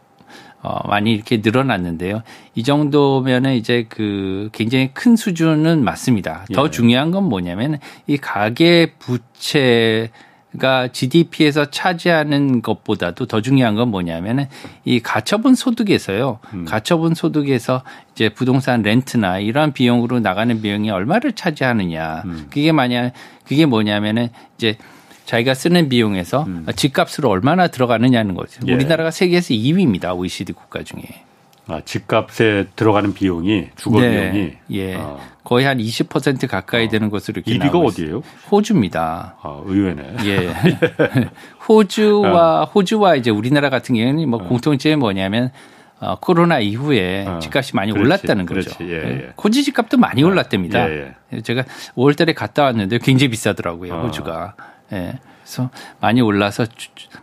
어, 0.61 0.87
많이 0.87 1.11
이렇게 1.11 1.41
늘어났는데요. 1.43 2.23
이 2.55 2.63
정도면은 2.63 3.55
이제 3.55 3.85
그 3.89 4.47
굉장히 4.53 4.91
큰 4.93 5.17
수준은 5.17 5.83
맞습니다. 5.83 6.45
더 6.53 6.67
예. 6.67 6.69
중요한 6.69 7.11
건 7.11 7.25
뭐냐면 7.25 7.79
이 8.07 8.15
가계 8.15 8.93
부채 8.97 10.09
가 10.57 10.87
GDP에서 10.87 11.71
차지하는 11.71 12.61
것보다도 12.61 13.25
더 13.25 13.41
중요한 13.41 13.73
건 13.73 13.89
뭐냐면은 13.89 14.45
이 14.85 14.99
가처분 14.99 15.55
소득에서요. 15.55 16.37
음. 16.53 16.65
가처분 16.65 17.15
소득에서 17.15 17.81
이제 18.11 18.29
부동산 18.29 18.83
렌트나 18.83 19.39
이러한 19.39 19.73
비용으로 19.73 20.19
나가는 20.19 20.61
비용이 20.61 20.91
얼마를 20.91 21.31
차지하느냐. 21.31 22.21
음. 22.25 22.47
그게 22.51 22.71
만약 22.71 23.13
그게 23.45 23.65
뭐냐면은 23.65 24.29
이제 24.55 24.77
자기가 25.25 25.53
쓰는 25.53 25.89
비용에서 25.89 26.43
음. 26.43 26.65
집값으로 26.75 27.29
얼마나 27.29 27.67
들어가느냐는 27.67 28.35
거죠. 28.35 28.61
예. 28.67 28.73
우리나라가 28.73 29.11
세계에서 29.11 29.53
2위입니다. 29.53 30.17
OECD 30.17 30.53
국가 30.53 30.83
중에. 30.83 31.01
아, 31.67 31.79
집값에 31.85 32.65
들어가는 32.75 33.13
비용이 33.13 33.69
주거 33.77 34.01
네. 34.01 34.31
비용이 34.31 34.51
예. 34.71 34.95
아. 34.95 35.17
거의 35.45 35.65
한 35.65 35.77
20% 35.77 36.47
가까이 36.47 36.87
아. 36.87 36.89
되는 36.89 37.09
것으로 37.09 37.41
이렇게 37.45 37.57
1위가 37.57 37.85
어디예요? 37.85 38.21
호주입니다. 38.51 39.37
아, 39.41 39.61
의외네. 39.65 40.15
예. 40.25 40.53
호주와 41.67 42.61
아. 42.61 42.63
호주와 42.65 43.15
이제 43.15 43.31
우리나라 43.31 43.69
같은 43.69 43.95
경우는 43.95 44.29
뭐 44.29 44.43
아. 44.43 44.47
공통점이 44.47 44.97
뭐냐면 44.97 45.51
어, 45.99 46.17
코로나 46.19 46.59
이후에 46.59 47.25
어, 47.25 47.39
집값이 47.39 47.77
많이 47.77 47.93
그렇지, 47.93 48.05
올랐다는 48.05 48.45
거죠. 48.45 48.75
그렇지, 48.75 48.93
예, 48.93 48.97
예. 48.97 49.33
호주 49.41 49.63
집값도 49.63 49.97
많이 49.97 50.21
아, 50.21 50.27
올랐답니다. 50.27 50.89
예, 50.89 51.13
예. 51.31 51.41
제가 51.41 51.63
5월달에 51.95 52.35
갔다 52.35 52.63
왔는데 52.63 52.97
굉장히 52.97 53.29
비싸더라고요. 53.29 53.93
어. 53.93 54.01
호주가. 54.01 54.55
예. 54.93 55.19
그래서 55.43 55.69
많이 55.99 56.21
올라서 56.21 56.65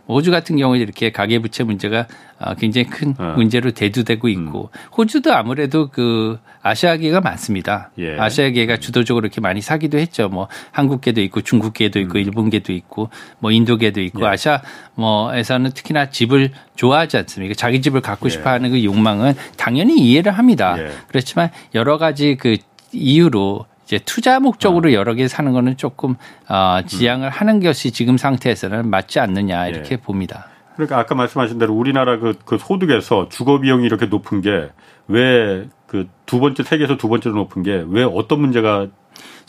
호주 0.07 0.29
같은 0.29 0.55
경우에 0.55 0.79
이렇게 0.79 1.11
가계부채 1.11 1.63
문제가 1.63 2.07
아, 2.37 2.55
굉장히 2.55 2.87
큰 2.87 3.13
어. 3.17 3.33
문제로 3.35 3.71
대두되고 3.71 4.27
있고 4.29 4.69
음. 4.73 4.79
호주도 4.95 5.33
아무래도 5.33 5.89
그 5.89 6.39
아시아계가 6.61 7.21
많습니다. 7.21 7.91
예. 7.97 8.17
아시아계가 8.19 8.77
주도적으로 8.77 9.25
이렇게 9.25 9.41
많이 9.41 9.61
사기도 9.61 9.97
했죠. 9.97 10.29
뭐 10.29 10.47
한국계도 10.71 11.21
있고 11.21 11.41
중국계도 11.41 11.99
있고 11.99 12.13
음. 12.13 12.21
일본계도 12.21 12.73
있고 12.73 13.09
뭐 13.39 13.51
인도계도 13.51 14.01
있고 14.01 14.23
예. 14.23 14.27
아시아 14.27 14.61
뭐에서는 14.95 15.71
특히나 15.71 16.09
집을 16.09 16.51
좋아하지 16.75 17.17
않습니까? 17.17 17.55
자기 17.55 17.81
집을 17.81 18.01
갖고 18.01 18.27
예. 18.27 18.29
싶어하는 18.31 18.71
그 18.71 18.83
욕망은 18.83 19.33
당연히 19.57 19.99
이해를 19.99 20.31
합니다. 20.31 20.75
예. 20.77 20.91
그렇지만 21.07 21.49
여러 21.73 21.97
가지 21.97 22.37
그 22.39 22.57
이유로 22.91 23.65
이제 23.91 23.99
투자 24.05 24.39
목적으로 24.39 24.89
어. 24.89 24.93
여러 24.93 25.13
개 25.13 25.27
사는 25.27 25.51
거는 25.51 25.75
조금 25.75 26.15
어, 26.47 26.79
지양을 26.85 27.27
음. 27.27 27.29
하는 27.29 27.59
것이 27.59 27.91
지금 27.91 28.17
상태에서는 28.17 28.89
맞지 28.89 29.19
않느냐 29.19 29.67
이렇게 29.67 29.95
예. 29.95 29.97
봅니다. 29.97 30.45
그러니까 30.75 30.97
아까 30.97 31.13
말씀하신 31.13 31.57
대로 31.59 31.73
우리나라 31.73 32.17
그, 32.17 32.33
그 32.45 32.57
소득에서 32.57 33.27
주거 33.27 33.59
비용이 33.59 33.85
이렇게 33.85 34.05
높은 34.05 34.41
게 34.41 34.69
왜 35.09 35.67
그 35.87 36.07
두 36.25 36.39
번째 36.39 36.63
세계에서 36.63 36.95
두 36.95 37.09
번째로 37.09 37.35
높은 37.35 37.63
게 37.63 37.83
왜 37.89 38.03
어떤 38.03 38.39
문제가 38.39 38.87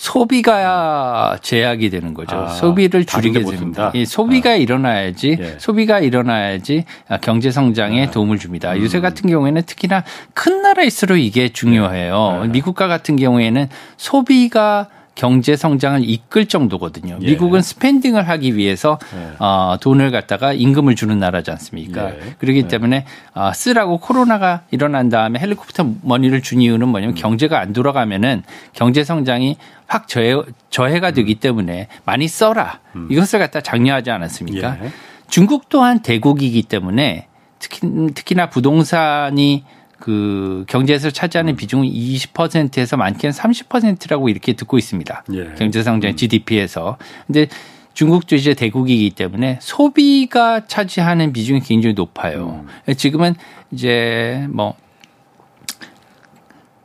소비가 0.02 1.38
제약이 1.42 1.88
되는 1.88 2.12
거죠. 2.12 2.34
아, 2.36 2.48
소비를 2.48 3.04
줄이게 3.04 3.40
됩니다. 3.40 3.92
이 3.94 4.04
소비가 4.04 4.50
아. 4.50 4.54
일어나야지 4.54 5.36
예. 5.38 5.56
소비가 5.60 6.00
일어나야지 6.00 6.86
경제 7.20 7.52
성장에 7.52 8.06
아. 8.06 8.10
도움을 8.10 8.40
줍니다. 8.40 8.72
음. 8.72 8.82
요새 8.82 8.98
같은 8.98 9.30
경우에는 9.30 9.62
특히나 9.62 10.02
큰 10.34 10.60
나라일수록 10.62 11.18
이게 11.20 11.50
중요해요. 11.52 12.40
예. 12.42 12.48
미국과 12.48 12.88
같은 12.88 13.14
경우에는 13.14 13.68
소비가 13.96 14.88
경제 15.14 15.56
성장을 15.56 16.00
이끌 16.08 16.46
정도거든요. 16.46 17.18
예. 17.20 17.26
미국은 17.26 17.60
스펜딩을 17.62 18.28
하기 18.28 18.56
위해서 18.56 18.98
예. 19.14 19.36
어, 19.38 19.76
돈을 19.80 20.10
갖다가 20.10 20.52
임금을 20.52 20.94
주는 20.96 21.18
나라지 21.18 21.50
않습니까? 21.50 22.10
예. 22.10 22.34
그렇기 22.38 22.60
예. 22.60 22.68
때문에 22.68 23.04
어, 23.34 23.52
쓰라고 23.52 23.98
코로나가 23.98 24.62
일어난 24.70 25.08
다음에 25.08 25.38
헬리콥터 25.38 25.86
머니를 26.02 26.40
준 26.40 26.60
이유는 26.60 26.88
뭐냐면 26.88 27.14
음. 27.14 27.20
경제가 27.20 27.60
안 27.60 27.72
돌아가면은 27.72 28.42
경제 28.72 29.04
성장이 29.04 29.56
확 29.86 30.08
저해, 30.08 30.34
저해가 30.70 31.10
음. 31.10 31.14
되기 31.14 31.34
때문에 31.34 31.88
많이 32.04 32.26
써라. 32.26 32.80
음. 32.96 33.08
이것을 33.10 33.38
갖다 33.38 33.60
장려하지 33.60 34.10
않았습니까? 34.10 34.78
예. 34.82 34.90
중국 35.28 35.68
또한 35.68 36.00
대국이기 36.00 36.62
때문에 36.62 37.26
특히, 37.58 37.80
특히나 38.14 38.48
부동산이 38.50 39.64
그 40.02 40.64
경제에서 40.66 41.10
차지하는 41.10 41.52
음. 41.52 41.56
비중은 41.56 41.86
20%에서 41.86 42.96
많게는 42.96 43.32
30%라고 43.32 44.28
이렇게 44.28 44.54
듣고 44.54 44.76
있습니다. 44.78 45.24
예. 45.34 45.54
경제 45.56 45.82
성장 45.82 46.10
음. 46.10 46.16
GDP에서. 46.16 46.98
근데 47.26 47.46
중국도 47.94 48.34
이제 48.34 48.54
대국이기 48.54 49.10
때문에 49.10 49.58
소비가 49.60 50.66
차지하는 50.66 51.32
비중이 51.32 51.60
굉장히 51.60 51.94
높아요. 51.94 52.64
음. 52.88 52.94
지금은 52.94 53.34
이제 53.70 54.46
뭐 54.50 54.74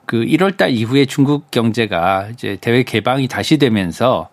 그 0.07 0.21
1월 0.21 0.55
달 0.55 0.71
이후에 0.71 1.05
중국 1.05 1.51
경제가 1.51 2.29
이제 2.31 2.57
대외 2.61 2.83
개방이 2.83 3.27
다시 3.27 3.57
되면서 3.57 4.29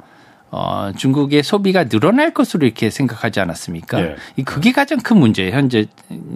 어, 0.57 0.93
중국의 0.97 1.43
소비가 1.43 1.83
늘어날 1.89 2.33
것으로 2.33 2.65
이렇게 2.65 2.89
생각하지 2.89 3.41
않았습니까? 3.41 4.01
예. 4.01 4.15
그게 4.45 4.71
가장 4.71 5.01
큰 5.01 5.17
문제예요. 5.17 5.51
현재 5.51 5.87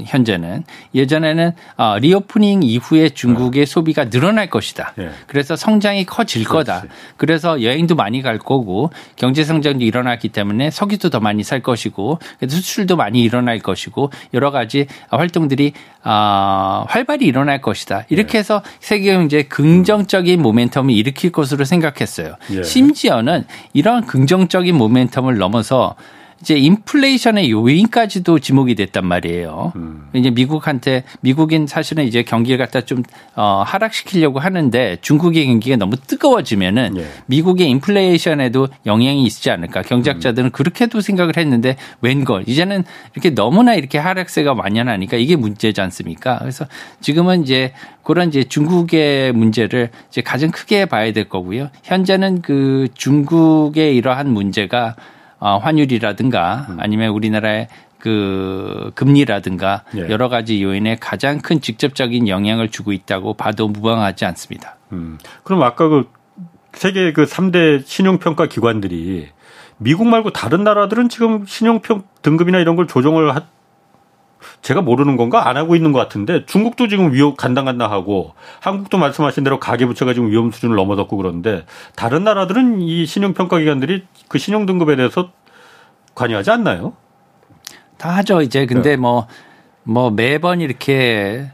현재는 0.05 0.65
예전에는 0.93 1.53
어, 1.77 1.99
reopening 2.01 2.65
이후에 2.65 3.11
중국의 3.11 3.61
예. 3.61 3.65
소비가 3.65 4.11
늘어날 4.11 4.51
것이다. 4.51 4.95
예. 4.99 5.11
그래서 5.29 5.55
성장이 5.55 6.05
커질 6.05 6.43
그렇지. 6.43 6.67
거다. 6.67 6.85
그래서 7.17 7.63
여행도 7.63 7.95
많이 7.95 8.21
갈 8.21 8.39
거고 8.39 8.91
경제 9.15 9.45
성장도 9.45 9.85
일어났기 9.85 10.31
때문에 10.31 10.73
석유도 10.73 11.11
더 11.11 11.21
많이 11.21 11.45
살 11.45 11.63
것이고 11.63 12.19
수출도 12.49 12.97
많이 12.97 13.23
일어날 13.23 13.61
것이고 13.61 14.11
여러 14.35 14.51
가지 14.51 14.89
활동들이 15.11 15.75
어, 16.03 16.87
활발히 16.89 17.27
일어날 17.27 17.61
것이다. 17.61 18.05
이렇게 18.09 18.39
예. 18.39 18.41
해서 18.41 18.63
세계 18.81 19.13
경제 19.13 19.45
긍정적인 19.45 20.43
모멘텀을 20.43 20.91
일으킬 20.93 21.31
것으로 21.31 21.65
생각했어요. 21.65 22.35
예. 22.51 22.63
심지어는 22.65 23.45
이런 23.75 24.08
긍정적인 24.09 24.77
모멘텀을 24.77 25.39
넘어서 25.39 25.95
이제 26.41 26.57
인플레이션의 26.57 27.51
요인까지도 27.51 28.39
지목이 28.39 28.75
됐단 28.77 29.05
말이에요. 29.05 29.73
음. 29.77 30.09
이제 30.15 30.31
미국한테 30.31 31.05
미국인 31.21 31.67
사실은 31.67 32.05
이제 32.07 32.23
경기를 32.23 32.59
갖다 32.59 32.83
좀 32.83 33.03
어, 33.35 33.63
하락시키려고 33.67 34.39
하는데 34.39 34.99
중국의 35.01 35.47
경기가 35.47 35.77
너무 35.77 35.97
뜨거워지면은 35.97 36.97
예. 36.99 37.07
미국의 37.27 37.69
인플레이션에도 37.71 38.69
영향이 38.87 39.25
있지 39.25 39.51
않을까. 39.51 39.83
경제학자들은 39.83 40.49
음. 40.49 40.51
그렇게도 40.51 41.01
생각을 41.01 41.37
했는데 41.37 41.77
웬걸 42.03 42.45
이제는 42.47 42.85
이렇게 43.15 43.31
너무나 43.31 43.75
이렇게 43.75 43.99
하락세가 43.99 44.55
만연하니까 44.55 45.17
이게 45.17 45.35
문제지 45.35 45.81
않습니까? 45.81 46.39
그래서 46.39 46.67
지금은 47.01 47.43
이제 47.43 47.73
그런 48.05 48.29
이제 48.29 48.45
중국의 48.45 49.33
문제를 49.33 49.91
이제 50.09 50.23
가장 50.23 50.51
크게 50.51 50.87
봐야 50.87 51.13
될 51.13 51.29
거고요. 51.29 51.69
현재는 51.83 52.43
그 52.43 52.89
중국의 52.95 53.97
이러한 53.97 54.31
문제가 54.31 54.97
어, 55.41 55.59
환율이라든가 55.59 56.67
음. 56.71 56.77
아니면 56.81 57.11
우리나라의 57.11 57.69
그 57.99 58.93
금리라든가 58.95 59.85
예. 59.97 60.09
여러 60.09 60.29
가지 60.29 60.63
요인에 60.63 60.97
가장 61.01 61.41
큰 61.41 61.61
직접적인 61.61 62.29
영향을 62.29 62.69
주고 62.69 62.93
있다고 62.93 63.35
봐도 63.35 63.69
무방하지 63.69 64.25
않습니다. 64.25 64.77
음. 64.93 65.19
그럼 65.43 65.63
아까 65.63 65.89
그 65.89 66.09
세계 66.73 67.13
그 67.13 67.25
3대 67.25 67.85
신용평가 67.85 68.47
기관들이 68.47 69.29
미국 69.79 70.07
말고 70.07 70.31
다른 70.31 70.65
나라들은 70.65 71.09
지금 71.09 71.45
신용평 71.47 72.03
등급이나 72.23 72.59
이런 72.59 72.77
걸 72.77 72.87
조정을 72.87 73.35
하, 73.35 73.43
제가 74.63 74.83
모르는 74.83 75.17
건가 75.17 75.49
안 75.49 75.57
하고 75.57 75.77
있는 75.77 75.93
것 75.93 75.99
같은데 75.99 76.45
중국도 76.47 76.89
지금 76.89 77.13
위험 77.13 77.37
간당간당하고 77.37 78.35
한국도 78.61 78.99
말씀하신 78.99 79.45
대로 79.45 79.59
가계부채가 79.61 80.15
지금 80.15 80.31
위험 80.31 80.51
수준을 80.51 80.77
넘어섰고 80.77 81.17
그런데 81.17 81.65
다른 81.97 82.25
나라들은 82.25 82.81
이 82.83 83.07
신용평가 83.07 83.59
기관들이 83.59 84.05
그 84.29 84.39
신용 84.39 84.67
등급에 84.67 84.97
대해서 84.97 85.31
관여하지 86.15 86.51
않나요? 86.51 86.95
다 87.97 88.11
하죠 88.17 88.43
이제 88.43 88.67
근데 88.67 88.97
뭐뭐 88.97 89.27
네. 89.29 89.35
뭐 89.85 90.11
매번 90.11 90.61
이렇게 90.61 91.51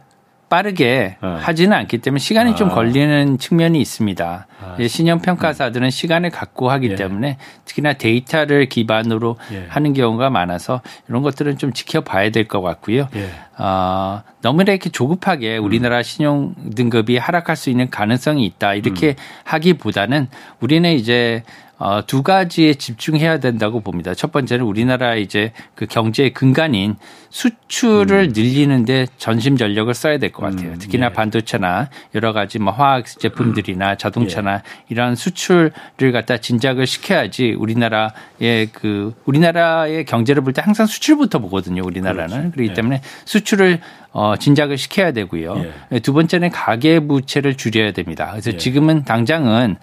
빠르게 0.55 1.17
네. 1.21 1.29
하지는 1.41 1.77
않기 1.77 1.99
때문에 1.99 2.21
시간이 2.21 2.53
아. 2.53 2.55
좀 2.55 2.69
걸리는 2.69 3.39
측면이 3.39 3.81
있습니다. 3.81 4.47
아. 4.63 4.77
신용평가사들은 4.87 5.89
음. 5.89 5.91
시간을 5.91 6.31
갖고 6.31 6.71
하기 6.71 6.91
예. 6.91 6.95
때문에 6.95 7.39
특히나 7.65 7.95
데이터를 7.95 8.67
기반으로 8.67 9.37
예. 9.53 9.67
하는 9.69 9.95
경우가 9.95 10.31
많아서 10.31 10.81
이런 11.09 11.23
것들은 11.23 11.59
좀 11.59 11.73
지켜봐야 11.73 12.31
될 12.31 12.45
것 12.47 12.63
같고요. 12.63 13.09
예. 13.17 13.31
어, 13.59 14.23
너무나 14.43 14.71
이렇게 14.71 14.91
조급하게 14.91 15.59
음. 15.59 15.65
우리나라 15.65 16.05
신용 16.05 16.55
등급이 16.77 17.19
하락할 17.19 17.57
수 17.57 17.69
있는 17.69 17.91
가능성이 17.91 18.47
있다 18.47 18.75
이렇게 18.75 19.09
음. 19.09 19.15
하기보다는 19.43 20.29
우리는 20.61 20.93
이제 20.93 21.43
어, 21.77 22.07
두 22.07 22.22
가지에 22.22 22.75
집중해야 22.75 23.41
된다고 23.41 23.81
봅니다. 23.81 24.14
첫 24.14 24.31
번째는 24.31 24.64
우리나라 24.64 25.16
이제 25.16 25.53
그 25.75 25.87
경제의 25.87 26.33
근간인 26.33 26.95
수출을 27.31 28.29
음. 28.29 28.33
늘리는데 28.35 29.07
전심 29.18 29.57
전력을 29.57 29.93
써야 29.93 30.18
될 30.18 30.31
것 30.31 30.43
같아요. 30.43 30.70
음, 30.70 30.79
특히나 30.79 31.07
예. 31.07 31.12
반도체나 31.12 31.91
여러 32.14 32.33
가지 32.33 32.61
뭐 32.61 32.72
화학 32.72 33.07
제품들이나 33.07 33.97
자동차나 33.97 34.55
예. 34.55 34.61
이런 34.89 35.16
수출을 35.16 35.72
갖다 36.12 36.37
진작을 36.39 36.87
시켜야지 36.87 37.57
우리나라의 37.59 38.68
그 38.72 39.14
우리나라의 39.25 40.05
경제를 40.05 40.43
볼 40.43 40.53
때 40.55 40.62
항상 40.62 40.87
수출부터 40.87 41.41
보거든요. 41.41 41.83
우리나라는 41.85 42.29
그렇지. 42.29 42.51
그렇기 42.53 42.70
예. 42.70 42.75
때문에 42.75 43.01
수출을 43.25 43.81
어, 44.12 44.37
진작을 44.39 44.79
시켜야 44.79 45.11
되고요. 45.11 45.64
예. 45.91 45.99
두 45.99 46.12
번째는 46.12 46.51
가계 46.51 47.01
부채를 47.01 47.57
줄여야 47.57 47.91
됩니다. 47.93 48.29
그래서 48.31 48.53
예. 48.53 48.57
지금은 48.57 49.03
당장은 49.05 49.77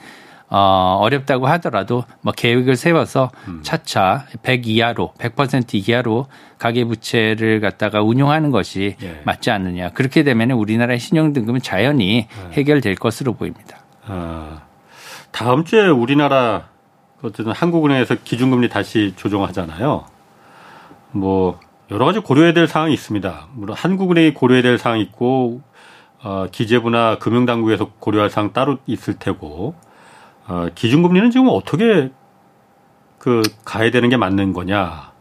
어, 0.54 0.98
어렵다고 1.00 1.48
하더라도 1.48 2.04
뭐 2.20 2.34
계획을 2.34 2.76
세워서 2.76 3.32
음. 3.48 3.62
차차 3.64 4.26
100 4.44 4.68
이하로 4.68 5.14
100% 5.18 5.90
이하로 5.90 6.28
가계 6.58 6.84
부채를 6.84 7.62
갖다가 7.62 8.02
운용하는 8.02 8.52
것이 8.52 8.98
예. 9.02 9.22
맞지 9.24 9.50
않느냐. 9.50 9.92
그렇게 9.92 10.24
되면 10.24 10.52
우리나라의 10.52 11.00
신용 11.00 11.32
등급은 11.32 11.62
자연히 11.62 12.28
예. 12.28 12.52
해결될 12.52 12.96
것으로 12.96 13.34
보입니다. 13.34 13.78
아, 14.06 14.64
다음 15.32 15.64
주에 15.64 15.88
우리나라 15.88 16.68
어쨌든 17.22 17.54
한국은행에서 17.54 18.18
기준금리 18.26 18.68
다시 18.68 19.14
조정하잖아요. 19.16 20.06
뭐 21.12 21.60
여러 21.92 22.04
가지 22.04 22.20
고려해야 22.20 22.52
될 22.52 22.68
사항이 22.68 22.94
있습니다. 22.94 23.48
물론 23.54 23.78
한국은행이 23.78 24.34
고려해야 24.34 24.64
될 24.64 24.78
사항이 24.78 25.02
있고 25.04 25.62
어, 26.24 26.48
기재부나 26.52 27.20
금융당국에서 27.20 27.92
고려할 28.00 28.30
사항 28.30 28.52
따로 28.52 28.80
있을 28.86 29.14
테고 29.14 29.76
어, 30.48 30.68
기준금리는 30.74 31.32
지금 31.32 31.48
어떻게 31.50 32.12
그 33.18 33.42
가야 33.64 33.92
되는 33.92 34.10
게 34.10 34.18
맞는 34.18 34.54
거냐? 34.54 35.12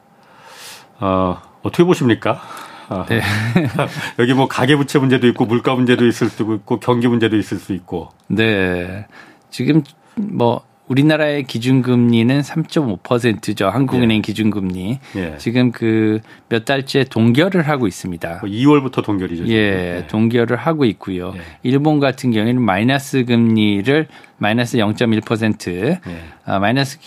어, 1.00 1.42
어떻게 1.62 1.84
보십니까? 1.84 2.40
어, 2.88 3.04
네. 3.06 3.20
여기 4.18 4.34
뭐 4.34 4.48
가계부채 4.48 4.98
문제도 4.98 5.26
있고 5.28 5.46
물가 5.46 5.74
문제도 5.74 6.06
있을 6.06 6.28
수 6.28 6.42
있고 6.42 6.80
경기 6.80 7.08
문제도 7.08 7.36
있을 7.36 7.58
수 7.58 7.72
있고. 7.72 8.08
네. 8.26 9.06
지금 9.50 9.82
뭐 10.16 10.62
우리나라의 10.90 11.44
기준금리는 11.44 12.40
3.5%죠. 12.40 13.68
한국은행 13.68 14.18
예. 14.18 14.20
기준금리. 14.20 14.98
예. 15.16 15.34
지금 15.38 15.70
그 15.70 16.20
몇 16.50 16.64
달째 16.64 17.04
동결을 17.04 17.68
하고 17.68 17.86
있습니다. 17.86 18.40
2월부터 18.40 18.80
뭐 18.96 19.02
동결이죠. 19.04 19.46
예, 19.48 19.52
예, 19.98 20.06
동결을 20.08 20.56
하고 20.56 20.84
있고요. 20.84 21.32
예. 21.36 21.40
일본 21.62 22.00
같은 22.00 22.32
경우에는 22.32 22.60
마이너스 22.60 23.24
금리를 23.24 24.08
마이너스 24.38 24.76
0.1% 24.78 25.70
예. 25.70 26.00
아, 26.44 26.58
마이너스 26.58 26.98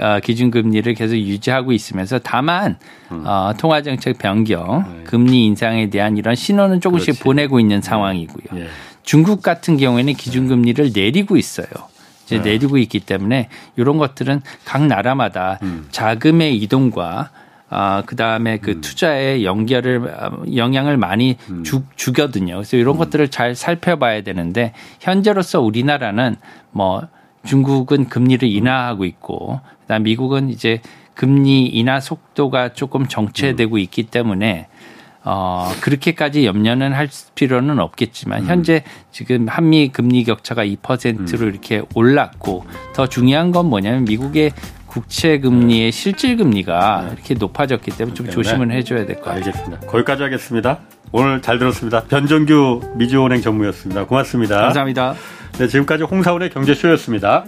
아, 0.00 0.18
기준금리를 0.18 0.92
계속 0.94 1.14
유지하고 1.16 1.72
있으면서 1.72 2.18
다만 2.18 2.76
음. 3.12 3.22
어, 3.24 3.52
통화정책 3.56 4.18
변경, 4.18 4.84
네. 4.98 5.04
금리 5.04 5.46
인상에 5.46 5.88
대한 5.88 6.18
이런 6.18 6.34
신호는 6.34 6.80
조금씩 6.80 7.06
그렇지. 7.06 7.22
보내고 7.22 7.60
있는 7.60 7.80
상황이고요. 7.80 8.60
예. 8.60 8.66
중국 9.04 9.42
같은 9.42 9.76
경우에는 9.76 10.12
기준금리를 10.14 10.90
내리고 10.92 11.36
있어요. 11.36 11.68
이제 12.28 12.36
네. 12.36 12.50
내리고 12.50 12.76
있기 12.76 13.00
때문에 13.00 13.48
이런 13.76 13.96
것들은 13.96 14.42
각 14.64 14.86
나라마다 14.86 15.58
음. 15.62 15.88
자금의 15.90 16.56
이동과 16.58 17.30
아, 17.70 18.02
그 18.06 18.16
다음에 18.16 18.58
그 18.58 18.72
음. 18.72 18.80
투자의 18.80 19.44
연결을, 19.44 20.10
영향을 20.56 20.96
많이 20.96 21.36
음. 21.50 21.64
주, 21.64 21.82
주거든요. 21.96 22.54
그래서 22.54 22.78
이런 22.78 22.94
음. 22.94 22.98
것들을 22.98 23.28
잘 23.28 23.54
살펴봐야 23.54 24.22
되는데, 24.22 24.72
현재로서 25.00 25.60
우리나라는 25.60 26.36
뭐 26.70 27.06
중국은 27.44 28.08
금리를 28.08 28.48
인하하고 28.48 29.04
있고, 29.04 29.60
그 29.82 29.86
다음 29.86 30.04
미국은 30.04 30.48
이제 30.48 30.80
금리 31.12 31.66
인하 31.66 32.00
속도가 32.00 32.72
조금 32.72 33.06
정체되고 33.06 33.76
음. 33.76 33.80
있기 33.80 34.04
때문에 34.04 34.68
어, 35.30 35.70
그렇게까지 35.82 36.46
염려는 36.46 36.94
할 36.94 37.10
필요는 37.34 37.78
없겠지만 37.80 38.44
음. 38.44 38.46
현재 38.46 38.82
지금 39.12 39.46
한미 39.46 39.90
금리 39.90 40.24
격차가 40.24 40.64
2%로 40.64 41.44
음. 41.44 41.48
이렇게 41.50 41.82
올랐고 41.94 42.64
더 42.94 43.06
중요한 43.06 43.52
건 43.52 43.66
뭐냐면 43.66 44.06
미국의 44.06 44.52
국채 44.86 45.38
금리의 45.38 45.92
실질 45.92 46.38
금리가 46.38 47.02
네. 47.08 47.12
이렇게 47.12 47.34
높아졌기 47.34 47.90
때문에 47.90 48.14
좀 48.14 48.30
조심을 48.30 48.72
해줘야 48.72 49.04
될 49.04 49.16
것 49.16 49.24
같아요. 49.26 49.44
알겠습니다. 49.44 49.86
거기까지 49.86 50.22
하겠습니다. 50.22 50.78
오늘 51.12 51.42
잘 51.42 51.58
들었습니다. 51.58 52.04
변정규 52.04 52.80
미주은행 52.94 53.42
전무였습니다. 53.42 54.06
고맙습니다. 54.06 54.62
감사합니다. 54.62 55.14
네, 55.58 55.66
지금까지 55.68 56.04
홍사원의 56.04 56.48
경제쇼였습니다. 56.50 57.44